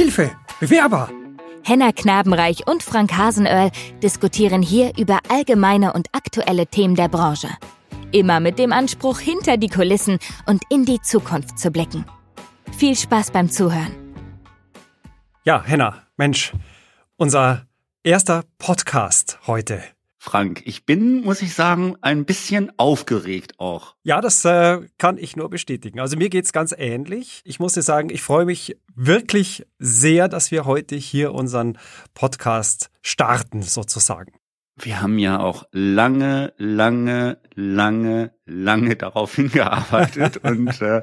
Hilfe! 0.00 0.30
Bewerber! 0.60 1.10
Henna 1.62 1.92
Knabenreich 1.92 2.66
und 2.66 2.82
Frank 2.82 3.18
Hasenöhrl 3.18 3.70
diskutieren 4.02 4.62
hier 4.62 4.96
über 4.96 5.18
allgemeine 5.28 5.92
und 5.92 6.08
aktuelle 6.12 6.66
Themen 6.66 6.94
der 6.94 7.08
Branche. 7.08 7.50
Immer 8.10 8.40
mit 8.40 8.58
dem 8.58 8.72
Anspruch, 8.72 9.18
hinter 9.18 9.58
die 9.58 9.68
Kulissen 9.68 10.18
und 10.46 10.62
in 10.70 10.86
die 10.86 11.02
Zukunft 11.02 11.58
zu 11.58 11.70
blicken. 11.70 12.06
Viel 12.78 12.96
Spaß 12.96 13.30
beim 13.30 13.50
Zuhören. 13.50 13.94
Ja, 15.44 15.62
Henna, 15.62 16.02
Mensch, 16.16 16.54
unser 17.18 17.66
erster 18.02 18.44
Podcast 18.56 19.38
heute. 19.46 19.82
Frank, 20.22 20.60
ich 20.66 20.84
bin, 20.84 21.22
muss 21.22 21.40
ich 21.40 21.54
sagen, 21.54 21.96
ein 22.02 22.26
bisschen 22.26 22.70
aufgeregt 22.76 23.58
auch. 23.58 23.96
Ja, 24.02 24.20
das 24.20 24.44
äh, 24.44 24.80
kann 24.98 25.16
ich 25.16 25.34
nur 25.34 25.48
bestätigen. 25.48 25.98
Also 25.98 26.18
mir 26.18 26.28
geht's 26.28 26.52
ganz 26.52 26.74
ähnlich. 26.76 27.40
Ich 27.46 27.58
muss 27.58 27.72
dir 27.72 27.80
sagen, 27.80 28.10
ich 28.10 28.20
freue 28.20 28.44
mich 28.44 28.76
wirklich 28.94 29.64
sehr, 29.78 30.28
dass 30.28 30.50
wir 30.50 30.66
heute 30.66 30.94
hier 30.94 31.32
unseren 31.32 31.78
Podcast 32.12 32.90
starten, 33.00 33.62
sozusagen. 33.62 34.34
Wir 34.76 35.00
haben 35.00 35.18
ja 35.18 35.40
auch 35.40 35.64
lange, 35.72 36.52
lange, 36.58 37.38
lange, 37.54 38.34
lange 38.44 38.96
darauf 38.96 39.34
hingearbeitet 39.36 40.36
und 40.44 40.82
äh, 40.82 41.00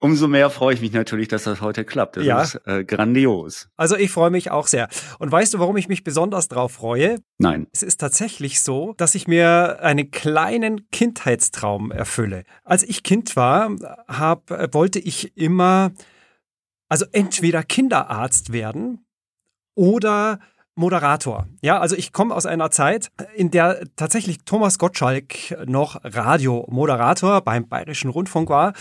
umso 0.00 0.28
mehr 0.28 0.50
freue 0.50 0.74
ich 0.74 0.80
mich 0.80 0.92
natürlich, 0.92 1.28
dass 1.28 1.44
das 1.44 1.60
heute 1.60 1.84
klappt. 1.84 2.16
Das 2.16 2.24
ja. 2.24 2.42
ist 2.42 2.60
äh, 2.66 2.84
grandios. 2.84 3.68
Also 3.76 3.96
ich 3.96 4.10
freue 4.10 4.30
mich 4.30 4.50
auch 4.50 4.66
sehr. 4.66 4.88
Und 5.18 5.32
weißt 5.32 5.54
du, 5.54 5.58
warum 5.58 5.76
ich 5.76 5.88
mich 5.88 6.04
besonders 6.04 6.48
darauf 6.48 6.72
freue? 6.72 7.18
Nein. 7.38 7.66
Es 7.72 7.82
ist 7.82 8.00
tatsächlich 8.00 8.62
so, 8.62 8.94
dass 8.96 9.14
ich 9.14 9.26
mir 9.26 9.80
einen 9.80 10.10
kleinen 10.10 10.88
Kindheitstraum 10.90 11.90
erfülle. 11.90 12.44
Als 12.64 12.82
ich 12.82 13.02
Kind 13.02 13.36
war, 13.36 13.70
hab, 14.08 14.50
wollte 14.74 14.98
ich 14.98 15.36
immer, 15.36 15.92
also 16.88 17.06
entweder 17.12 17.62
Kinderarzt 17.62 18.52
werden 18.52 19.06
oder 19.74 20.38
Moderator. 20.78 21.48
Ja, 21.62 21.80
also 21.80 21.96
ich 21.96 22.12
komme 22.12 22.34
aus 22.34 22.44
einer 22.44 22.70
Zeit, 22.70 23.10
in 23.34 23.50
der 23.50 23.80
tatsächlich 23.96 24.44
Thomas 24.44 24.78
Gottschalk 24.78 25.56
noch 25.66 25.98
Radiomoderator 26.04 27.40
beim 27.40 27.66
Bayerischen 27.66 28.10
Rundfunk 28.10 28.50
war. 28.50 28.74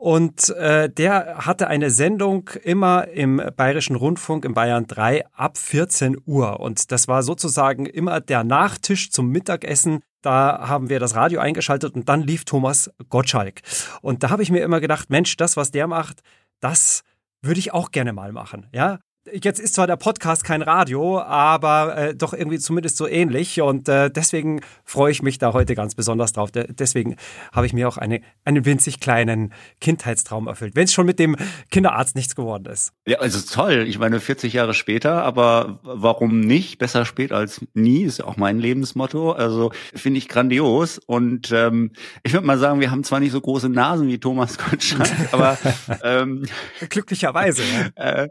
Und 0.00 0.48
äh, 0.56 0.88
der 0.88 1.44
hatte 1.44 1.66
eine 1.66 1.90
Sendung 1.90 2.48
immer 2.64 3.08
im 3.08 3.36
Bayerischen 3.54 3.96
Rundfunk 3.96 4.46
in 4.46 4.54
Bayern 4.54 4.86
3 4.86 5.26
ab 5.34 5.58
14 5.58 6.16
Uhr. 6.24 6.58
Und 6.58 6.90
das 6.90 7.06
war 7.06 7.22
sozusagen 7.22 7.84
immer 7.84 8.22
der 8.22 8.42
Nachtisch 8.42 9.10
zum 9.10 9.28
Mittagessen. 9.28 10.00
Da 10.22 10.66
haben 10.66 10.88
wir 10.88 11.00
das 11.00 11.16
Radio 11.16 11.40
eingeschaltet 11.40 11.94
und 11.94 12.08
dann 12.08 12.22
lief 12.22 12.46
Thomas 12.46 12.90
Gottschalk. 13.10 13.60
Und 14.00 14.22
da 14.22 14.30
habe 14.30 14.42
ich 14.42 14.50
mir 14.50 14.62
immer 14.62 14.80
gedacht, 14.80 15.10
Mensch, 15.10 15.36
das, 15.36 15.58
was 15.58 15.70
der 15.70 15.86
macht, 15.86 16.22
das 16.60 17.02
würde 17.42 17.60
ich 17.60 17.74
auch 17.74 17.90
gerne 17.90 18.14
mal 18.14 18.32
machen. 18.32 18.68
Ja, 18.72 19.00
Jetzt 19.30 19.60
ist 19.60 19.74
zwar 19.74 19.86
der 19.86 19.96
Podcast 19.96 20.44
kein 20.44 20.62
Radio, 20.62 21.20
aber 21.20 21.94
äh, 21.94 22.14
doch 22.14 22.32
irgendwie 22.32 22.58
zumindest 22.58 22.96
so 22.96 23.06
ähnlich. 23.06 23.60
Und 23.60 23.86
äh, 23.86 24.10
deswegen 24.10 24.62
freue 24.82 25.12
ich 25.12 25.22
mich 25.22 25.36
da 25.36 25.52
heute 25.52 25.74
ganz 25.74 25.94
besonders 25.94 26.32
drauf. 26.32 26.50
De 26.50 26.66
deswegen 26.72 27.16
habe 27.52 27.66
ich 27.66 27.74
mir 27.74 27.86
auch 27.86 27.98
eine, 27.98 28.22
einen 28.46 28.64
winzig 28.64 28.98
kleinen 28.98 29.52
Kindheitstraum 29.82 30.46
erfüllt, 30.46 30.74
wenn 30.74 30.84
es 30.84 30.94
schon 30.94 31.04
mit 31.04 31.18
dem 31.18 31.36
Kinderarzt 31.70 32.16
nichts 32.16 32.34
geworden 32.34 32.64
ist. 32.64 32.94
Ja, 33.06 33.18
also 33.18 33.40
toll. 33.40 33.84
Ich 33.86 33.98
meine, 33.98 34.20
40 34.20 34.54
Jahre 34.54 34.72
später, 34.72 35.22
aber 35.22 35.80
warum 35.82 36.40
nicht? 36.40 36.78
Besser 36.78 37.04
spät 37.04 37.30
als 37.30 37.60
nie, 37.74 38.04
ist 38.04 38.24
auch 38.24 38.38
mein 38.38 38.58
Lebensmotto. 38.58 39.32
Also 39.32 39.70
finde 39.94 40.16
ich 40.16 40.28
grandios. 40.28 40.98
Und 40.98 41.52
ähm, 41.52 41.92
ich 42.22 42.32
würde 42.32 42.46
mal 42.46 42.58
sagen, 42.58 42.80
wir 42.80 42.90
haben 42.90 43.04
zwar 43.04 43.20
nicht 43.20 43.32
so 43.32 43.40
große 43.42 43.68
Nasen 43.68 44.08
wie 44.08 44.18
Thomas 44.18 44.56
Gottschalk, 44.56 45.10
aber 45.32 45.58
ähm, 46.02 46.46
glücklicherweise. 46.88 47.62
Ja. 47.98 48.22
Äh, 48.22 48.28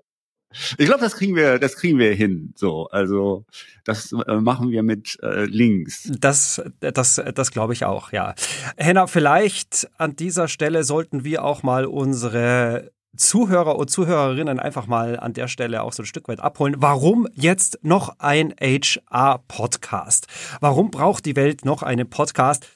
ich 0.78 0.86
glaube, 0.86 1.02
das 1.02 1.16
kriegen 1.16 1.36
wir, 1.36 1.60
das 1.60 1.76
kriegen 1.76 2.00
wir 2.00 2.14
hin. 2.14 2.54
So, 2.56 2.88
also 2.88 3.46
das 3.84 4.12
äh, 4.12 4.36
machen 4.36 4.72
wir 4.72 4.84
mit 4.84 5.18
äh, 5.22 5.46
Links. 5.46 6.10
Das, 6.20 6.62
das, 6.80 7.22
das 7.36 7.52
glaube 7.52 7.74
ich 7.74 7.86
auch. 7.86 8.12
Ja, 8.12 8.34
Henna, 8.78 9.08
vielleicht 9.08 9.90
an 9.98 10.16
dieser 10.16 10.48
Stelle 10.48 10.84
sollten 10.84 11.24
wir 11.24 11.44
auch 11.44 11.64
mal 11.64 11.86
unsere 11.86 12.92
Zuhörer 13.16 13.78
und 13.78 13.90
Zuhörerinnen 13.90 14.60
einfach 14.60 14.88
mal 14.88 15.20
an 15.20 15.34
der 15.34 15.48
Stelle 15.48 15.84
auch 15.84 15.94
so 15.94 16.04
ein 16.04 16.06
Stück 16.06 16.28
weit 16.28 16.40
abholen. 16.40 16.76
Warum 16.78 17.28
jetzt 17.34 17.80
noch 17.82 18.16
ein 18.20 18.54
HR-Podcast? 18.60 20.28
Warum 20.62 20.92
braucht 20.92 21.26
die 21.26 21.36
Welt 21.36 21.66
noch 21.66 21.84
einen 21.84 22.10
Podcast? 22.10 22.68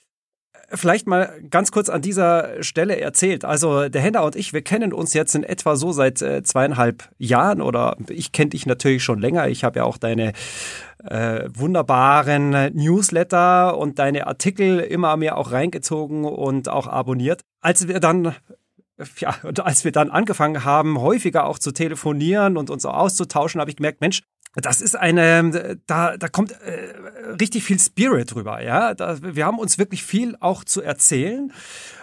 Vielleicht 0.73 1.07
mal 1.07 1.41
ganz 1.49 1.71
kurz 1.71 1.89
an 1.89 2.01
dieser 2.01 2.63
Stelle 2.63 2.99
erzählt. 2.99 3.45
Also 3.45 3.89
der 3.89 4.01
Henna 4.01 4.21
und 4.21 4.35
ich, 4.35 4.53
wir 4.53 4.61
kennen 4.61 4.93
uns 4.93 5.13
jetzt 5.13 5.35
in 5.35 5.43
etwa 5.43 5.75
so 5.75 5.91
seit 5.91 6.21
äh, 6.21 6.43
zweieinhalb 6.43 7.09
Jahren 7.17 7.61
oder 7.61 7.97
ich 8.09 8.31
kenne 8.31 8.49
dich 8.49 8.65
natürlich 8.65 9.03
schon 9.03 9.19
länger. 9.19 9.47
Ich 9.47 9.63
habe 9.63 9.79
ja 9.79 9.85
auch 9.85 9.97
deine 9.97 10.33
äh, 11.03 11.49
wunderbaren 11.53 12.51
Newsletter 12.73 13.77
und 13.77 13.99
deine 13.99 14.27
Artikel 14.27 14.79
immer 14.79 15.17
mehr 15.17 15.37
auch 15.37 15.51
reingezogen 15.51 16.25
und 16.25 16.69
auch 16.69 16.87
abonniert. 16.87 17.41
Als 17.61 17.87
wir 17.87 17.99
dann 17.99 18.35
ja, 19.17 19.35
und 19.43 19.59
als 19.59 19.83
wir 19.83 19.91
dann 19.91 20.11
angefangen 20.11 20.63
haben, 20.63 21.01
häufiger 21.01 21.45
auch 21.47 21.57
zu 21.57 21.71
telefonieren 21.71 22.57
und 22.57 22.69
uns 22.69 22.85
auch 22.85 22.93
auszutauschen, 22.93 23.59
habe 23.59 23.71
ich 23.71 23.77
gemerkt, 23.77 24.01
Mensch, 24.01 24.21
das 24.55 24.81
ist 24.81 24.95
eine, 24.95 25.79
da, 25.87 26.17
da 26.17 26.27
kommt 26.27 26.51
äh, 26.51 26.93
richtig 27.39 27.63
viel 27.63 27.79
Spirit 27.79 28.33
drüber, 28.33 28.61
ja. 28.61 28.93
Da, 28.93 29.17
wir 29.21 29.45
haben 29.45 29.59
uns 29.59 29.77
wirklich 29.77 30.03
viel 30.03 30.35
auch 30.39 30.63
zu 30.63 30.81
erzählen. 30.81 31.51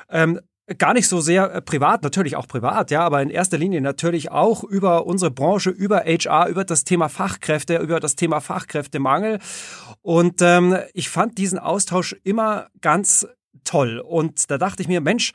Ähm, 0.08 0.40
gar 0.78 0.94
nicht 0.94 1.08
so 1.08 1.20
sehr 1.20 1.52
äh, 1.52 1.62
privat, 1.62 2.02
natürlich 2.02 2.36
auch 2.36 2.48
privat, 2.48 2.90
ja, 2.90 3.02
aber 3.02 3.22
in 3.22 3.30
erster 3.30 3.58
Linie 3.58 3.80
natürlich 3.80 4.30
auch 4.30 4.64
über 4.64 5.06
unsere 5.06 5.30
Branche, 5.30 5.70
über 5.70 6.04
HR, 6.04 6.48
über 6.48 6.64
das 6.64 6.84
Thema 6.84 7.08
Fachkräfte, 7.08 7.78
über 7.78 8.00
das 8.00 8.16
Thema 8.16 8.40
Fachkräftemangel. 8.40 9.38
Und 10.02 10.42
ähm, 10.42 10.76
ich 10.94 11.08
fand 11.08 11.38
diesen 11.38 11.58
Austausch 11.58 12.16
immer 12.24 12.68
ganz 12.80 13.26
toll. 13.64 13.98
Und 13.98 14.50
da 14.50 14.58
dachte 14.58 14.82
ich 14.82 14.88
mir, 14.88 15.00
Mensch, 15.00 15.32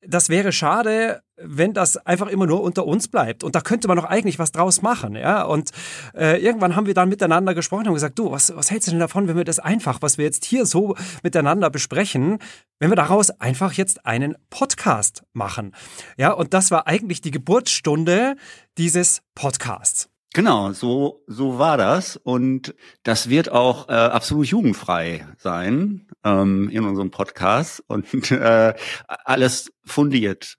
das 0.00 0.28
wäre 0.28 0.52
schade, 0.52 1.22
wenn 1.36 1.72
das 1.74 1.96
einfach 1.98 2.28
immer 2.28 2.46
nur 2.46 2.62
unter 2.62 2.86
uns 2.86 3.08
bleibt. 3.08 3.44
Und 3.44 3.54
da 3.54 3.60
könnte 3.60 3.88
man 3.88 3.96
doch 3.96 4.04
eigentlich 4.04 4.38
was 4.38 4.52
draus 4.52 4.82
machen, 4.82 5.14
ja. 5.14 5.42
Und 5.42 5.70
äh, 6.14 6.42
irgendwann 6.42 6.76
haben 6.76 6.86
wir 6.86 6.94
dann 6.94 7.08
miteinander 7.08 7.54
gesprochen 7.54 7.88
und 7.88 7.94
gesagt, 7.94 8.18
du, 8.18 8.30
was, 8.30 8.54
was 8.56 8.70
hältst 8.70 8.88
du 8.88 8.92
denn 8.92 9.00
davon, 9.00 9.28
wenn 9.28 9.36
wir 9.36 9.44
das 9.44 9.58
einfach, 9.58 10.02
was 10.02 10.18
wir 10.18 10.24
jetzt 10.24 10.44
hier 10.44 10.66
so 10.66 10.96
miteinander 11.22 11.70
besprechen, 11.70 12.38
wenn 12.78 12.90
wir 12.90 12.96
daraus 12.96 13.30
einfach 13.30 13.72
jetzt 13.72 14.06
einen 14.06 14.36
Podcast 14.50 15.24
machen? 15.32 15.74
Ja, 16.16 16.32
und 16.32 16.54
das 16.54 16.70
war 16.70 16.86
eigentlich 16.86 17.20
die 17.20 17.30
Geburtsstunde 17.30 18.36
dieses 18.78 19.22
Podcasts. 19.34 20.08
Genau, 20.36 20.72
so, 20.72 21.22
so 21.26 21.58
war 21.58 21.78
das. 21.78 22.16
Und 22.16 22.74
das 23.04 23.30
wird 23.30 23.50
auch 23.50 23.88
äh, 23.88 23.92
absolut 23.92 24.46
jugendfrei 24.46 25.26
sein 25.38 26.06
ähm, 26.24 26.68
in 26.68 26.84
unserem 26.84 27.10
Podcast 27.10 27.82
und 27.86 28.30
äh, 28.30 28.74
alles 29.06 29.72
fundiert. 29.86 30.58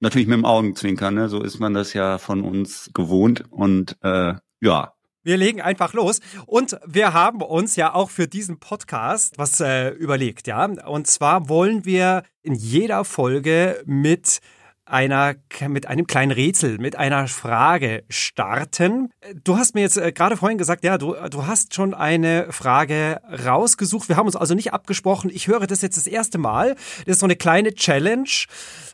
Natürlich 0.00 0.28
mit 0.28 0.36
dem 0.36 0.44
Augenzwinkern, 0.44 1.14
ne? 1.14 1.28
so 1.28 1.42
ist 1.42 1.58
man 1.58 1.74
das 1.74 1.92
ja 1.92 2.18
von 2.18 2.42
uns 2.42 2.90
gewohnt. 2.94 3.44
Und 3.50 3.96
äh, 4.02 4.34
ja, 4.60 4.92
wir 5.24 5.36
legen 5.36 5.60
einfach 5.60 5.92
los. 5.92 6.20
Und 6.46 6.78
wir 6.86 7.12
haben 7.12 7.42
uns 7.42 7.76
ja 7.76 7.94
auch 7.94 8.08
für 8.08 8.28
diesen 8.28 8.60
Podcast 8.60 9.36
was 9.36 9.60
äh, 9.60 9.90
überlegt, 9.90 10.46
ja. 10.46 10.64
Und 10.64 11.06
zwar 11.06 11.48
wollen 11.48 11.84
wir 11.84 12.22
in 12.42 12.54
jeder 12.54 13.04
Folge 13.04 13.82
mit 13.84 14.40
einer, 14.90 15.34
mit 15.68 15.86
einem 15.86 16.06
kleinen 16.06 16.32
Rätsel, 16.32 16.78
mit 16.78 16.96
einer 16.96 17.28
Frage 17.28 18.04
starten. 18.08 19.10
Du 19.44 19.56
hast 19.56 19.74
mir 19.74 19.82
jetzt 19.82 19.96
äh, 19.96 20.12
gerade 20.12 20.36
vorhin 20.36 20.58
gesagt, 20.58 20.84
ja, 20.84 20.98
du, 20.98 21.14
du 21.30 21.46
hast 21.46 21.74
schon 21.74 21.94
eine 21.94 22.52
Frage 22.52 23.20
rausgesucht. 23.44 24.08
Wir 24.08 24.16
haben 24.16 24.26
uns 24.26 24.36
also 24.36 24.54
nicht 24.54 24.72
abgesprochen. 24.72 25.30
Ich 25.32 25.46
höre 25.46 25.66
das 25.66 25.82
jetzt 25.82 25.96
das 25.96 26.06
erste 26.06 26.38
Mal. 26.38 26.74
Das 27.04 27.16
ist 27.16 27.20
so 27.20 27.26
eine 27.26 27.36
kleine 27.36 27.74
Challenge 27.74 28.28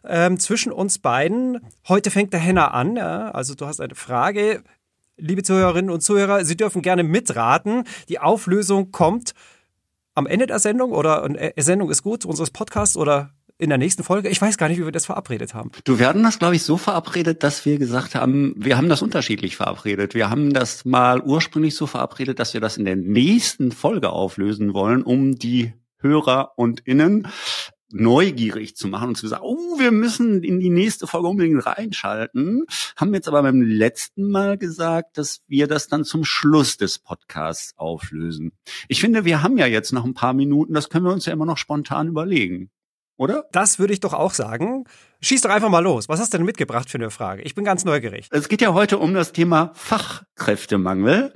ähm, 0.04 0.38
zwischen 0.38 0.72
uns 0.72 0.98
beiden. 0.98 1.60
Heute 1.88 2.10
fängt 2.10 2.32
der 2.32 2.40
Henner 2.40 2.74
an. 2.74 2.96
Ja? 2.96 3.30
Also 3.30 3.54
du 3.54 3.66
hast 3.66 3.80
eine 3.80 3.94
Frage. 3.94 4.62
Liebe 5.16 5.42
Zuhörerinnen 5.42 5.90
und 5.90 6.00
Zuhörer, 6.00 6.44
Sie 6.44 6.56
dürfen 6.56 6.82
gerne 6.82 7.04
mitraten. 7.04 7.84
Die 8.08 8.18
Auflösung 8.18 8.90
kommt 8.90 9.32
am 10.14 10.26
Ende 10.26 10.46
der 10.46 10.58
Sendung 10.58 10.92
oder 10.92 11.22
eine 11.22 11.56
äh, 11.56 11.62
Sendung 11.62 11.90
ist 11.90 12.02
gut, 12.02 12.24
unseres 12.24 12.50
Podcasts 12.50 12.96
oder 12.96 13.30
in 13.58 13.68
der 13.68 13.78
nächsten 13.78 14.02
Folge. 14.02 14.28
Ich 14.28 14.40
weiß 14.40 14.58
gar 14.58 14.68
nicht, 14.68 14.78
wie 14.78 14.84
wir 14.84 14.92
das 14.92 15.06
verabredet 15.06 15.54
haben. 15.54 15.70
Du, 15.84 15.98
hatten 15.98 16.22
das, 16.22 16.38
glaube 16.38 16.56
ich, 16.56 16.62
so 16.62 16.76
verabredet, 16.76 17.42
dass 17.42 17.64
wir 17.64 17.78
gesagt 17.78 18.14
haben, 18.14 18.54
wir 18.56 18.76
haben 18.76 18.88
das 18.88 19.02
unterschiedlich 19.02 19.56
verabredet. 19.56 20.14
Wir 20.14 20.30
haben 20.30 20.52
das 20.52 20.84
mal 20.84 21.20
ursprünglich 21.20 21.74
so 21.74 21.86
verabredet, 21.86 22.38
dass 22.38 22.54
wir 22.54 22.60
das 22.60 22.76
in 22.76 22.84
der 22.84 22.96
nächsten 22.96 23.72
Folge 23.72 24.10
auflösen 24.10 24.74
wollen, 24.74 25.02
um 25.02 25.36
die 25.36 25.72
Hörer 25.98 26.52
und 26.56 26.80
Innen 26.80 27.28
neugierig 27.94 28.74
zu 28.76 28.88
machen 28.88 29.10
und 29.10 29.14
zu 29.14 29.28
sagen, 29.28 29.44
oh, 29.44 29.78
wir 29.78 29.92
müssen 29.92 30.42
in 30.42 30.58
die 30.58 30.68
nächste 30.68 31.06
Folge 31.06 31.28
unbedingt 31.28 31.64
reinschalten. 31.64 32.64
Haben 32.96 33.14
jetzt 33.14 33.28
aber 33.28 33.42
beim 33.42 33.62
letzten 33.62 34.30
Mal 34.30 34.58
gesagt, 34.58 35.16
dass 35.16 35.42
wir 35.46 35.68
das 35.68 35.86
dann 35.86 36.04
zum 36.04 36.24
Schluss 36.24 36.76
des 36.76 36.98
Podcasts 36.98 37.72
auflösen. 37.76 38.52
Ich 38.88 39.00
finde, 39.00 39.24
wir 39.24 39.42
haben 39.42 39.56
ja 39.58 39.66
jetzt 39.66 39.92
noch 39.92 40.04
ein 40.04 40.14
paar 40.14 40.34
Minuten, 40.34 40.74
das 40.74 40.88
können 40.90 41.04
wir 41.04 41.12
uns 41.12 41.26
ja 41.26 41.32
immer 41.32 41.46
noch 41.46 41.58
spontan 41.58 42.08
überlegen. 42.08 42.70
Oder? 43.16 43.44
Das 43.52 43.78
würde 43.78 43.92
ich 43.92 44.00
doch 44.00 44.12
auch 44.12 44.34
sagen. 44.34 44.84
Schieß 45.20 45.42
doch 45.42 45.50
einfach 45.50 45.70
mal 45.70 45.80
los. 45.80 46.08
Was 46.08 46.20
hast 46.20 46.32
du 46.32 46.38
denn 46.38 46.46
mitgebracht 46.46 46.90
für 46.90 46.98
eine 46.98 47.10
Frage? 47.10 47.42
Ich 47.42 47.54
bin 47.54 47.64
ganz 47.64 47.84
neugierig. 47.84 48.28
Es 48.30 48.48
geht 48.48 48.60
ja 48.60 48.74
heute 48.74 48.98
um 48.98 49.14
das 49.14 49.32
Thema 49.32 49.72
Fachkräftemangel. 49.74 51.32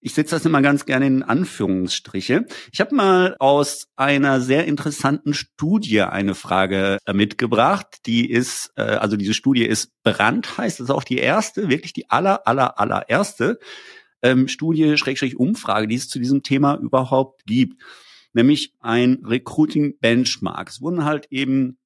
Ich 0.00 0.14
setze 0.14 0.36
das 0.36 0.46
immer 0.46 0.62
ganz 0.62 0.86
gerne 0.86 1.08
in 1.08 1.22
Anführungsstriche. 1.24 2.46
Ich 2.70 2.80
habe 2.80 2.94
mal 2.94 3.36
aus 3.40 3.88
einer 3.96 4.40
sehr 4.40 4.66
interessanten 4.66 5.34
Studie 5.34 6.02
eine 6.02 6.36
Frage 6.36 6.98
äh, 7.04 7.12
mitgebracht. 7.12 8.06
Die 8.06 8.30
ist, 8.30 8.70
äh, 8.76 8.82
also 8.82 9.16
diese 9.16 9.34
Studie 9.34 9.64
ist 9.64 9.90
Brand, 10.04 10.56
heißt 10.56 10.78
es 10.78 10.90
auch 10.90 11.02
die 11.02 11.18
erste, 11.18 11.68
wirklich 11.68 11.94
die 11.94 12.08
aller, 12.10 12.46
aller, 12.46 12.78
allererste 12.78 13.58
ähm, 14.22 14.46
Studie, 14.46 14.96
Schrägstrich 14.96 15.36
Umfrage, 15.36 15.88
die 15.88 15.96
es 15.96 16.08
zu 16.08 16.20
diesem 16.20 16.44
Thema 16.44 16.76
überhaupt 16.76 17.44
gibt. 17.46 17.82
Nämlich 18.38 18.72
ein 18.78 19.24
Recruiting 19.24 19.98
Benchmark. 19.98 20.68
Es 20.68 20.80
wurden 20.80 21.04
halt 21.04 21.26
eben 21.30 21.76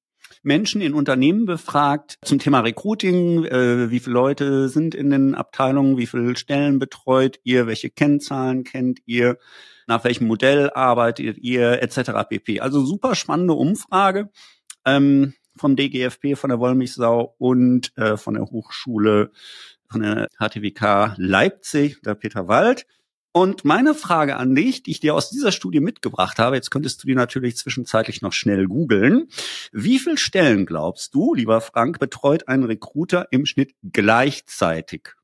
Menschen 0.43 0.81
in 0.81 0.93
Unternehmen 0.93 1.45
befragt 1.45 2.19
zum 2.23 2.37
Thema 2.37 2.59
Recruiting, 2.59 3.43
äh, 3.45 3.89
wie 3.89 3.99
viele 3.99 4.13
Leute 4.13 4.69
sind 4.69 4.93
in 4.93 5.09
den 5.09 5.33
Abteilungen, 5.33 5.97
wie 5.97 6.05
viele 6.05 6.35
Stellen 6.35 6.77
betreut 6.77 7.39
ihr, 7.43 7.65
welche 7.65 7.89
Kennzahlen 7.89 8.63
kennt 8.65 8.99
ihr, 9.07 9.39
nach 9.87 10.03
welchem 10.03 10.27
Modell 10.27 10.69
arbeitet 10.69 11.39
ihr, 11.39 11.81
etc. 11.81 12.11
pp. 12.29 12.59
Also 12.59 12.85
super 12.85 13.15
spannende 13.15 13.55
Umfrage 13.55 14.29
ähm, 14.85 15.33
vom 15.55 15.75
DGFP, 15.75 16.35
von 16.35 16.51
der 16.51 16.59
Wollmilchsau 16.59 17.33
und 17.39 17.97
äh, 17.97 18.15
von 18.15 18.35
der 18.35 18.43
Hochschule, 18.43 19.31
von 19.89 20.01
der 20.01 20.27
HTWK 20.37 21.15
Leipzig, 21.17 21.99
der 22.03 22.13
Peter 22.13 22.47
Wald. 22.47 22.85
Und 23.35 23.65
meine 23.65 23.95
Frage 23.95 24.37
an 24.37 24.53
dich, 24.53 24.83
die 24.83 24.91
ich 24.91 24.99
dir 24.99 25.15
aus 25.15 25.31
dieser 25.31 25.51
Studie 25.51 25.79
mitgebracht 25.79 26.37
habe, 26.37 26.55
jetzt 26.55 26.69
könntest 26.69 27.01
du 27.01 27.07
die 27.07 27.15
natürlich 27.15 27.57
zwischenzeitlich 27.57 28.21
noch 28.21 28.31
schnell 28.31 28.67
googeln. 28.67 29.27
Wie 29.71 29.97
viel 29.97 30.19
Stellen 30.19 30.67
glaubst 30.67 31.15
du, 31.15 31.33
lieber 31.33 31.59
Frank, 31.59 31.97
betreut 31.97 32.47
ein 32.47 32.63
Recruiter 32.63 33.27
im 33.31 33.47
Schnitt 33.47 33.73
gleichzeitig? 33.91 35.15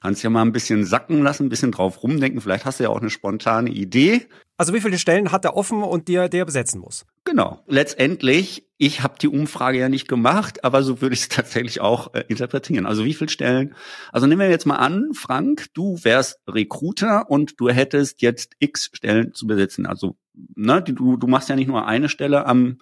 Kannst 0.00 0.22
ja 0.22 0.30
mal 0.30 0.40
ein 0.40 0.52
bisschen 0.52 0.86
sacken 0.86 1.22
lassen, 1.22 1.44
ein 1.44 1.48
bisschen 1.50 1.72
drauf 1.72 2.02
rumdenken. 2.02 2.40
Vielleicht 2.40 2.64
hast 2.64 2.80
du 2.80 2.84
ja 2.84 2.90
auch 2.90 3.00
eine 3.00 3.10
spontane 3.10 3.70
Idee. 3.70 4.26
Also 4.56 4.72
wie 4.72 4.80
viele 4.80 4.98
Stellen 4.98 5.32
hat 5.32 5.44
er 5.44 5.56
offen 5.56 5.82
und 5.82 6.06
die 6.06 6.28
die 6.30 6.38
er 6.38 6.44
besetzen 6.44 6.80
muss? 6.80 7.04
Genau. 7.24 7.60
Letztendlich, 7.66 8.68
ich 8.78 9.02
habe 9.02 9.18
die 9.20 9.26
Umfrage 9.26 9.78
ja 9.78 9.88
nicht 9.88 10.06
gemacht, 10.06 10.62
aber 10.62 10.82
so 10.84 11.00
würde 11.00 11.14
ich 11.14 11.22
es 11.22 11.28
tatsächlich 11.30 11.80
auch 11.80 12.14
äh, 12.14 12.24
interpretieren. 12.28 12.86
Also 12.86 13.04
wie 13.04 13.14
viele 13.14 13.30
Stellen? 13.30 13.74
Also 14.12 14.26
nehmen 14.26 14.40
wir 14.40 14.50
jetzt 14.50 14.66
mal 14.66 14.76
an, 14.76 15.12
Frank, 15.12 15.66
du 15.74 15.98
wärst 16.02 16.38
Recruiter 16.48 17.30
und 17.30 17.60
du 17.60 17.68
hättest 17.68 18.22
jetzt 18.22 18.52
x 18.60 18.90
Stellen 18.92 19.34
zu 19.34 19.46
besetzen. 19.46 19.86
Also 19.86 20.16
ne, 20.54 20.82
du, 20.82 21.16
du 21.16 21.26
machst 21.26 21.48
ja 21.48 21.56
nicht 21.56 21.68
nur 21.68 21.86
eine 21.86 22.08
Stelle 22.08 22.46
am 22.46 22.78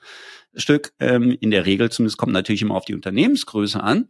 Stück. 0.55 0.93
Ähm, 1.01 1.37
in 1.41 1.51
der 1.51 1.65
Regel 1.65 1.91
zumindest 1.91 2.19
kommt 2.19 2.33
natürlich 2.33 2.63
immer 2.63 2.75
auf 2.75 2.85
die 2.85 2.95
Unternehmensgröße 2.95 3.83
an. 3.83 4.09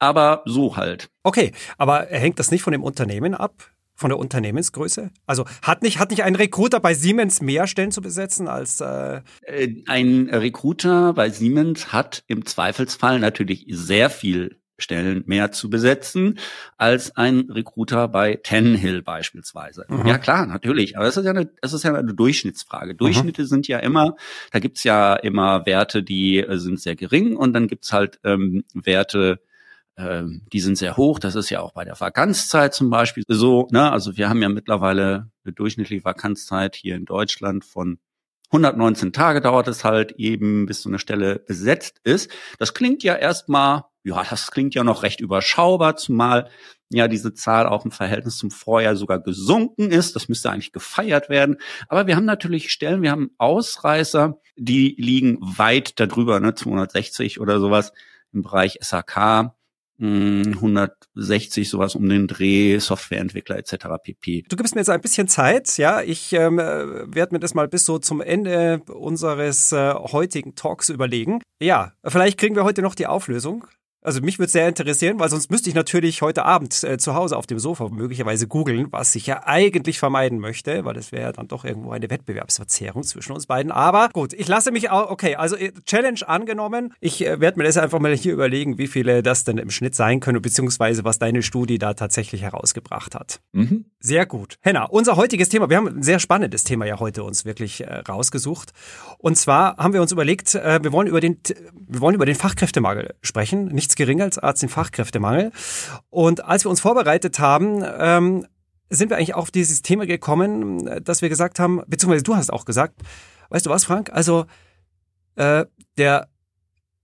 Aber 0.00 0.42
so 0.46 0.76
halt. 0.76 1.10
Okay, 1.22 1.52
aber 1.76 2.06
hängt 2.06 2.38
das 2.38 2.50
nicht 2.50 2.62
von 2.62 2.72
dem 2.72 2.82
Unternehmen 2.82 3.34
ab? 3.34 3.70
Von 4.00 4.08
der 4.08 4.18
Unternehmensgröße? 4.18 5.10
Also 5.26 5.44
hat 5.62 5.82
nicht, 5.82 5.98
hat 5.98 6.10
nicht 6.10 6.24
ein 6.24 6.34
Recruiter 6.34 6.80
bei 6.80 6.94
Siemens 6.94 7.42
mehr 7.42 7.66
Stellen 7.66 7.92
zu 7.92 8.00
besetzen 8.00 8.48
als 8.48 8.80
äh, 8.80 9.20
äh 9.42 9.84
ein 9.86 10.30
Recruiter 10.30 11.12
bei 11.12 11.28
Siemens 11.28 11.92
hat 11.92 12.24
im 12.26 12.46
Zweifelsfall 12.46 13.20
natürlich 13.20 13.66
sehr 13.68 14.08
viel 14.08 14.56
Stellen 14.78 15.22
mehr 15.26 15.52
zu 15.52 15.68
besetzen 15.68 16.38
als 16.78 17.14
ein 17.14 17.50
Recruiter 17.50 18.08
bei 18.08 18.36
Tenhill 18.42 19.02
beispielsweise. 19.02 19.84
Mhm. 19.88 20.06
Ja 20.06 20.16
klar, 20.16 20.46
natürlich, 20.46 20.96
aber 20.96 21.04
das 21.04 21.18
ist 21.18 21.24
ja 21.26 21.32
eine, 21.32 21.50
das 21.60 21.74
ist 21.74 21.82
ja 21.82 21.94
eine 21.94 22.14
Durchschnittsfrage. 22.14 22.94
Durchschnitte 22.94 23.42
mhm. 23.42 23.46
sind 23.46 23.68
ja 23.68 23.78
immer, 23.80 24.16
da 24.50 24.58
gibt's 24.58 24.82
ja 24.84 25.14
immer 25.14 25.66
Werte, 25.66 26.02
die 26.02 26.38
äh, 26.38 26.56
sind 26.56 26.80
sehr 26.80 26.96
gering 26.96 27.36
und 27.36 27.52
dann 27.52 27.68
gibt's 27.68 27.92
halt 27.92 28.18
ähm, 28.24 28.64
Werte, 28.72 29.40
ähm, 30.00 30.42
die 30.52 30.60
sind 30.60 30.76
sehr 30.76 30.96
hoch. 30.96 31.18
Das 31.18 31.34
ist 31.34 31.50
ja 31.50 31.60
auch 31.60 31.72
bei 31.72 31.84
der 31.84 31.98
Vakanzzeit 31.98 32.74
zum 32.74 32.90
Beispiel 32.90 33.24
so. 33.28 33.68
Ne? 33.70 33.90
Also 33.90 34.16
wir 34.16 34.28
haben 34.28 34.42
ja 34.42 34.48
mittlerweile 34.48 35.30
eine 35.44 35.52
durchschnittliche 35.52 36.04
Vakanzzeit 36.04 36.76
hier 36.76 36.96
in 36.96 37.04
Deutschland 37.04 37.64
von 37.64 37.98
119 38.52 39.12
Tage 39.12 39.40
dauert 39.40 39.68
es 39.68 39.84
halt 39.84 40.12
eben, 40.12 40.66
bis 40.66 40.82
so 40.82 40.88
eine 40.88 40.98
Stelle 40.98 41.38
besetzt 41.38 42.00
ist. 42.02 42.30
Das 42.58 42.74
klingt 42.74 43.04
ja 43.04 43.14
erstmal, 43.14 43.84
ja, 44.02 44.24
das 44.28 44.50
klingt 44.50 44.74
ja 44.74 44.82
noch 44.82 45.04
recht 45.04 45.20
überschaubar, 45.20 45.96
zumal 45.96 46.50
ja 46.88 47.06
diese 47.06 47.32
Zahl 47.32 47.66
auch 47.68 47.84
im 47.84 47.92
Verhältnis 47.92 48.38
zum 48.38 48.50
Vorjahr 48.50 48.96
sogar 48.96 49.20
gesunken 49.20 49.92
ist. 49.92 50.16
Das 50.16 50.28
müsste 50.28 50.50
eigentlich 50.50 50.72
gefeiert 50.72 51.28
werden. 51.28 51.58
Aber 51.88 52.08
wir 52.08 52.16
haben 52.16 52.24
natürlich 52.24 52.70
Stellen, 52.72 53.02
wir 53.02 53.12
haben 53.12 53.30
Ausreißer, 53.38 54.40
die 54.56 54.96
liegen 54.98 55.38
weit 55.40 56.00
darüber, 56.00 56.40
ne, 56.40 56.54
260 56.54 57.40
oder 57.40 57.60
sowas 57.60 57.92
im 58.32 58.42
Bereich 58.42 58.78
SAK. 58.80 59.54
160 60.00 61.68
sowas 61.68 61.94
um 61.94 62.08
den 62.08 62.26
Dreh, 62.26 62.78
Softwareentwickler 62.78 63.58
etc. 63.58 63.76
pp. 64.02 64.44
Du 64.48 64.56
gibst 64.56 64.74
mir 64.74 64.80
jetzt 64.80 64.90
ein 64.90 65.00
bisschen 65.00 65.28
Zeit, 65.28 65.76
ja. 65.76 66.00
Ich 66.00 66.32
ähm, 66.32 66.56
werde 66.58 67.34
mir 67.34 67.40
das 67.40 67.54
mal 67.54 67.68
bis 67.68 67.84
so 67.84 67.98
zum 67.98 68.20
Ende 68.20 68.82
unseres 68.88 69.72
äh, 69.72 69.94
heutigen 69.94 70.54
Talks 70.54 70.88
überlegen. 70.88 71.42
Ja, 71.60 71.92
vielleicht 72.04 72.38
kriegen 72.38 72.56
wir 72.56 72.64
heute 72.64 72.82
noch 72.82 72.94
die 72.94 73.06
Auflösung. 73.06 73.66
Also 74.02 74.22
mich 74.22 74.38
würde 74.38 74.50
sehr 74.50 74.66
interessieren, 74.66 75.18
weil 75.20 75.28
sonst 75.28 75.50
müsste 75.50 75.68
ich 75.68 75.74
natürlich 75.74 76.22
heute 76.22 76.46
Abend 76.46 76.82
äh, 76.84 76.96
zu 76.96 77.14
Hause 77.14 77.36
auf 77.36 77.46
dem 77.46 77.58
Sofa 77.58 77.88
möglicherweise 77.90 78.46
googeln, 78.46 78.86
was 78.90 79.14
ich 79.14 79.26
ja 79.26 79.42
eigentlich 79.44 79.98
vermeiden 79.98 80.38
möchte, 80.38 80.86
weil 80.86 80.94
das 80.94 81.12
wäre 81.12 81.22
ja 81.22 81.32
dann 81.32 81.48
doch 81.48 81.66
irgendwo 81.66 81.90
eine 81.90 82.08
Wettbewerbsverzerrung 82.08 83.02
zwischen 83.02 83.32
uns 83.32 83.46
beiden. 83.46 83.70
Aber 83.70 84.08
gut, 84.08 84.32
ich 84.32 84.48
lasse 84.48 84.70
mich 84.70 84.90
auch, 84.90 85.10
okay, 85.10 85.36
also 85.36 85.54
äh, 85.56 85.72
Challenge 85.84 86.20
angenommen. 86.26 86.94
Ich 87.00 87.26
äh, 87.26 87.40
werde 87.40 87.58
mir 87.58 87.64
das 87.64 87.76
einfach 87.76 87.98
mal 87.98 88.16
hier 88.16 88.32
überlegen, 88.32 88.78
wie 88.78 88.86
viele 88.86 89.22
das 89.22 89.44
denn 89.44 89.58
im 89.58 89.70
Schnitt 89.70 89.94
sein 89.94 90.20
können, 90.20 90.40
beziehungsweise 90.40 91.04
was 91.04 91.18
deine 91.18 91.42
Studie 91.42 91.78
da 91.78 91.92
tatsächlich 91.92 92.40
herausgebracht 92.40 93.14
hat. 93.14 93.40
Mhm. 93.52 93.84
Sehr 94.00 94.24
gut. 94.24 94.56
Henna, 94.62 94.84
unser 94.84 95.16
heutiges 95.16 95.50
Thema, 95.50 95.68
wir 95.68 95.76
haben 95.76 95.88
ein 95.88 96.02
sehr 96.02 96.20
spannendes 96.20 96.64
Thema 96.64 96.86
ja 96.86 97.00
heute 97.00 97.22
uns 97.22 97.44
wirklich 97.44 97.82
äh, 97.82 97.96
rausgesucht. 97.96 98.72
Und 99.18 99.36
zwar 99.36 99.76
haben 99.76 99.92
wir 99.92 100.00
uns 100.00 100.10
überlegt, 100.10 100.54
äh, 100.54 100.82
wir 100.82 100.92
wollen 100.92 101.06
über 101.06 101.20
den, 101.20 101.38
wir 101.74 102.00
wollen 102.00 102.14
über 102.14 102.24
den 102.24 102.34
Fachkräftemangel 102.34 103.14
sprechen. 103.20 103.66
Nicht 103.66 103.89
nichts 103.90 103.96
geringer 103.96 104.30
als 104.42 104.60
den 104.60 104.68
Fachkräftemangel. 104.68 105.52
Und 106.10 106.44
als 106.44 106.64
wir 106.64 106.70
uns 106.70 106.80
vorbereitet 106.80 107.38
haben, 107.38 107.84
ähm, 107.98 108.46
sind 108.88 109.10
wir 109.10 109.16
eigentlich 109.16 109.34
auf 109.34 109.50
dieses 109.50 109.82
Thema 109.82 110.06
gekommen, 110.06 111.02
dass 111.02 111.22
wir 111.22 111.28
gesagt 111.28 111.58
haben, 111.58 111.82
beziehungsweise 111.86 112.24
du 112.24 112.34
hast 112.34 112.52
auch 112.52 112.64
gesagt, 112.64 113.00
weißt 113.50 113.66
du 113.66 113.70
was, 113.70 113.84
Frank? 113.84 114.10
Also 114.12 114.46
äh, 115.36 115.64
der 115.96 116.28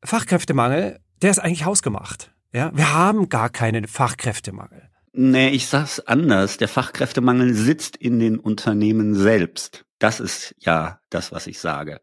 Fachkräftemangel, 0.02 0.99
der 1.23 1.31
ist 1.31 1.38
eigentlich 1.38 1.64
hausgemacht. 1.64 2.33
Ja, 2.52 2.71
wir 2.75 2.95
haben 2.95 3.28
gar 3.28 3.50
keinen 3.50 3.87
Fachkräftemangel. 3.87 4.83
Nee, 5.12 5.49
ich 5.50 5.69
sag's 5.69 6.00
anders. 6.00 6.57
Der 6.59 6.69
Fachkräftemangel 6.69 7.55
sitzt 7.55 7.97
in 7.97 8.19
den 8.19 8.38
Unternehmen 8.38 9.14
selbst. 9.14 9.85
Das 9.99 10.21
ist 10.21 10.55
ja 10.59 11.00
das, 11.11 11.33
was 11.33 11.47
ich 11.47 11.59
sage. 11.59 12.00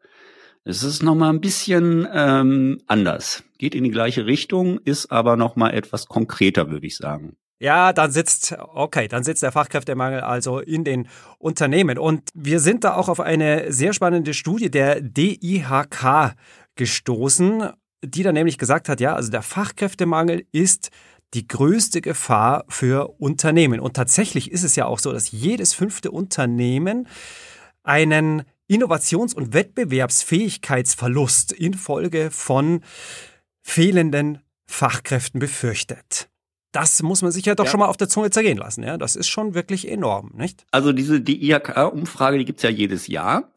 Es 0.65 0.84
ist 0.84 1.03
nochmal 1.03 1.29
ein 1.29 1.41
bisschen 1.41 2.08
ähm, 2.13 2.82
anders. 2.88 3.43
Geht 3.58 3.75
in 3.75 3.84
die 3.84 3.91
gleiche 3.91 4.25
Richtung, 4.25 4.79
ist 4.79 5.12
aber 5.12 5.36
nochmal 5.36 5.74
etwas 5.74 6.05
konkreter, 6.08 6.70
würde 6.70 6.88
ich 6.88 6.96
sagen. 6.96 7.36
Ja, 7.60 7.93
dann 7.93 8.12
sitzt, 8.12 8.55
okay, 8.60 9.08
dann 9.08 9.24
sitzt 9.24 9.43
der 9.43 9.51
Fachkräftemangel 9.51 10.22
also 10.22 10.60
in 10.60 10.84
den 10.84 11.08
Unternehmen. 11.38 11.98
Und 11.98 12.29
wir 12.34 12.60
sind 12.60 12.84
da 12.84 12.96
auch 12.96 13.10
auf 13.10 13.20
eine 13.20 13.72
sehr 13.72 13.93
spannende 13.93 14.34
Studie 14.34 14.72
der 14.72 15.01
DIHK 15.01 16.36
gestoßen, 16.75 17.70
die 18.03 18.24
da 18.24 18.32
nämlich 18.32 18.58
gesagt 18.58 18.89
hat, 18.89 19.00
ja, 19.00 19.15
also 19.15 19.32
der 19.32 19.41
Fachkräftemangel 19.41 20.46
ist 20.51 20.91
die 21.34 21.48
größte 21.48 22.01
Gefahr 22.01 22.63
für 22.70 23.20
Unternehmen. 23.20 23.79
Und 23.79 23.96
tatsächlich 23.96 24.51
ist 24.51 24.63
es 24.63 24.75
ja 24.75 24.86
auch 24.86 25.00
so, 25.00 25.12
dass 25.12 25.32
jedes 25.32 25.74
fünfte 25.74 26.12
Unternehmen 26.12 27.08
einen 27.84 28.43
Innovations- 28.74 29.36
und 29.36 29.53
Wettbewerbsfähigkeitsverlust 29.53 31.51
infolge 31.51 32.32
von 32.32 32.82
fehlenden 33.62 34.39
Fachkräften 34.65 35.39
befürchtet. 35.39 36.30
Das 36.72 37.03
muss 37.03 37.22
man 37.22 37.32
sich 37.32 37.46
ja 37.46 37.53
doch 37.53 37.65
ja. 37.65 37.72
schon 37.72 37.82
mal 37.82 37.86
auf 37.86 37.98
der 37.98 38.10
Zunge 38.10 38.32
zergehen 38.32 38.58
lassen. 38.58 38.84
Ja, 38.84 38.98
das 38.98 39.15
ist 39.15 39.27
schon 39.27 39.53
wirklich 39.53 39.88
enorm, 39.88 40.32
nicht? 40.34 40.65
Also 40.72 40.92
diese 40.92 41.22
die 41.22 41.48
IHK-Umfrage, 41.48 42.39
die 42.39 42.46
gibt's 42.46 42.63
ja 42.63 42.72
jedes 42.72 43.06
Jahr. 43.08 43.53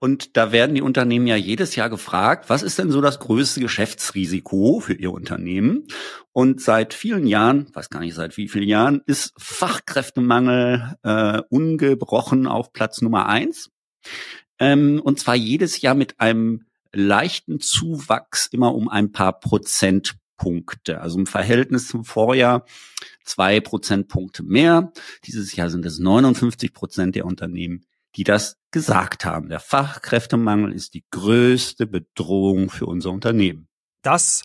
Und 0.00 0.36
da 0.36 0.52
werden 0.52 0.74
die 0.74 0.82
Unternehmen 0.82 1.26
ja 1.26 1.34
jedes 1.34 1.74
Jahr 1.74 1.88
gefragt, 1.90 2.50
was 2.50 2.62
ist 2.62 2.78
denn 2.78 2.90
so 2.90 3.00
das 3.00 3.18
größte 3.18 3.60
Geschäftsrisiko 3.60 4.80
für 4.80 4.92
ihr 4.92 5.12
Unternehmen? 5.12 5.86
Und 6.32 6.60
seit 6.60 6.94
vielen 6.94 7.26
Jahren, 7.26 7.68
weiß 7.74 7.88
gar 7.88 8.00
nicht 8.00 8.14
seit 8.14 8.36
wie 8.36 8.48
vielen 8.48 8.68
Jahren, 8.68 9.00
ist 9.06 9.32
Fachkräftemangel 9.38 10.94
äh, 11.02 11.40
ungebrochen 11.48 12.46
auf 12.46 12.72
Platz 12.72 13.00
Nummer 13.00 13.26
eins. 13.26 13.70
Ähm, 14.58 15.00
und 15.02 15.18
zwar 15.18 15.34
jedes 15.34 15.80
Jahr 15.80 15.94
mit 15.94 16.20
einem 16.20 16.66
leichten 16.92 17.60
Zuwachs 17.60 18.46
immer 18.46 18.74
um 18.74 18.88
ein 18.88 19.12
paar 19.12 19.38
Prozentpunkte. 19.38 21.00
Also 21.00 21.18
im 21.18 21.26
Verhältnis 21.26 21.88
zum 21.88 22.04
Vorjahr 22.04 22.64
zwei 23.24 23.60
Prozentpunkte 23.60 24.42
mehr. 24.42 24.92
Dieses 25.24 25.54
Jahr 25.54 25.70
sind 25.70 25.84
es 25.84 25.98
59 25.98 26.72
Prozent 26.72 27.14
der 27.14 27.26
Unternehmen, 27.26 27.84
die 28.16 28.24
das 28.24 28.58
gesagt 28.70 29.24
haben. 29.24 29.48
Der 29.48 29.60
Fachkräftemangel 29.60 30.72
ist 30.72 30.94
die 30.94 31.04
größte 31.10 31.86
Bedrohung 31.86 32.70
für 32.70 32.86
unser 32.86 33.10
Unternehmen. 33.10 33.68
Das 34.02 34.42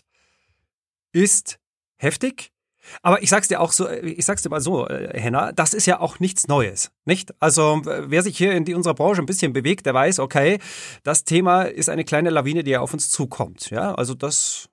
ist 1.12 1.58
heftig. 1.96 2.53
Aber 3.02 3.22
ich 3.22 3.30
sag's 3.30 3.48
dir 3.48 3.60
auch 3.60 3.72
so, 3.72 3.88
ich 3.88 4.24
sag's 4.24 4.42
dir 4.42 4.50
mal 4.50 4.60
so, 4.60 4.86
äh, 4.88 5.18
Henna, 5.18 5.52
das 5.52 5.74
ist 5.74 5.86
ja 5.86 6.00
auch 6.00 6.20
nichts 6.20 6.48
Neues, 6.48 6.90
nicht? 7.04 7.34
Also 7.40 7.82
wer 7.84 8.22
sich 8.22 8.36
hier 8.36 8.52
in 8.52 8.72
unserer 8.74 8.94
Branche 8.94 9.22
ein 9.22 9.26
bisschen 9.26 9.52
bewegt, 9.52 9.86
der 9.86 9.94
weiß, 9.94 10.18
okay, 10.18 10.58
das 11.02 11.24
Thema 11.24 11.62
ist 11.62 11.88
eine 11.88 12.04
kleine 12.04 12.30
Lawine, 12.30 12.64
die 12.64 12.72
ja 12.72 12.80
auf 12.80 12.92
uns 12.92 13.10
zukommt. 13.10 13.70
Ja, 13.70 13.94
also 13.94 14.14
das 14.14 14.68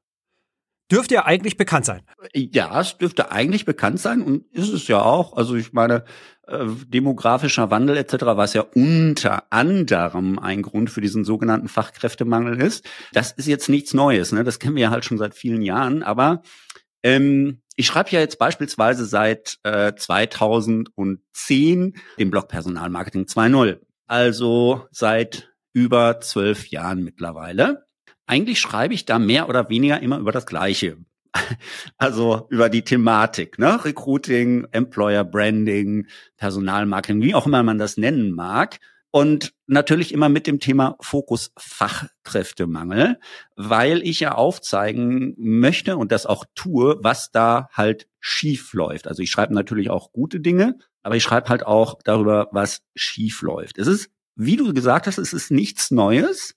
dürfte 0.91 1.15
ja 1.15 1.25
eigentlich 1.25 1.57
bekannt 1.57 1.85
sein. 1.85 2.01
Ja, 2.33 2.79
es 2.79 2.97
dürfte 2.97 3.31
eigentlich 3.31 3.65
bekannt 3.65 3.99
sein 3.99 4.21
und 4.21 4.45
ist 4.51 4.73
es 4.73 4.87
ja 4.87 5.01
auch. 5.01 5.37
Also 5.37 5.55
ich 5.55 5.71
meine, 5.71 6.03
äh, 6.47 6.65
demografischer 6.87 7.71
Wandel 7.71 7.97
etc., 7.97 8.25
was 8.25 8.53
ja 8.53 8.65
unter 8.75 9.51
anderem 9.51 10.37
ein 10.37 10.61
Grund 10.61 10.89
für 10.89 11.01
diesen 11.01 11.23
sogenannten 11.23 11.69
Fachkräftemangel 11.69 12.61
ist, 12.61 12.85
das 13.13 13.31
ist 13.31 13.47
jetzt 13.47 13.69
nichts 13.69 13.93
Neues. 13.93 14.33
Ne? 14.33 14.43
Das 14.43 14.59
kennen 14.59 14.75
wir 14.75 14.83
ja 14.83 14.89
halt 14.89 15.05
schon 15.05 15.17
seit 15.17 15.33
vielen 15.33 15.61
Jahren. 15.61 16.03
Aber 16.03 16.41
ähm, 17.03 17.61
ich 17.75 17.87
schreibe 17.87 18.11
ja 18.11 18.19
jetzt 18.19 18.37
beispielsweise 18.37 19.05
seit 19.05 19.57
äh, 19.63 19.93
2010 19.95 21.95
den 22.19 22.31
Blog 22.31 22.47
Personalmarketing 22.47 23.23
2.0. 23.23 23.79
Also 24.07 24.87
seit 24.91 25.51
über 25.73 26.19
zwölf 26.21 26.67
Jahren 26.67 27.03
mittlerweile. 27.03 27.85
Eigentlich 28.25 28.59
schreibe 28.59 28.93
ich 28.93 29.05
da 29.05 29.19
mehr 29.19 29.49
oder 29.49 29.69
weniger 29.69 30.01
immer 30.01 30.19
über 30.19 30.31
das 30.31 30.45
Gleiche. 30.45 30.97
Also 31.97 32.47
über 32.49 32.69
die 32.69 32.83
Thematik, 32.83 33.57
ne? 33.57 33.85
Recruiting, 33.85 34.67
Employer 34.71 35.23
Branding, 35.23 36.07
Personalmarketing, 36.35 37.21
wie 37.21 37.35
auch 37.35 37.45
immer 37.45 37.63
man 37.63 37.77
das 37.77 37.95
nennen 37.95 38.31
mag. 38.31 38.79
Und 39.13 39.53
natürlich 39.67 40.13
immer 40.13 40.29
mit 40.29 40.47
dem 40.47 40.61
Thema 40.61 40.95
Fokus 41.01 41.51
Fachkräftemangel, 41.57 43.19
weil 43.57 44.01
ich 44.07 44.21
ja 44.21 44.35
aufzeigen 44.35 45.35
möchte 45.37 45.97
und 45.97 46.13
das 46.13 46.25
auch 46.25 46.45
tue, 46.55 46.97
was 47.01 47.29
da 47.29 47.67
halt 47.73 48.07
schief 48.21 48.73
läuft. 48.73 49.07
Also 49.07 49.21
ich 49.21 49.29
schreibe 49.29 49.53
natürlich 49.53 49.89
auch 49.89 50.13
gute 50.13 50.39
Dinge, 50.39 50.77
aber 51.03 51.17
ich 51.17 51.23
schreibe 51.23 51.49
halt 51.49 51.65
auch 51.65 51.99
darüber, 52.03 52.47
was 52.53 52.83
schief 52.95 53.41
läuft. 53.41 53.77
Es 53.77 53.87
ist, 53.87 54.09
wie 54.35 54.55
du 54.55 54.73
gesagt 54.73 55.07
hast, 55.07 55.17
es 55.17 55.33
ist 55.33 55.51
nichts 55.51 55.91
Neues, 55.91 56.55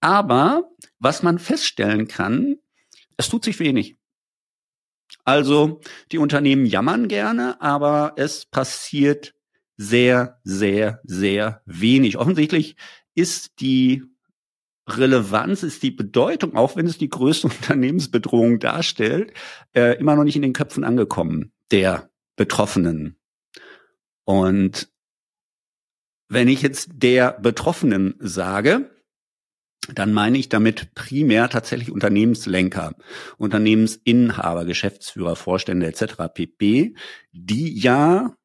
aber 0.00 0.70
was 1.00 1.24
man 1.24 1.40
feststellen 1.40 2.06
kann, 2.06 2.56
es 3.16 3.28
tut 3.28 3.44
sich 3.44 3.58
wenig. 3.58 3.96
Also 5.24 5.80
die 6.12 6.18
Unternehmen 6.18 6.64
jammern 6.64 7.08
gerne, 7.08 7.60
aber 7.60 8.12
es 8.16 8.46
passiert 8.46 9.34
sehr, 9.78 10.40
sehr, 10.42 11.00
sehr 11.04 11.62
wenig. 11.64 12.18
Offensichtlich 12.18 12.76
ist 13.14 13.60
die 13.60 14.02
Relevanz, 14.86 15.62
ist 15.62 15.82
die 15.82 15.90
Bedeutung, 15.90 16.56
auch 16.56 16.76
wenn 16.76 16.86
es 16.86 16.98
die 16.98 17.08
größte 17.08 17.46
Unternehmensbedrohung 17.48 18.58
darstellt, 18.58 19.32
äh, 19.74 19.98
immer 19.98 20.16
noch 20.16 20.24
nicht 20.24 20.36
in 20.36 20.42
den 20.42 20.52
Köpfen 20.52 20.84
angekommen 20.84 21.52
der 21.70 22.10
Betroffenen. 22.36 23.16
Und 24.24 24.90
wenn 26.28 26.48
ich 26.48 26.62
jetzt 26.62 26.90
der 26.92 27.32
Betroffenen 27.32 28.14
sage, 28.18 28.90
dann 29.94 30.12
meine 30.12 30.38
ich 30.38 30.48
damit 30.48 30.94
primär 30.94 31.48
tatsächlich 31.48 31.90
Unternehmenslenker, 31.90 32.94
Unternehmensinhaber, 33.38 34.64
Geschäftsführer, 34.64 35.36
Vorstände 35.36 35.86
etc. 35.86 36.14
pp, 36.34 36.94
die 37.32 37.78
ja 37.78 38.36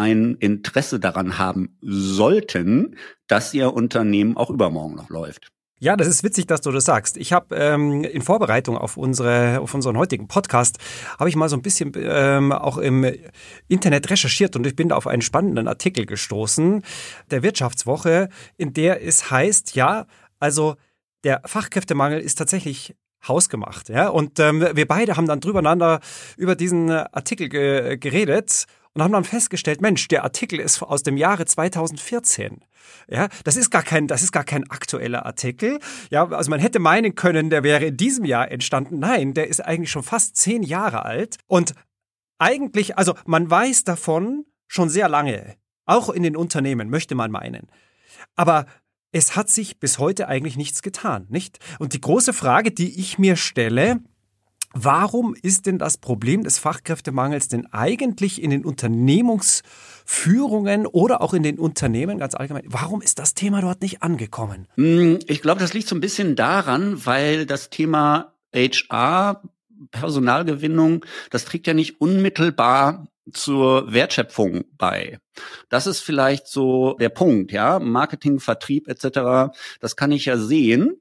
ein 0.00 0.36
Interesse 0.36 0.98
daran 0.98 1.36
haben 1.36 1.76
sollten, 1.82 2.96
dass 3.26 3.52
ihr 3.52 3.74
Unternehmen 3.74 4.36
auch 4.36 4.48
übermorgen 4.48 4.96
noch 4.96 5.10
läuft. 5.10 5.52
Ja, 5.78 5.96
das 5.96 6.08
ist 6.08 6.24
witzig, 6.24 6.46
dass 6.46 6.62
du 6.62 6.72
das 6.72 6.84
sagst. 6.84 7.16
Ich 7.16 7.32
habe 7.32 7.54
ähm, 7.54 8.04
in 8.04 8.22
Vorbereitung 8.22 8.76
auf 8.76 8.96
unsere 8.96 9.60
auf 9.60 9.74
unseren 9.74 9.96
heutigen 9.96 10.26
Podcast 10.26 10.78
habe 11.18 11.28
ich 11.28 11.36
mal 11.36 11.48
so 11.48 11.56
ein 11.56 11.62
bisschen 11.62 11.92
ähm, 11.96 12.52
auch 12.52 12.76
im 12.76 13.10
Internet 13.68 14.10
recherchiert 14.10 14.56
und 14.56 14.66
ich 14.66 14.76
bin 14.76 14.90
da 14.90 14.96
auf 14.96 15.06
einen 15.06 15.22
spannenden 15.22 15.68
Artikel 15.68 16.04
gestoßen 16.04 16.82
der 17.30 17.42
Wirtschaftswoche, 17.42 18.28
in 18.58 18.72
der 18.74 19.06
es 19.06 19.30
heißt, 19.30 19.74
ja, 19.74 20.06
also 20.38 20.76
der 21.24 21.42
Fachkräftemangel 21.46 22.20
ist 22.20 22.36
tatsächlich 22.36 22.94
hausgemacht, 23.26 23.88
ja. 23.88 24.08
Und 24.08 24.38
ähm, 24.38 24.60
wir 24.60 24.86
beide 24.86 25.16
haben 25.16 25.26
dann 25.26 25.40
drübereinander 25.40 26.00
über 26.36 26.56
diesen 26.56 26.90
Artikel 26.90 27.48
ge 27.48 27.96
geredet 27.96 28.66
und 28.94 29.02
haben 29.02 29.12
dann 29.12 29.24
festgestellt, 29.24 29.80
Mensch, 29.80 30.08
der 30.08 30.24
Artikel 30.24 30.58
ist 30.58 30.82
aus 30.82 31.02
dem 31.02 31.16
Jahre 31.16 31.46
2014. 31.46 32.64
Ja, 33.08 33.28
das 33.44 33.56
ist 33.56 33.70
gar 33.70 33.82
kein, 33.82 34.08
das 34.08 34.22
ist 34.22 34.32
gar 34.32 34.44
kein 34.44 34.68
aktueller 34.70 35.26
Artikel. 35.26 35.78
Ja, 36.10 36.28
also 36.28 36.50
man 36.50 36.60
hätte 36.60 36.80
meinen 36.80 37.14
können, 37.14 37.50
der 37.50 37.62
wäre 37.62 37.86
in 37.86 37.96
diesem 37.96 38.24
Jahr 38.24 38.50
entstanden. 38.50 38.98
Nein, 38.98 39.34
der 39.34 39.48
ist 39.48 39.60
eigentlich 39.64 39.90
schon 39.90 40.02
fast 40.02 40.36
zehn 40.36 40.62
Jahre 40.62 41.04
alt. 41.04 41.36
Und 41.46 41.74
eigentlich, 42.38 42.98
also 42.98 43.14
man 43.26 43.48
weiß 43.48 43.84
davon 43.84 44.44
schon 44.66 44.88
sehr 44.88 45.08
lange. 45.08 45.56
Auch 45.86 46.08
in 46.08 46.22
den 46.22 46.36
Unternehmen, 46.36 46.88
möchte 46.88 47.14
man 47.14 47.30
meinen. 47.30 47.68
Aber 48.34 48.66
es 49.12 49.36
hat 49.36 49.48
sich 49.48 49.78
bis 49.78 49.98
heute 49.98 50.28
eigentlich 50.28 50.56
nichts 50.56 50.82
getan, 50.82 51.26
nicht? 51.28 51.58
Und 51.78 51.92
die 51.94 52.00
große 52.00 52.32
Frage, 52.32 52.70
die 52.70 52.98
ich 52.98 53.18
mir 53.18 53.36
stelle, 53.36 54.00
Warum 54.72 55.34
ist 55.40 55.66
denn 55.66 55.78
das 55.78 55.96
Problem 55.98 56.42
des 56.44 56.58
Fachkräftemangels 56.58 57.48
denn 57.48 57.66
eigentlich 57.72 58.40
in 58.40 58.50
den 58.50 58.64
Unternehmungsführungen 58.64 60.86
oder 60.86 61.22
auch 61.22 61.34
in 61.34 61.42
den 61.42 61.58
Unternehmen 61.58 62.18
ganz 62.18 62.36
allgemein? 62.36 62.62
Warum 62.66 63.02
ist 63.02 63.18
das 63.18 63.34
Thema 63.34 63.62
dort 63.62 63.82
nicht 63.82 64.02
angekommen? 64.02 64.68
Hm, 64.76 65.18
ich 65.26 65.42
glaube, 65.42 65.58
das 65.60 65.74
liegt 65.74 65.88
so 65.88 65.96
ein 65.96 66.00
bisschen 66.00 66.36
daran, 66.36 67.04
weil 67.04 67.46
das 67.46 67.70
Thema 67.70 68.34
HR, 68.54 69.42
Personalgewinnung, 69.90 71.04
das 71.30 71.46
trägt 71.46 71.66
ja 71.66 71.74
nicht 71.74 72.00
unmittelbar 72.00 73.08
zur 73.32 73.92
Wertschöpfung 73.92 74.62
bei. 74.76 75.18
Das 75.68 75.88
ist 75.88 75.98
vielleicht 76.00 76.46
so 76.46 76.94
der 76.94 77.08
Punkt, 77.08 77.50
ja. 77.52 77.80
Marketing, 77.80 78.38
Vertrieb 78.40 78.88
etc. 78.88 79.52
Das 79.80 79.96
kann 79.96 80.12
ich 80.12 80.26
ja 80.26 80.36
sehen 80.36 81.00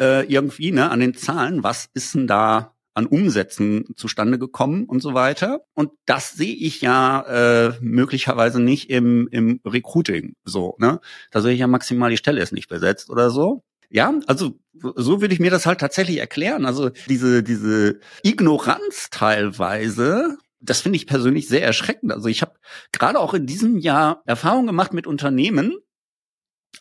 äh, 0.00 0.26
irgendwie 0.26 0.72
ne, 0.72 0.90
an 0.90 1.00
den 1.00 1.14
Zahlen. 1.14 1.62
Was 1.62 1.88
ist 1.94 2.14
denn 2.14 2.26
da 2.26 2.71
an 2.94 3.06
Umsätzen 3.06 3.84
zustande 3.96 4.38
gekommen 4.38 4.84
und 4.84 5.00
so 5.00 5.14
weiter. 5.14 5.64
Und 5.74 5.90
das 6.06 6.32
sehe 6.32 6.54
ich 6.54 6.82
ja 6.82 7.22
äh, 7.22 7.72
möglicherweise 7.80 8.60
nicht 8.60 8.90
im, 8.90 9.28
im 9.30 9.60
Recruiting 9.64 10.34
so. 10.44 10.76
Ne? 10.78 11.00
Da 11.30 11.40
sehe 11.40 11.54
ich 11.54 11.60
ja 11.60 11.66
maximal, 11.66 12.10
die 12.10 12.16
Stelle 12.16 12.42
ist 12.42 12.52
nicht 12.52 12.68
besetzt 12.68 13.10
oder 13.10 13.30
so. 13.30 13.62
Ja, 13.88 14.14
also 14.26 14.58
so 14.74 15.20
würde 15.20 15.34
ich 15.34 15.40
mir 15.40 15.50
das 15.50 15.66
halt 15.66 15.80
tatsächlich 15.80 16.18
erklären. 16.18 16.64
Also 16.64 16.90
diese, 17.08 17.42
diese 17.42 18.00
Ignoranz 18.22 19.10
teilweise, 19.10 20.38
das 20.60 20.80
finde 20.80 20.96
ich 20.96 21.06
persönlich 21.06 21.48
sehr 21.48 21.62
erschreckend. 21.62 22.12
Also 22.12 22.28
ich 22.28 22.42
habe 22.42 22.54
gerade 22.92 23.18
auch 23.18 23.34
in 23.34 23.46
diesem 23.46 23.78
Jahr 23.78 24.22
Erfahrung 24.24 24.66
gemacht 24.66 24.92
mit 24.92 25.06
Unternehmen, 25.06 25.76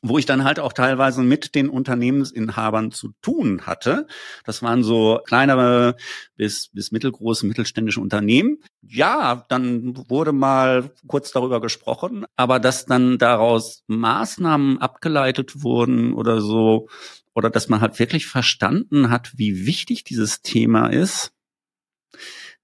wo 0.01 0.17
ich 0.17 0.25
dann 0.25 0.43
halt 0.43 0.59
auch 0.59 0.73
teilweise 0.73 1.21
mit 1.21 1.53
den 1.53 1.69
Unternehmensinhabern 1.69 2.91
zu 2.91 3.13
tun 3.21 3.67
hatte. 3.67 4.07
Das 4.45 4.63
waren 4.63 4.83
so 4.83 5.19
kleinere 5.25 5.95
bis, 6.35 6.69
bis 6.69 6.91
mittelgroße 6.91 7.45
mittelständische 7.45 8.01
Unternehmen. 8.01 8.57
Ja, 8.81 9.45
dann 9.49 9.95
wurde 10.09 10.31
mal 10.31 10.91
kurz 11.07 11.31
darüber 11.31 11.61
gesprochen, 11.61 12.25
aber 12.35 12.59
dass 12.59 12.85
dann 12.85 13.17
daraus 13.17 13.83
Maßnahmen 13.87 14.79
abgeleitet 14.79 15.61
wurden 15.63 16.13
oder 16.13 16.41
so, 16.41 16.87
oder 17.33 17.49
dass 17.49 17.69
man 17.69 17.81
halt 17.81 17.99
wirklich 17.99 18.27
verstanden 18.27 19.09
hat, 19.09 19.37
wie 19.37 19.65
wichtig 19.65 20.03
dieses 20.03 20.41
Thema 20.41 20.87
ist. 20.87 21.31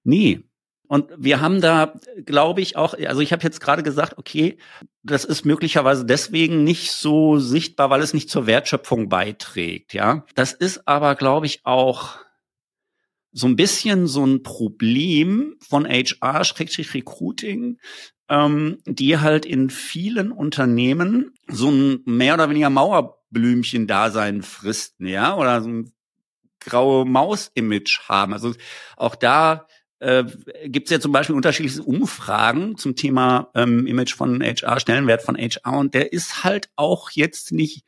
Nee, 0.03 0.43
und 0.87 1.11
wir 1.17 1.41
haben 1.41 1.61
da, 1.61 1.93
glaube 2.25 2.61
ich, 2.61 2.77
auch, 2.77 2.93
also 2.93 3.21
ich 3.21 3.31
habe 3.31 3.43
jetzt 3.43 3.59
gerade 3.59 3.83
gesagt, 3.83 4.17
okay, 4.17 4.57
das 5.03 5.25
ist 5.25 5.45
möglicherweise 5.45 6.05
deswegen 6.05 6.63
nicht 6.63 6.91
so 6.91 7.39
sichtbar, 7.39 7.89
weil 7.89 8.01
es 8.01 8.13
nicht 8.13 8.29
zur 8.29 8.47
Wertschöpfung 8.47 9.09
beiträgt, 9.09 9.93
ja. 9.93 10.25
Das 10.35 10.53
ist 10.53 10.87
aber, 10.87 11.15
glaube 11.15 11.45
ich, 11.45 11.65
auch 11.65 12.17
so 13.31 13.47
ein 13.47 13.55
bisschen 13.55 14.07
so 14.07 14.25
ein 14.25 14.43
Problem 14.43 15.57
von 15.59 15.85
HR, 15.85 16.43
Schrägstrich 16.43 16.93
Recruiting, 16.93 17.77
ähm, 18.29 18.79
die 18.85 19.19
halt 19.19 19.45
in 19.45 19.69
vielen 19.69 20.31
Unternehmen 20.31 21.33
so 21.47 21.69
ein 21.69 22.01
mehr 22.05 22.33
oder 22.33 22.49
weniger 22.49 22.69
Mauerblümchen-Dasein 22.69 24.41
fristen, 24.41 25.05
ja, 25.05 25.35
oder 25.35 25.61
so 25.61 25.69
ein 25.69 25.91
graue 26.59 27.05
Maus-Image 27.05 28.01
haben. 28.07 28.33
Also 28.33 28.53
auch 28.95 29.15
da 29.15 29.67
äh, 29.99 30.23
gibt 30.65 30.87
es 30.87 30.91
ja 30.91 30.99
zum 30.99 31.11
Beispiel 31.11 31.35
unterschiedliche 31.35 31.83
Umfragen 31.83 32.77
zum 32.77 32.95
Thema 32.95 33.49
ähm, 33.55 33.87
Image 33.87 34.15
von 34.15 34.41
HR, 34.41 34.79
Stellenwert 34.79 35.21
von 35.23 35.37
HR 35.37 35.77
und 35.77 35.93
der 35.93 36.13
ist 36.13 36.43
halt 36.43 36.69
auch 36.75 37.09
jetzt 37.11 37.51
nicht 37.51 37.83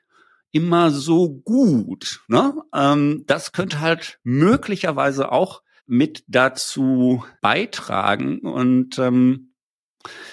immer 0.52 0.92
so 0.92 1.30
gut. 1.30 2.22
Ne? 2.28 2.56
Ähm, 2.74 3.24
das 3.28 3.52
könnte 3.52 3.80
halt 3.80 4.20
möglicherweise 4.24 5.32
auch 5.32 5.62
mit 5.86 6.24
dazu 6.28 7.24
beitragen 7.42 8.40
und 8.40 8.98
ähm, 9.00 9.54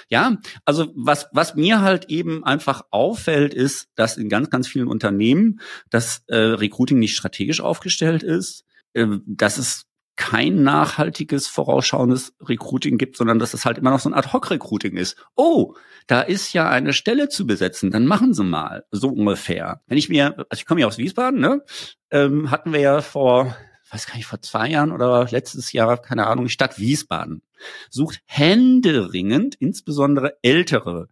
Ja, 0.09 0.37
also 0.65 0.93
was, 0.95 1.27
was 1.33 1.57
mir 1.57 1.81
halt 1.81 2.07
eben 2.11 2.45
einfach 2.45 2.83
auffällt, 2.91 3.55
ist, 3.55 3.89
dass 3.97 4.17
in 4.17 4.29
ganz, 4.29 4.51
ganz 4.51 4.69
vielen 4.69 4.89
Unternehmen 4.89 5.61
das 5.91 6.23
äh, 6.29 6.37
Recruiting 6.37 6.99
nicht 6.99 7.17
strategisch 7.17 7.61
aufgestellt 7.61 8.23
ist, 8.23 8.65
äh, 8.95 9.07
dass 9.27 9.59
es 9.59 9.86
kein 10.17 10.63
nachhaltiges, 10.63 11.47
vorausschauendes 11.47 12.35
Recruiting 12.41 12.99
gibt, 12.99 13.17
sondern 13.17 13.39
dass 13.39 13.55
es 13.55 13.65
halt 13.65 13.79
immer 13.79 13.91
noch 13.91 14.01
so 14.01 14.09
ein 14.09 14.15
Ad-Hoc-Recruiting 14.15 14.97
ist. 14.97 15.17
Oh, 15.37 15.75
da 16.07 16.23
ist 16.23 16.53
ja 16.53 16.69
eine 16.69 16.93
Stelle 16.93 17.29
zu 17.29 17.47
besetzen, 17.47 17.91
dann 17.91 18.07
machen 18.07 18.35
Sie 18.35 18.45
mal, 18.45 18.85
so 18.91 19.09
ungefähr. 19.09 19.83
Wenn 19.87 19.99
ich 19.99 20.09
mir, 20.09 20.35
also 20.49 20.61
ich 20.61 20.67
komme 20.67 20.81
ja 20.81 20.87
aus 20.87 20.99
Wiesbaden, 20.99 21.41
ne, 21.41 21.63
ähm, 22.11 22.51
hatten 22.51 22.73
wir 22.73 22.81
ja 22.81 23.03
vor, 23.03 23.57
weiß 23.91 24.07
gar 24.07 24.17
nicht, 24.17 24.27
vor 24.27 24.41
zwei 24.41 24.69
Jahren 24.69 24.93
oder 24.93 25.27
letztes 25.31 25.73
Jahr, 25.73 26.01
keine 26.01 26.27
Ahnung, 26.27 26.47
die 26.47 26.51
Stadt 26.51 26.79
Wiesbaden 26.79 27.43
sucht 27.91 28.21
händeringend, 28.27 29.55
insbesondere 29.57 30.39
ältere 30.43 31.09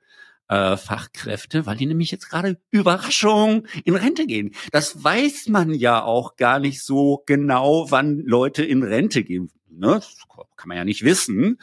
äh, 0.48 0.76
Fachkräfte, 0.76 1.66
weil 1.66 1.76
die 1.76 1.86
nämlich 1.86 2.10
jetzt 2.10 2.28
gerade 2.28 2.58
Überraschung 2.70 3.66
in 3.84 3.96
Rente 3.96 4.26
gehen. 4.26 4.54
Das 4.72 5.02
weiß 5.02 5.48
man 5.48 5.72
ja 5.72 6.02
auch 6.02 6.36
gar 6.36 6.58
nicht 6.58 6.82
so 6.82 7.22
genau, 7.26 7.90
wann 7.90 8.18
Leute 8.20 8.64
in 8.64 8.82
Rente 8.82 9.24
gehen. 9.24 9.50
Ne? 9.68 9.94
Das 9.94 10.16
kann 10.56 10.68
man 10.68 10.76
ja 10.76 10.84
nicht 10.84 11.04
wissen. 11.04 11.58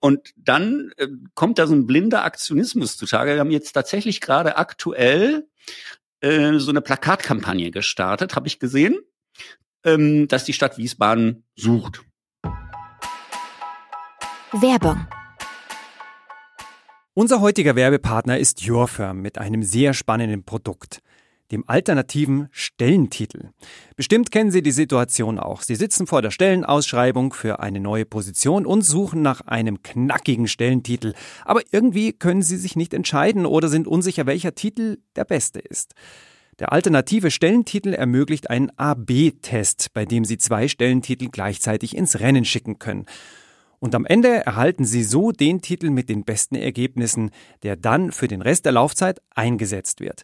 Und 0.00 0.32
dann 0.36 0.92
äh, 0.98 1.08
kommt 1.34 1.58
da 1.58 1.66
so 1.66 1.74
ein 1.74 1.86
blinder 1.86 2.24
Aktionismus 2.24 2.96
zutage. 2.96 3.32
Wir 3.32 3.40
haben 3.40 3.50
jetzt 3.50 3.72
tatsächlich 3.72 4.20
gerade 4.20 4.56
aktuell 4.56 5.48
äh, 6.20 6.58
so 6.58 6.70
eine 6.70 6.82
Plakatkampagne 6.82 7.70
gestartet, 7.70 8.36
habe 8.36 8.46
ich 8.46 8.58
gesehen, 8.58 8.98
ähm, 9.84 10.28
dass 10.28 10.44
die 10.44 10.52
Stadt 10.52 10.78
Wiesbaden 10.78 11.44
sucht. 11.54 12.02
Werbung 14.52 15.06
unser 17.16 17.40
heutiger 17.40 17.76
Werbepartner 17.76 18.38
ist 18.38 18.60
YourFirm 18.60 19.22
mit 19.22 19.38
einem 19.38 19.62
sehr 19.62 19.94
spannenden 19.94 20.44
Produkt, 20.44 21.00
dem 21.50 21.64
alternativen 21.66 22.48
Stellentitel. 22.50 23.52
Bestimmt 23.96 24.30
kennen 24.30 24.50
Sie 24.50 24.62
die 24.62 24.70
Situation 24.70 25.38
auch. 25.38 25.62
Sie 25.62 25.76
sitzen 25.76 26.06
vor 26.06 26.20
der 26.20 26.30
Stellenausschreibung 26.30 27.32
für 27.32 27.60
eine 27.60 27.80
neue 27.80 28.04
Position 28.04 28.66
und 28.66 28.82
suchen 28.82 29.22
nach 29.22 29.40
einem 29.40 29.82
knackigen 29.82 30.46
Stellentitel. 30.46 31.14
Aber 31.46 31.62
irgendwie 31.70 32.12
können 32.12 32.42
Sie 32.42 32.58
sich 32.58 32.76
nicht 32.76 32.92
entscheiden 32.92 33.46
oder 33.46 33.68
sind 33.68 33.88
unsicher, 33.88 34.26
welcher 34.26 34.54
Titel 34.54 34.98
der 35.16 35.24
beste 35.24 35.58
ist. 35.58 35.94
Der 36.58 36.72
alternative 36.72 37.30
Stellentitel 37.30 37.94
ermöglicht 37.94 38.50
einen 38.50 38.70
AB-Test, 38.76 39.94
bei 39.94 40.04
dem 40.04 40.26
Sie 40.26 40.36
zwei 40.36 40.68
Stellentitel 40.68 41.28
gleichzeitig 41.30 41.96
ins 41.96 42.20
Rennen 42.20 42.44
schicken 42.44 42.78
können. 42.78 43.06
Und 43.78 43.94
am 43.94 44.06
Ende 44.06 44.46
erhalten 44.46 44.84
Sie 44.84 45.02
so 45.02 45.32
den 45.32 45.60
Titel 45.60 45.90
mit 45.90 46.08
den 46.08 46.24
besten 46.24 46.54
Ergebnissen, 46.54 47.30
der 47.62 47.76
dann 47.76 48.12
für 48.12 48.28
den 48.28 48.42
Rest 48.42 48.64
der 48.64 48.72
Laufzeit 48.72 49.20
eingesetzt 49.34 50.00
wird. 50.00 50.22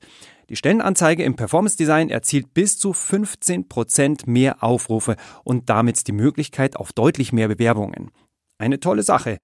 Die 0.48 0.56
Stellenanzeige 0.56 1.22
im 1.22 1.36
Performance 1.36 1.76
Design 1.76 2.10
erzielt 2.10 2.52
bis 2.54 2.78
zu 2.78 2.92
15 2.92 3.68
Prozent 3.68 4.26
mehr 4.26 4.62
Aufrufe 4.62 5.16
und 5.44 5.70
damit 5.70 6.06
die 6.06 6.12
Möglichkeit 6.12 6.76
auf 6.76 6.92
deutlich 6.92 7.32
mehr 7.32 7.48
Bewerbungen. 7.48 8.10
Eine 8.58 8.80
tolle 8.80 9.02
Sache. 9.02 9.38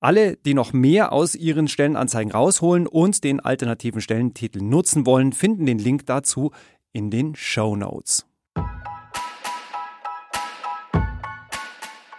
Alle, 0.00 0.36
die 0.36 0.54
noch 0.54 0.72
mehr 0.72 1.12
aus 1.12 1.34
ihren 1.34 1.68
Stellenanzeigen 1.68 2.32
rausholen 2.32 2.86
und 2.86 3.24
den 3.24 3.40
alternativen 3.40 4.00
Stellentitel 4.00 4.62
nutzen 4.62 5.06
wollen, 5.06 5.32
finden 5.32 5.66
den 5.66 5.78
Link 5.78 6.06
dazu 6.06 6.52
in 6.92 7.10
den 7.10 7.34
Show 7.34 7.76
Notes. 7.76 8.26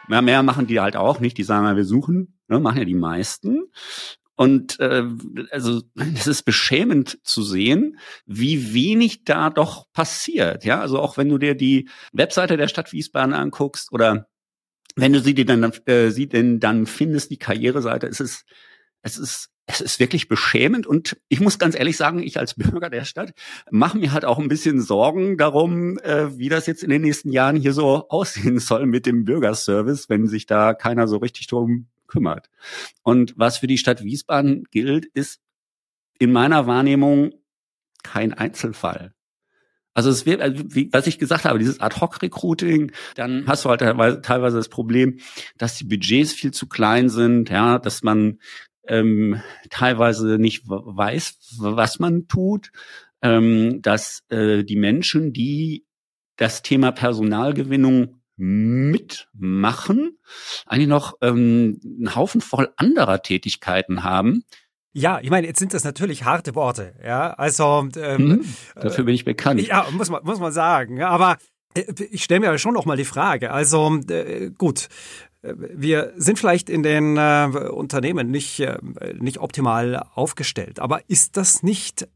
Ja, 0.10 0.22
mehr 0.22 0.44
machen 0.44 0.68
die 0.68 0.80
halt 0.80 0.96
auch 0.96 1.20
nicht. 1.20 1.38
Die 1.38 1.44
sagen 1.44 1.66
ja, 1.66 1.76
wir 1.76 1.86
suchen, 1.86 2.40
ne, 2.48 2.60
machen 2.60 2.78
ja 2.78 2.86
die 2.86 2.96
meisten. 2.96 3.64
Und 4.36 4.80
äh, 4.80 5.04
also 5.50 5.82
es 6.16 6.28
ist 6.28 6.44
beschämend 6.44 7.20
zu 7.24 7.42
sehen, 7.42 7.98
wie 8.26 8.74
wenig 8.74 9.24
da 9.24 9.50
doch 9.50 9.92
passiert. 9.94 10.64
Ja, 10.64 10.80
also 10.80 11.00
auch 11.00 11.18
wenn 11.18 11.30
du 11.30 11.40
dir 11.40 11.56
die 11.56 11.90
Webseite 12.14 12.56
der 12.56 12.68
Stadt 12.68 12.94
Wiesbaden 12.94 13.34
anguckst 13.34 13.92
oder 13.92 14.28
wenn 14.96 15.14
du 15.14 15.22
sie 15.22 15.34
dir 15.34 15.46
dann, 15.46 15.64
äh, 15.86 16.12
sie 16.12 16.28
denn 16.28 16.60
dann 16.60 16.86
findest, 16.86 17.32
die 17.32 17.38
Karriereseite, 17.38 18.08
es 18.08 18.20
ist, 18.20 18.46
es 19.02 19.18
ist 19.18 19.50
es 19.70 19.82
ist 19.82 20.00
wirklich 20.00 20.30
beschämend 20.30 20.88
und 20.88 21.18
ich 21.28 21.42
muss 21.42 21.60
ganz 21.60 21.78
ehrlich 21.78 21.98
sagen, 21.98 22.24
ich 22.24 22.40
als 22.40 22.54
Bürger 22.56 22.90
der 22.90 23.04
Stadt 23.04 23.34
mache 23.70 23.98
mir 23.98 24.14
halt 24.14 24.24
auch 24.24 24.40
ein 24.40 24.48
bisschen 24.48 24.82
Sorgen 24.82 25.38
darum, 25.38 26.00
äh, 26.00 26.38
wie 26.38 26.50
das 26.50 26.68
jetzt 26.68 26.84
in 26.84 26.90
den 26.90 27.02
nächsten 27.02 27.32
Jahren 27.32 27.58
hier 27.58 27.74
so 27.74 28.08
aussehen 28.10 28.60
soll 28.60 28.86
mit 28.86 29.06
dem 29.06 29.26
Bürgerservice, 29.26 30.10
wenn 30.10 30.28
sich 30.28 30.46
da 30.46 30.74
keiner 30.74 31.08
so 31.08 31.18
richtig 31.18 31.48
drum 31.48 31.88
kümmert. 32.08 32.50
Und 33.04 33.34
was 33.38 33.58
für 33.58 33.68
die 33.68 33.78
Stadt 33.78 34.04
Wiesbaden 34.04 34.64
gilt, 34.72 35.06
ist 35.06 35.42
in 36.18 36.32
meiner 36.32 36.66
Wahrnehmung 36.66 37.34
kein 38.04 38.34
Einzelfall. 38.34 39.14
Also 39.98 40.12
es 40.12 40.28
wird, 40.28 40.42
also 40.42 40.64
wie, 40.68 40.90
was 40.94 41.08
ich 41.08 41.18
gesagt 41.18 41.44
habe, 41.44 41.58
dieses 41.58 41.80
Ad-Hoc-Recruiting, 41.80 42.92
dann 43.16 43.48
hast 43.48 43.66
du 43.66 43.70
halt 43.70 43.80
teilweise 43.82 44.56
das 44.56 44.70
Problem, 44.70 45.18
dass 45.58 45.76
die 45.76 45.86
Budgets 45.86 46.34
viel 46.34 46.52
zu 46.52 46.68
klein 46.68 47.10
sind, 47.10 47.50
ja, 47.50 47.80
dass 47.80 48.04
man 48.04 48.38
ähm, 48.88 49.42
teilweise 49.70 50.38
nicht 50.38 50.64
weiß, 50.66 51.58
was 51.60 52.00
man 52.00 52.28
tut, 52.28 52.72
ähm, 53.22 53.82
dass 53.82 54.24
äh, 54.30 54.64
die 54.64 54.76
Menschen, 54.76 55.34
die 55.34 55.86
das 56.38 56.62
Thema 56.62 56.92
Personalgewinnung 56.92 58.22
mitmachen, 58.38 60.18
eigentlich 60.68 60.88
noch 60.88 61.16
ähm, 61.22 61.80
einen 61.84 62.16
Haufen 62.16 62.42
voll 62.42 62.70
anderer 62.78 63.24
Tätigkeiten 63.24 64.04
haben. 64.04 64.44
Ja, 64.94 65.20
ich 65.22 65.30
meine, 65.30 65.48
jetzt 65.48 65.60
sind 65.60 65.74
das 65.74 65.84
natürlich 65.84 66.24
harte 66.24 66.56
Worte, 66.56 66.96
ja. 67.04 67.34
Also 67.34 67.88
ähm, 67.98 68.28
mhm, 68.28 68.46
dafür 68.76 69.04
bin 69.06 69.16
ich 69.16 69.26
bekannt. 69.26 69.62
Ja, 69.62 69.88
muss 69.92 70.10
man 70.10 70.24
muss 70.24 70.40
man 70.40 70.52
sagen. 70.52 71.02
Aber 71.04 71.38
äh, 71.76 71.84
ich 72.12 72.24
stelle 72.24 72.40
mir 72.40 72.58
schon 72.58 72.74
noch 72.74 72.86
mal 72.86 72.98
die 72.98 73.06
Frage. 73.06 73.52
Also 73.52 74.00
äh, 74.10 74.52
gut, 74.58 74.88
wir 75.42 76.14
sind 76.16 76.40
vielleicht 76.40 76.70
in 76.70 76.84
den 76.84 77.18
äh, 77.18 77.50
Unternehmen 77.72 78.32
nicht, 78.32 78.60
äh, 78.60 78.78
nicht 79.20 79.40
optimal 79.40 80.08
aufgestellt. 80.14 80.80
Aber 80.80 81.10
ist 81.10 81.38
das 81.38 81.64
nicht, 81.64 82.08